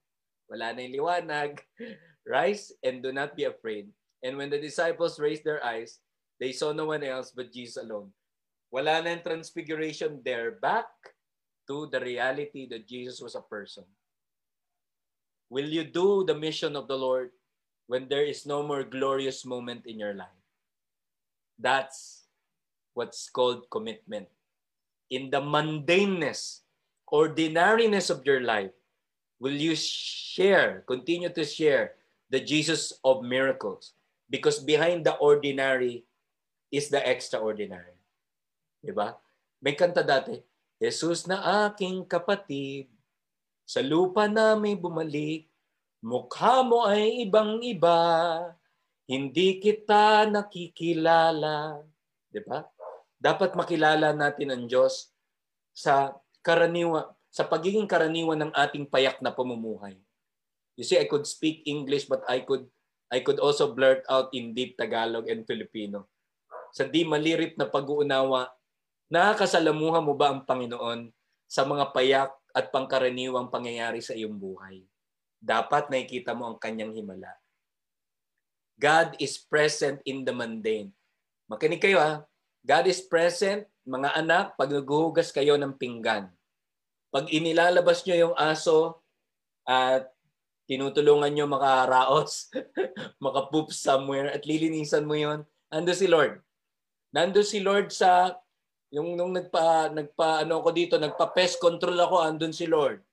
Wala 0.48 0.74
na 0.74 0.84
yung 0.84 1.04
liwanag. 1.04 1.60
Rise 2.28 2.72
and 2.86 3.02
do 3.02 3.12
not 3.12 3.34
be 3.36 3.46
afraid. 3.46 3.90
And 4.24 4.38
when 4.38 4.50
the 4.50 4.62
disciples 4.62 5.20
raised 5.20 5.44
their 5.44 5.64
eyes, 5.64 6.00
they 6.40 6.52
saw 6.52 6.72
no 6.72 6.86
one 6.86 7.04
else 7.04 7.32
but 7.36 7.54
Jesus 7.54 7.84
alone. 7.84 8.14
Wala 8.72 9.02
na 9.02 9.18
yung 9.18 9.26
transfiguration. 9.26 10.22
They're 10.24 10.58
back 10.58 10.88
to 11.68 11.90
the 11.92 12.00
reality 12.00 12.70
that 12.70 12.88
Jesus 12.88 13.20
was 13.20 13.36
a 13.36 13.44
person. 13.44 13.84
Will 15.50 15.68
you 15.68 15.84
do 15.84 16.24
the 16.24 16.38
mission 16.38 16.76
of 16.76 16.88
the 16.88 16.98
Lord 16.98 17.32
when 17.88 18.08
there 18.08 18.24
is 18.24 18.46
no 18.46 18.64
more 18.64 18.84
glorious 18.84 19.44
moment 19.44 19.84
in 19.86 20.00
your 20.00 20.16
life? 20.16 20.42
That's 21.60 22.24
what's 22.94 23.30
called 23.30 23.70
commitment 23.70 24.32
in 25.12 25.30
the 25.30 25.44
mundaneness, 25.44 26.64
ordinariness 27.12 28.10
of 28.10 28.26
your 28.26 28.40
life, 28.40 28.72
will 29.40 29.54
you 29.54 29.76
share, 29.76 30.84
continue 30.88 31.30
to 31.30 31.44
share 31.44 32.00
the 32.32 32.40
Jesus 32.40 32.96
of 33.04 33.22
miracles? 33.22 33.94
Because 34.32 34.64
behind 34.64 35.04
the 35.04 35.20
ordinary 35.20 36.08
is 36.72 36.88
the 36.88 37.04
extraordinary. 37.04 38.00
Diba? 38.80 39.20
May 39.60 39.76
kanta 39.76 40.08
dati, 40.08 40.40
Jesus 40.80 41.28
na 41.28 41.68
aking 41.68 42.08
kapatid, 42.08 42.88
sa 43.68 43.84
lupa 43.84 44.32
na 44.32 44.56
may 44.56 44.80
bumalik, 44.80 45.52
mukha 46.00 46.64
mo 46.64 46.88
ay 46.88 47.28
ibang-iba, 47.28 48.00
hindi 49.06 49.60
kita 49.60 50.32
nakikilala. 50.32 51.84
Diba? 52.32 52.72
dapat 53.22 53.54
makilala 53.54 54.18
natin 54.18 54.50
ang 54.50 54.64
Diyos 54.66 55.14
sa 55.78 56.18
karaniwa 56.42 57.14
sa 57.30 57.46
pagiging 57.46 57.86
karaniwan 57.86 58.50
ng 58.50 58.52
ating 58.52 58.90
payak 58.90 59.22
na 59.22 59.32
pamumuhay. 59.32 59.96
You 60.76 60.84
see, 60.84 60.98
I 60.98 61.06
could 61.06 61.30
speak 61.30 61.64
English 61.70 62.10
but 62.10 62.26
I 62.26 62.44
could 62.44 62.66
I 63.12 63.20
could 63.20 63.44
also 63.44 63.76
blurt 63.76 64.08
out 64.08 64.32
in 64.32 64.56
deep 64.56 64.80
Tagalog 64.80 65.28
and 65.28 65.44
Filipino. 65.44 66.08
Sa 66.72 66.88
di 66.88 67.04
malirip 67.04 67.60
na 67.60 67.68
pag-uunawa, 67.68 68.48
nakakasalamuha 69.12 70.00
mo 70.00 70.16
ba 70.16 70.32
ang 70.32 70.48
Panginoon 70.48 71.12
sa 71.44 71.68
mga 71.68 71.92
payak 71.92 72.32
at 72.56 72.72
pangkaraniwang 72.72 73.52
pangyayari 73.52 74.00
sa 74.00 74.16
iyong 74.16 74.40
buhay? 74.40 74.88
Dapat 75.44 75.92
nakikita 75.92 76.32
mo 76.32 76.48
ang 76.48 76.58
kanyang 76.58 76.96
himala. 76.96 77.36
God 78.80 79.20
is 79.20 79.36
present 79.36 80.00
in 80.08 80.24
the 80.24 80.32
mundane. 80.32 80.96
Makinig 81.52 81.84
kayo 81.84 82.00
ha. 82.00 82.24
God 82.64 82.88
is 82.88 83.04
present, 83.04 83.68
mga 83.84 84.16
anak, 84.16 84.56
pag 84.56 84.72
naghuhugas 84.72 85.36
kayo 85.36 85.60
ng 85.60 85.76
pinggan. 85.76 86.32
Pag 87.12 87.28
inilalabas 87.28 88.08
nyo 88.08 88.16
yung 88.16 88.36
aso 88.40 89.04
at 89.68 90.08
tinutulungan 90.72 91.36
nyo 91.36 91.52
makaraos, 91.52 92.48
makapoop 93.24 93.76
somewhere 93.76 94.32
at 94.32 94.48
lilinisan 94.48 95.04
mo 95.04 95.20
yon, 95.20 95.44
ando 95.68 95.92
si 95.92 96.08
Lord. 96.08 96.40
Nando 97.12 97.44
si 97.44 97.60
Lord 97.60 97.92
sa 97.92 98.40
yung 98.88 99.20
nung 99.20 99.36
nagpa 99.36 99.92
nagpa 99.92 100.48
ano 100.48 100.64
ako 100.64 100.72
dito, 100.72 100.96
nagpa 100.96 101.36
pest 101.36 101.60
control 101.60 102.00
ako, 102.00 102.24
andun 102.24 102.56
si 102.56 102.72
Lord. 102.72 103.04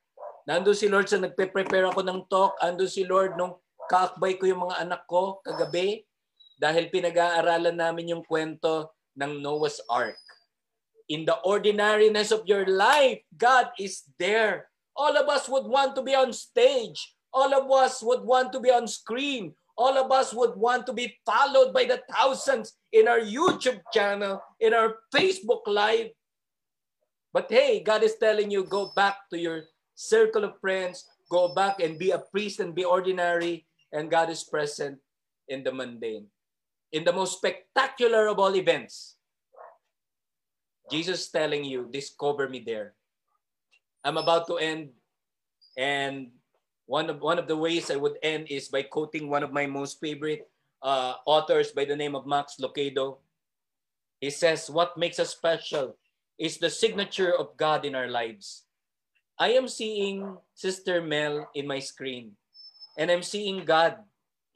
Nando 0.47 0.71
si 0.71 0.87
Lord 0.87 1.11
sa 1.11 1.19
nagpe-prepare 1.19 1.91
ako 1.91 2.07
ng 2.07 2.21
talk, 2.31 2.55
andun 2.63 2.87
si 2.87 3.03
Lord 3.03 3.35
nung 3.35 3.59
kaakbay 3.91 4.39
ko 4.39 4.47
yung 4.47 4.71
mga 4.71 4.87
anak 4.87 5.03
ko 5.11 5.43
kagabi 5.43 6.07
dahil 6.63 6.95
pinag-aaralan 6.95 7.75
namin 7.75 8.15
yung 8.15 8.23
kwento 8.23 8.95
ng 9.19 9.43
Noah's 9.43 9.83
Ark. 9.91 10.19
In 11.11 11.27
the 11.27 11.35
ordinariness 11.43 12.31
of 12.31 12.47
your 12.47 12.71
life, 12.71 13.19
God 13.35 13.75
is 13.83 14.07
there. 14.15 14.71
All 14.95 15.15
of 15.19 15.27
us 15.27 15.51
would 15.51 15.67
want 15.67 15.99
to 15.99 16.07
be 16.07 16.15
on 16.15 16.31
stage. 16.31 17.18
All 17.33 17.53
of 17.55 17.71
us 17.71 18.03
would 18.03 18.23
want 18.23 18.53
to 18.53 18.61
be 18.61 18.71
on 18.71 18.89
screen. 18.89 19.55
All 19.77 19.97
of 19.97 20.11
us 20.11 20.35
would 20.35 20.57
want 20.57 20.87
to 20.87 20.93
be 20.93 21.17
followed 21.25 21.73
by 21.73 21.85
the 21.85 22.03
thousands 22.11 22.75
in 22.93 23.07
our 23.07 23.21
YouTube 23.21 23.81
channel, 23.93 24.43
in 24.59 24.75
our 24.75 24.97
Facebook 25.15 25.63
Live. 25.67 26.11
But 27.33 27.47
hey, 27.51 27.81
God 27.81 28.03
is 28.03 28.17
telling 28.17 28.51
you, 28.51 28.65
go 28.65 28.91
back 28.97 29.29
to 29.31 29.39
your 29.39 29.65
circle 29.95 30.45
of 30.45 30.59
friends, 30.61 31.07
go 31.31 31.55
back 31.55 31.79
and 31.81 31.99
be 31.99 32.11
a 32.11 32.19
priest 32.19 32.59
and 32.59 32.75
be 32.75 32.85
ordinary, 32.85 33.67
and 33.93 34.11
God 34.11 34.31
is 34.31 34.43
present 34.43 34.99
in 35.47 35.63
the 35.63 35.73
mundane. 35.73 36.27
In 36.91 37.05
the 37.05 37.13
most 37.13 37.37
spectacular 37.37 38.27
of 38.27 38.39
all 38.39 38.57
events, 38.57 39.17
Jesus 40.91 41.29
telling 41.29 41.65
you, 41.65 41.89
discover 41.93 42.49
me 42.49 42.65
there. 42.65 42.95
I'm 44.03 44.17
about 44.17 44.47
to 44.49 44.57
end, 44.57 44.91
and 45.77 46.33
one 46.89 47.13
of, 47.13 47.21
one 47.21 47.39
of 47.39 47.47
the 47.47 47.57
ways 47.57 47.93
I 47.93 48.01
would 48.01 48.17
end 48.25 48.49
is 48.49 48.73
by 48.73 48.81
quoting 48.81 49.29
one 49.29 49.45
of 49.45 49.53
my 49.53 49.69
most 49.69 50.01
favorite 50.01 50.49
uh, 50.81 51.21
authors 51.29 51.71
by 51.71 51.85
the 51.85 51.95
name 51.95 52.17
of 52.17 52.27
Max 52.27 52.57
Lucado. 52.57 53.21
He 54.25 54.31
says, 54.33 54.73
What 54.73 54.97
makes 54.97 55.21
us 55.21 55.37
special 55.37 56.01
is 56.41 56.57
the 56.57 56.73
signature 56.73 57.37
of 57.37 57.55
God 57.61 57.85
in 57.85 57.95
our 57.95 58.09
lives. 58.09 58.65
I 59.39 59.53
am 59.53 59.69
seeing 59.69 60.39
Sister 60.55 61.05
Mel 61.05 61.47
in 61.55 61.69
my 61.69 61.79
screen, 61.79 62.33
and 62.97 63.11
I'm 63.11 63.23
seeing 63.23 63.69
God 63.69 64.01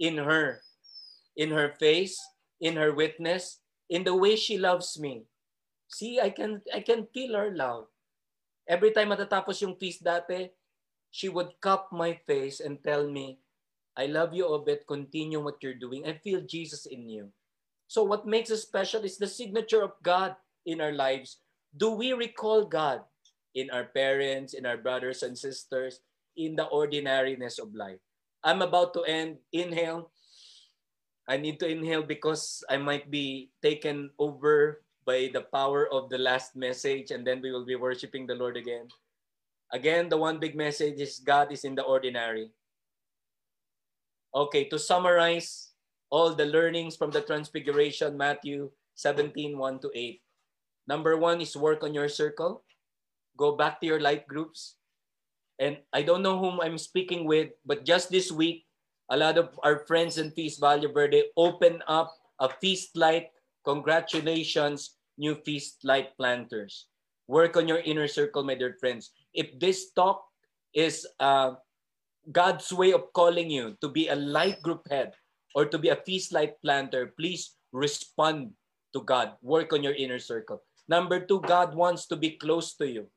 in 0.01 0.17
her, 0.17 0.65
in 1.37 1.53
her 1.53 1.77
face, 1.79 2.17
in 2.65 2.81
her 2.81 2.97
witness, 2.97 3.61
in 3.91 4.05
the 4.05 4.17
way 4.17 4.37
she 4.37 4.57
loves 4.57 4.99
me. 4.99 5.29
See, 5.87 6.19
I 6.19 6.31
can 6.31 6.65
I 6.73 6.81
can 6.81 7.07
feel 7.13 7.37
her 7.37 7.53
love. 7.53 7.93
Every 8.67 8.91
time 8.97 9.13
matatapos 9.13 9.61
yung 9.61 9.77
feast 9.77 10.01
dati, 10.01 10.49
she 11.13 11.29
would 11.29 11.55
cup 11.61 11.93
my 11.93 12.19
face 12.27 12.59
and 12.59 12.83
tell 12.83 13.07
me, 13.07 13.39
I 13.95 14.11
love 14.11 14.35
you, 14.35 14.49
Obet. 14.49 14.89
Continue 14.89 15.39
what 15.39 15.63
you're 15.63 15.79
doing. 15.79 16.09
I 16.09 16.19
feel 16.19 16.41
Jesus 16.43 16.87
in 16.87 17.07
you. 17.07 17.29
So 17.87 18.03
what 18.03 18.27
makes 18.27 18.51
us 18.51 18.67
special 18.67 19.05
is 19.05 19.21
the 19.21 19.29
signature 19.29 19.85
of 19.85 19.93
God 20.03 20.35
in 20.65 20.81
our 20.81 20.97
lives. 20.97 21.39
Do 21.77 21.93
we 21.93 22.17
recall 22.17 22.65
God? 22.65 23.05
in 23.55 23.71
our 23.71 23.85
parents, 23.85 24.55
in 24.55 24.65
our 24.65 24.77
brothers 24.77 25.23
and 25.23 25.37
sisters, 25.37 26.01
in 26.37 26.57
the 26.57 26.67
ordinariness 26.73 27.59
of 27.59 27.75
life. 27.75 28.01
I'm 28.45 28.63
about 28.63 28.95
to 28.95 29.05
end. 29.05 29.39
Inhale. 29.53 30.11
I 31.29 31.37
need 31.37 31.61
to 31.61 31.69
inhale 31.69 32.03
because 32.03 32.65
I 32.69 32.77
might 32.77 33.11
be 33.11 33.51
taken 33.63 34.11
over 34.19 34.83
by 35.07 35.31
the 35.33 35.47
power 35.53 35.87
of 35.93 36.11
the 36.11 36.19
last 36.19 36.57
message, 36.57 37.11
and 37.11 37.27
then 37.27 37.41
we 37.41 37.53
will 37.53 37.67
be 37.67 37.77
worshiping 37.77 38.27
the 38.27 38.35
Lord 38.35 38.57
again. 38.57 38.89
Again, 39.73 40.09
the 40.09 40.21
one 40.21 40.39
big 40.39 40.55
message 40.55 41.01
is 41.01 41.19
God 41.19 41.51
is 41.51 41.65
in 41.65 41.75
the 41.75 41.83
ordinary. 41.83 42.53
Okay, 44.35 44.69
to 44.69 44.79
summarize 44.79 45.73
all 46.11 46.35
the 46.35 46.47
learnings 46.47 46.97
from 46.97 47.11
the 47.11 47.21
Transfiguration, 47.21 48.17
Matthew 48.17 48.71
17, 48.97 49.57
1 49.57 49.81
to 49.81 49.91
8. 49.95 50.21
Number 50.89 51.17
one 51.17 51.41
is 51.41 51.57
work 51.57 51.83
on 51.85 51.95
your 51.95 52.09
circle 52.09 52.65
go 53.37 53.57
back 53.57 53.81
to 53.81 53.87
your 53.87 54.01
light 54.01 54.27
groups. 54.29 54.77
And 55.59 55.79
I 55.93 56.03
don't 56.03 56.23
know 56.23 56.39
whom 56.39 56.61
I'm 56.61 56.79
speaking 56.79 57.25
with, 57.25 57.51
but 57.65 57.85
just 57.85 58.11
this 58.11 58.33
week, 58.33 58.65
a 59.11 59.17
lot 59.17 59.39
of 59.39 59.59
our 59.63 59.85
friends 59.87 60.19
in 60.19 60.33
Feast 60.33 60.61
Valle 60.61 60.89
Verde 60.93 61.31
open 61.37 61.83
up 61.87 62.15
a 62.41 62.49
Feast 62.49 62.97
Light. 62.97 63.31
Congratulations, 63.65 64.97
new 65.19 65.35
Feast 65.45 65.85
Light 65.85 66.17
planters. 66.17 66.87
Work 67.29 67.57
on 67.57 67.69
your 67.69 67.79
inner 67.85 68.09
circle, 68.09 68.43
my 68.43 68.55
dear 68.55 68.75
friends. 68.81 69.13
If 69.35 69.59
this 69.59 69.93
talk 69.93 70.25
is 70.73 71.07
uh, 71.21 71.57
God's 72.31 72.73
way 72.73 72.93
of 72.93 73.13
calling 73.13 73.51
you 73.51 73.77
to 73.81 73.89
be 73.89 74.09
a 74.09 74.17
light 74.17 74.63
group 74.63 74.87
head 74.89 75.13
or 75.55 75.67
to 75.67 75.79
be 75.79 75.89
a 75.89 76.01
Feast 76.05 76.33
Light 76.33 76.61
planter, 76.63 77.13
please 77.19 77.57
respond 77.73 78.53
to 78.93 79.01
God. 79.03 79.35
Work 79.43 79.73
on 79.73 79.83
your 79.83 79.97
inner 79.97 80.21
circle. 80.21 80.63
Number 80.89 81.21
two, 81.21 81.41
God 81.41 81.75
wants 81.75 82.07
to 82.09 82.17
be 82.17 82.37
close 82.37 82.75
to 82.77 82.87
you. 82.89 83.09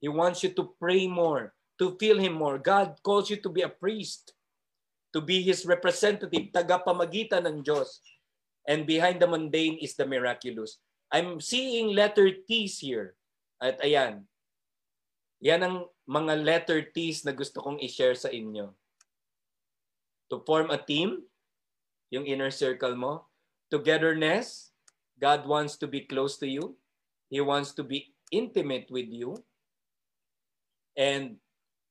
He 0.00 0.08
wants 0.08 0.42
you 0.42 0.50
to 0.58 0.74
pray 0.78 1.06
more, 1.06 1.54
to 1.78 1.96
feel 1.98 2.18
Him 2.18 2.34
more. 2.34 2.58
God 2.58 2.98
calls 3.02 3.30
you 3.30 3.38
to 3.40 3.48
be 3.48 3.62
a 3.62 3.72
priest, 3.72 4.34
to 5.14 5.20
be 5.20 5.42
His 5.42 5.64
representative, 5.64 6.52
tagapamagitan 6.52 7.46
ng 7.46 7.62
Diyos. 7.64 8.02
And 8.66 8.84
behind 8.84 9.22
the 9.22 9.30
mundane 9.30 9.78
is 9.78 9.94
the 9.94 10.04
miraculous. 10.04 10.82
I'm 11.10 11.40
seeing 11.40 11.94
letter 11.94 12.28
T's 12.44 12.82
here. 12.82 13.14
At 13.62 13.80
ayan, 13.80 14.26
yan 15.40 15.60
ang 15.62 15.76
mga 16.08 16.34
letter 16.40 16.80
T's 16.80 17.22
na 17.26 17.34
gusto 17.36 17.60
kong 17.60 17.82
i-share 17.82 18.16
sa 18.16 18.32
inyo. 18.32 18.72
To 20.32 20.42
form 20.42 20.72
a 20.72 20.80
team, 20.80 21.22
yung 22.10 22.26
inner 22.26 22.50
circle 22.50 22.94
mo. 22.94 23.26
Togetherness, 23.70 24.70
God 25.18 25.44
wants 25.46 25.74
to 25.80 25.86
be 25.90 26.06
close 26.06 26.38
to 26.38 26.46
you. 26.46 26.78
He 27.28 27.42
wants 27.42 27.74
to 27.74 27.82
be 27.82 28.14
intimate 28.30 28.90
with 28.90 29.10
you 29.10 29.34
and 30.94 31.36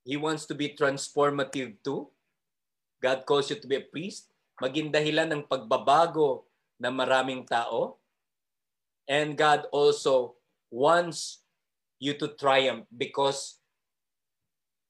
He 0.05 0.15
wants 0.15 0.45
to 0.47 0.55
be 0.55 0.71
transformative 0.73 1.81
too. 1.81 2.09
God 3.01 3.25
calls 3.25 3.49
you 3.49 3.57
to 3.59 3.67
be 3.67 3.81
a 3.81 3.85
priest. 3.85 4.29
Maging 4.61 4.93
dahilan 4.93 5.33
ng 5.33 5.43
pagbabago 5.49 6.47
ng 6.79 6.93
maraming 6.93 7.43
tao. 7.43 7.99
And 9.05 9.37
God 9.37 9.67
also 9.69 10.39
wants 10.71 11.44
you 12.05 12.13
to 12.21 12.37
triumph 12.37 12.85
because 12.93 13.57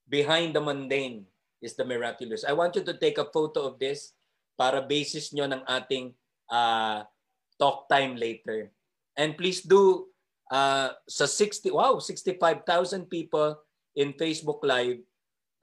behind 0.04 0.52
the 0.52 0.60
mundane 0.60 1.24
is 1.64 1.74
the 1.74 1.84
miraculous. 1.84 2.44
I 2.44 2.52
want 2.52 2.76
you 2.76 2.84
to 2.84 2.94
take 3.00 3.16
a 3.16 3.32
photo 3.32 3.72
of 3.72 3.80
this 3.80 4.12
para 4.60 4.84
basis 4.84 5.32
nyo 5.32 5.48
ng 5.48 5.64
ating 5.64 6.12
uh, 6.52 7.08
talk 7.56 7.88
time 7.88 8.20
later. 8.20 8.68
And 9.16 9.32
please 9.34 9.64
do 9.64 10.12
uh, 10.52 10.92
sa 11.08 11.26
60, 11.26 11.72
wow, 11.72 11.98
65,000 11.98 13.08
people 13.08 13.56
in 13.96 14.12
Facebook 14.14 14.60
Live, 14.62 15.00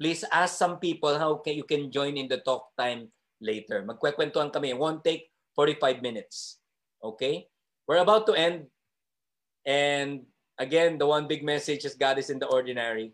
please 0.01 0.25
ask 0.33 0.57
some 0.57 0.81
people 0.81 1.13
how 1.17 1.37
can, 1.37 1.53
you 1.53 1.63
can 1.63 1.91
join 1.93 2.17
in 2.17 2.27
the 2.27 2.41
talk 2.41 2.73
time 2.75 3.13
later. 3.39 3.85
Magkwekwentuhan 3.85 4.51
kami. 4.51 4.73
It 4.73 4.79
won't 4.81 5.05
take 5.05 5.29
45 5.55 6.01
minutes. 6.01 6.59
Okay? 7.03 7.47
We're 7.87 8.01
about 8.01 8.25
to 8.27 8.33
end. 8.33 8.67
And 9.63 10.25
again, 10.59 10.97
the 10.97 11.07
one 11.07 11.27
big 11.27 11.43
message 11.43 11.85
is 11.85 11.95
God 11.95 12.17
is 12.17 12.29
in 12.29 12.39
the 12.39 12.49
ordinary. 12.49 13.13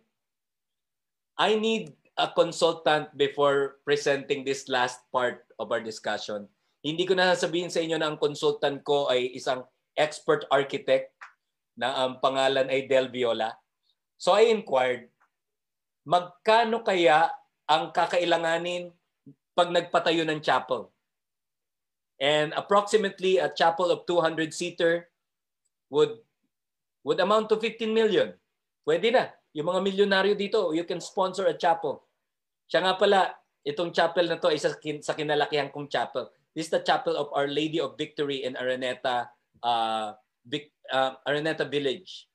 I 1.40 1.56
need 1.56 1.96
a 2.20 2.28
consultant 2.28 3.16
before 3.16 3.80
presenting 3.88 4.44
this 4.44 4.68
last 4.68 5.00
part 5.12 5.48
of 5.56 5.72
our 5.72 5.80
discussion. 5.80 6.52
Hindi 6.84 7.08
ko 7.08 7.16
na 7.16 7.36
sabihin 7.36 7.72
sa 7.72 7.80
inyo 7.80 7.96
na 7.96 8.12
ang 8.12 8.20
consultant 8.20 8.84
ko 8.84 9.08
ay 9.08 9.32
isang 9.36 9.64
expert 9.96 10.44
architect 10.52 11.16
na 11.80 11.96
ang 11.96 12.20
pangalan 12.20 12.68
ay 12.68 12.88
Del 12.92 13.08
Viola. 13.08 13.56
So 14.20 14.36
I 14.36 14.52
inquired, 14.52 15.08
magkano 16.04 16.84
kaya 16.84 17.32
ang 17.72 17.96
kakailanganin 17.96 18.92
pag 19.56 19.72
nagpatayo 19.72 20.28
ng 20.28 20.44
chapel? 20.44 20.92
And 22.20 22.52
approximately 22.52 23.40
a 23.40 23.48
chapel 23.48 23.96
of 23.96 24.04
200 24.04 24.52
seater 24.52 25.08
would 25.88 26.20
would 27.04 27.20
amount 27.20 27.48
to 27.50 27.58
15 27.58 27.92
million. 27.92 28.34
Pwede 28.84 29.12
na. 29.14 29.32
Yung 29.54 29.70
mga 29.70 29.82
milyonaryo 29.82 30.34
dito, 30.38 30.72
you 30.76 30.86
can 30.86 31.02
sponsor 31.02 31.50
a 31.50 31.58
chapel. 31.58 32.06
Siya 32.70 32.86
nga 32.86 32.94
pala, 32.98 33.34
itong 33.66 33.94
chapel 33.94 34.30
na 34.30 34.38
to 34.38 34.50
ay 34.50 34.62
sa, 34.62 34.74
sa 34.78 35.18
kinalakihan 35.18 35.74
kong 35.74 35.90
chapel. 35.90 36.30
This 36.54 36.70
is 36.70 36.74
the 36.74 36.86
chapel 36.86 37.18
of 37.18 37.34
Our 37.34 37.50
Lady 37.50 37.82
of 37.82 37.98
Victory 37.98 38.46
in 38.46 38.54
Araneta, 38.54 39.30
uh, 39.64 40.14
Vic, 40.46 40.74
uh, 40.94 41.18
Araneta 41.26 41.66
Village. 41.66 42.30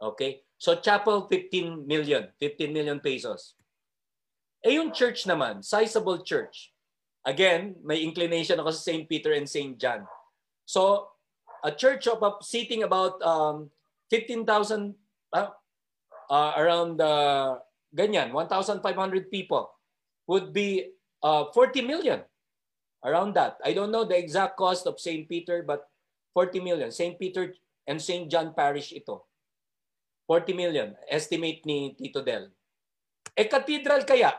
Okay? 0.00 0.44
So 0.56 0.80
chapel 0.80 1.28
15 1.28 1.84
million, 1.84 2.32
15 2.40 2.72
million 2.72 2.98
pesos. 3.00 3.56
Eh 4.64 4.80
yung 4.80 4.96
church 4.96 5.28
naman, 5.28 5.60
sizable 5.60 6.24
church. 6.24 6.72
Again, 7.24 7.76
may 7.84 8.00
inclination 8.00 8.56
ako 8.60 8.72
sa 8.72 8.92
St. 8.92 9.04
Peter 9.04 9.32
and 9.36 9.48
St. 9.48 9.76
John. 9.76 10.08
So 10.64 11.12
a 11.64 11.72
church 11.72 12.08
of 12.08 12.24
uh, 12.24 12.40
seating 12.40 12.84
about 12.84 13.20
um, 13.20 13.68
15,000 14.14 14.94
uh, 15.34 15.50
uh, 16.30 16.52
around 16.54 17.02
uh, 17.02 17.58
ganyan, 17.90 18.30
1,500 18.30 18.78
people 19.26 19.74
would 20.30 20.54
be 20.54 20.94
uh, 21.18 21.50
40 21.50 21.82
million 21.82 22.22
around 23.02 23.34
that. 23.34 23.58
I 23.66 23.74
don't 23.74 23.90
know 23.90 24.06
the 24.06 24.14
exact 24.14 24.54
cost 24.54 24.86
of 24.86 25.02
St. 25.02 25.26
Peter 25.26 25.66
but 25.66 25.90
40 26.38 26.62
million. 26.62 26.94
St. 26.94 27.18
Peter 27.18 27.58
and 27.90 27.98
St. 27.98 28.30
John 28.30 28.54
Parish 28.54 28.94
ito. 28.94 29.26
40 30.30 30.56
million, 30.56 30.96
estimate 31.10 31.60
ni 31.68 31.92
Tito 31.92 32.24
Del. 32.24 32.48
Eh, 33.36 33.44
cathedral 33.44 34.08
kaya? 34.08 34.32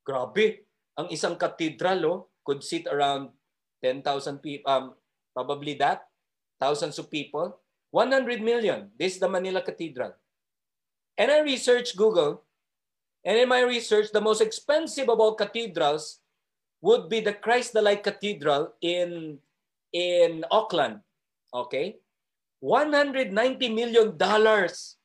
Grabe. 0.00 0.64
Ang 0.96 1.12
isang 1.12 1.36
cathedral 1.36 2.00
oh, 2.08 2.18
could 2.40 2.64
sit 2.64 2.88
around 2.88 3.28
10,000 3.84 4.40
people, 4.40 4.64
um, 4.64 4.96
probably 5.36 5.76
that, 5.76 6.08
thousands 6.56 6.96
of 6.96 7.12
people. 7.12 7.60
100 7.90 8.42
million. 8.42 8.90
This 8.98 9.16
is 9.16 9.20
the 9.20 9.28
Manila 9.28 9.62
Cathedral. 9.62 10.12
And 11.16 11.30
I 11.30 11.40
researched 11.40 11.96
Google, 11.96 12.44
and 13.24 13.36
in 13.36 13.48
my 13.48 13.62
research, 13.62 14.12
the 14.12 14.22
most 14.22 14.40
expensive 14.40 15.08
of 15.08 15.18
all 15.18 15.34
cathedrals 15.34 16.20
would 16.80 17.10
be 17.10 17.20
the 17.20 17.34
Christ 17.34 17.74
the 17.74 17.82
Light 17.82 18.06
Cathedral 18.06 18.74
in 18.80 19.38
in 19.92 20.44
Auckland. 20.50 21.02
Okay? 21.50 21.98
190 22.60 23.34
million 23.70 24.14
dollars. 24.14 24.98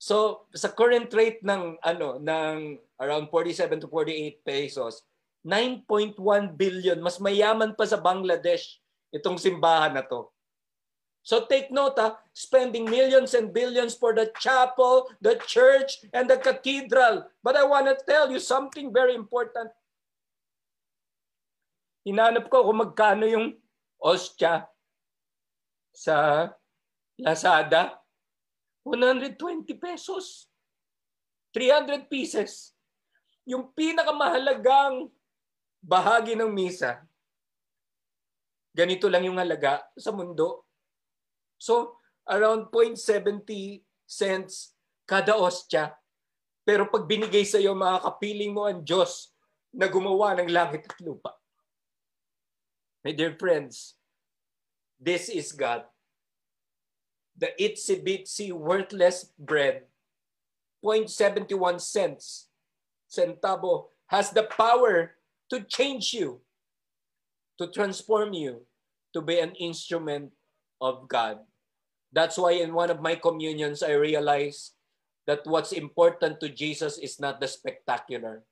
So 0.00 0.48
sa 0.52 0.68
current 0.72 1.08
rate 1.12 1.40
ng 1.40 1.80
ano 1.80 2.20
ng 2.20 2.76
around 3.00 3.32
47 3.32 3.84
to 3.84 3.88
48 3.88 4.44
pesos, 4.44 5.04
9.1 5.44 6.16
billion 6.56 6.98
mas 7.00 7.20
mayaman 7.20 7.72
pa 7.76 7.84
sa 7.88 8.00
Bangladesh 8.00 8.80
itong 9.12 9.40
simbahan 9.40 9.96
na 9.96 10.04
to. 10.04 10.33
So 11.24 11.48
take 11.48 11.72
note, 11.72 11.96
ha, 11.96 12.20
spending 12.36 12.84
millions 12.84 13.32
and 13.32 13.48
billions 13.48 13.96
for 13.96 14.12
the 14.12 14.28
chapel, 14.36 15.08
the 15.24 15.40
church, 15.48 16.04
and 16.12 16.28
the 16.28 16.36
cathedral. 16.36 17.24
But 17.40 17.56
I 17.56 17.64
want 17.64 17.88
to 17.88 17.96
tell 18.04 18.28
you 18.28 18.36
something 18.36 18.92
very 18.92 19.16
important. 19.16 19.72
Hinanap 22.04 22.52
ko 22.52 22.68
kung 22.68 22.84
magkano 22.84 23.24
yung 23.24 23.56
ostya 23.96 24.68
sa 25.96 26.52
Lazada. 27.16 27.96
120 28.84 29.40
pesos. 29.80 30.52
300 31.56 32.04
pieces. 32.04 32.76
Yung 33.48 33.72
pinakamahalagang 33.72 35.08
bahagi 35.80 36.36
ng 36.36 36.52
misa, 36.52 37.00
ganito 38.76 39.08
lang 39.08 39.24
yung 39.24 39.40
halaga 39.40 39.80
sa 39.96 40.12
mundo. 40.12 40.63
So, 41.64 41.96
around 42.28 42.68
0.70 42.68 43.80
cents 44.04 44.76
kada 45.08 45.32
ostya. 45.32 45.96
Pero 46.60 46.92
pag 46.92 47.08
binigay 47.08 47.48
sa 47.48 47.56
iyo, 47.56 47.72
makakapiling 47.72 48.52
mo 48.52 48.68
ang 48.68 48.84
Diyos 48.84 49.32
na 49.72 49.88
gumawa 49.88 50.36
ng 50.36 50.52
langit 50.52 50.84
at 50.84 51.00
lupa. 51.00 51.32
My 53.00 53.16
dear 53.16 53.32
friends, 53.40 53.96
this 55.00 55.32
is 55.32 55.56
God. 55.56 55.88
The 57.40 57.56
itsy 57.56 57.96
bitsy 57.96 58.52
worthless 58.52 59.32
bread, 59.40 59.88
0.71 60.84 61.80
cents, 61.80 62.52
centavo, 63.08 63.88
has 64.12 64.36
the 64.36 64.44
power 64.52 65.16
to 65.48 65.64
change 65.64 66.12
you, 66.12 66.44
to 67.56 67.72
transform 67.72 68.36
you, 68.36 68.68
to 69.16 69.24
be 69.24 69.40
an 69.40 69.56
instrument 69.56 70.32
of 70.80 71.08
God. 71.08 71.40
That's 72.14 72.38
why 72.38 72.62
in 72.62 72.72
one 72.72 72.94
of 72.94 73.02
my 73.02 73.18
communions, 73.18 73.82
I 73.82 73.98
realized 73.98 74.78
that 75.26 75.42
what's 75.44 75.74
important 75.74 76.38
to 76.40 76.48
Jesus 76.48 76.96
is 76.96 77.18
not 77.18 77.40
the 77.40 77.48
spectacular, 77.50 78.46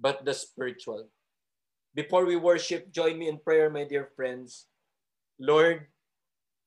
but 0.00 0.24
the 0.24 0.32
spiritual. 0.32 1.12
Before 1.94 2.24
we 2.24 2.36
worship, 2.40 2.88
join 2.90 3.18
me 3.18 3.28
in 3.28 3.36
prayer, 3.36 3.68
my 3.68 3.84
dear 3.84 4.08
friends. 4.16 4.64
Lord, 5.38 5.92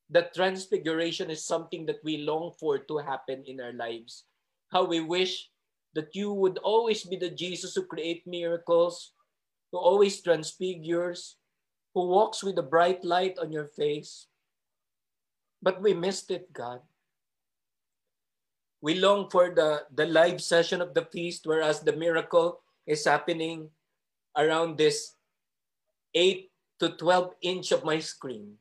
the 0.08 0.30
transfiguration 0.30 1.30
is 1.30 1.44
something 1.44 1.84
that 1.86 2.04
we 2.04 2.22
long 2.22 2.52
for 2.60 2.78
to 2.78 2.98
happen 2.98 3.42
in 3.46 3.60
our 3.60 3.72
lives. 3.72 4.24
How 4.70 4.84
we 4.84 5.00
wish 5.00 5.50
that 5.94 6.14
you 6.14 6.32
would 6.32 6.58
always 6.58 7.02
be 7.02 7.16
the 7.16 7.30
Jesus 7.30 7.74
who 7.74 7.82
create 7.90 8.22
miracles, 8.26 9.12
who 9.72 9.78
always 9.78 10.22
transfigures, 10.22 11.36
who 11.94 12.06
walks 12.06 12.44
with 12.44 12.56
a 12.58 12.62
bright 12.62 13.04
light 13.04 13.36
on 13.40 13.50
your 13.50 13.66
face. 13.66 14.28
But 15.62 15.80
we 15.80 15.94
missed 15.94 16.30
it, 16.30 16.52
God. 16.52 16.80
We 18.82 18.98
long 18.98 19.30
for 19.30 19.54
the, 19.54 19.86
the 19.94 20.06
live 20.06 20.42
session 20.42 20.82
of 20.82 20.92
the 20.92 21.06
feast, 21.06 21.46
whereas 21.46 21.80
the 21.80 21.94
miracle 21.94 22.60
is 22.84 23.04
happening 23.04 23.70
around 24.36 24.76
this 24.76 25.14
8 26.14 26.50
to 26.80 26.88
12 26.98 27.34
inch 27.42 27.70
of 27.70 27.84
my 27.84 28.00
screen 28.00 28.58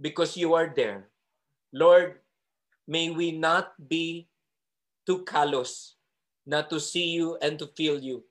because 0.00 0.36
you 0.36 0.54
are 0.54 0.72
there. 0.74 1.08
Lord, 1.72 2.22
may 2.86 3.10
we 3.10 3.32
not 3.32 3.74
be 3.88 4.28
too 5.06 5.24
callous 5.24 5.96
not 6.46 6.70
to 6.70 6.78
see 6.78 7.10
you 7.10 7.36
and 7.42 7.58
to 7.58 7.66
feel 7.76 7.98
you 7.98 8.24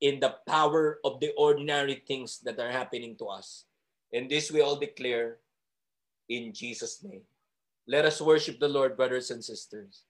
in 0.00 0.18
the 0.18 0.34
power 0.48 0.98
of 1.04 1.20
the 1.20 1.30
ordinary 1.36 2.02
things 2.08 2.40
that 2.42 2.58
are 2.58 2.72
happening 2.72 3.14
to 3.16 3.26
us. 3.26 3.66
And 4.12 4.28
this 4.28 4.50
we 4.50 4.60
all 4.60 4.76
declare 4.76 5.38
in 6.28 6.52
Jesus' 6.52 7.02
name. 7.02 7.22
Let 7.86 8.04
us 8.04 8.20
worship 8.20 8.60
the 8.60 8.68
Lord, 8.68 8.96
brothers 8.96 9.30
and 9.30 9.44
sisters. 9.44 10.04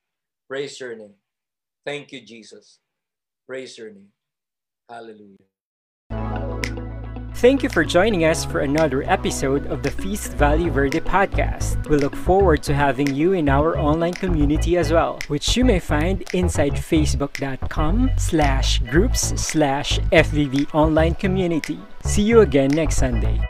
Praise 0.49 0.79
your 0.79 0.95
name. 0.95 1.15
Thank 1.85 2.13
you, 2.13 2.21
Jesus. 2.21 2.79
Praise 3.47 3.77
your 3.79 3.91
name. 3.91 4.09
Hallelujah. 4.89 5.39
Thank 7.37 7.63
you 7.63 7.71
for 7.71 7.85
joining 7.85 8.25
us 8.25 8.45
for 8.45 8.61
another 8.61 9.03
episode 9.11 9.67
of 9.67 9.83
the 9.83 9.91
Feast 9.91 10.35
Valley 10.35 10.69
Verde 10.69 11.01
podcast. 11.01 11.89
We 11.89 11.97
look 11.97 12.15
forward 12.15 12.63
to 12.65 12.75
having 12.75 13.13
you 13.13 13.33
in 13.33 13.49
our 13.49 13.77
online 13.79 14.13
community 14.13 14.77
as 14.77 14.93
well, 14.93 15.19
which 15.27 15.57
you 15.57 15.65
may 15.65 15.81
find 15.81 16.23
inside 16.35 16.75
facebook.com 16.75 18.11
slash 18.17 18.79
groups 18.91 19.33
slash 19.43 19.99
FVV 20.13 20.73
online 20.75 21.15
community. 21.15 21.81
See 22.05 22.23
you 22.23 22.43
again 22.43 22.71
next 22.71 22.99
Sunday. 22.99 23.41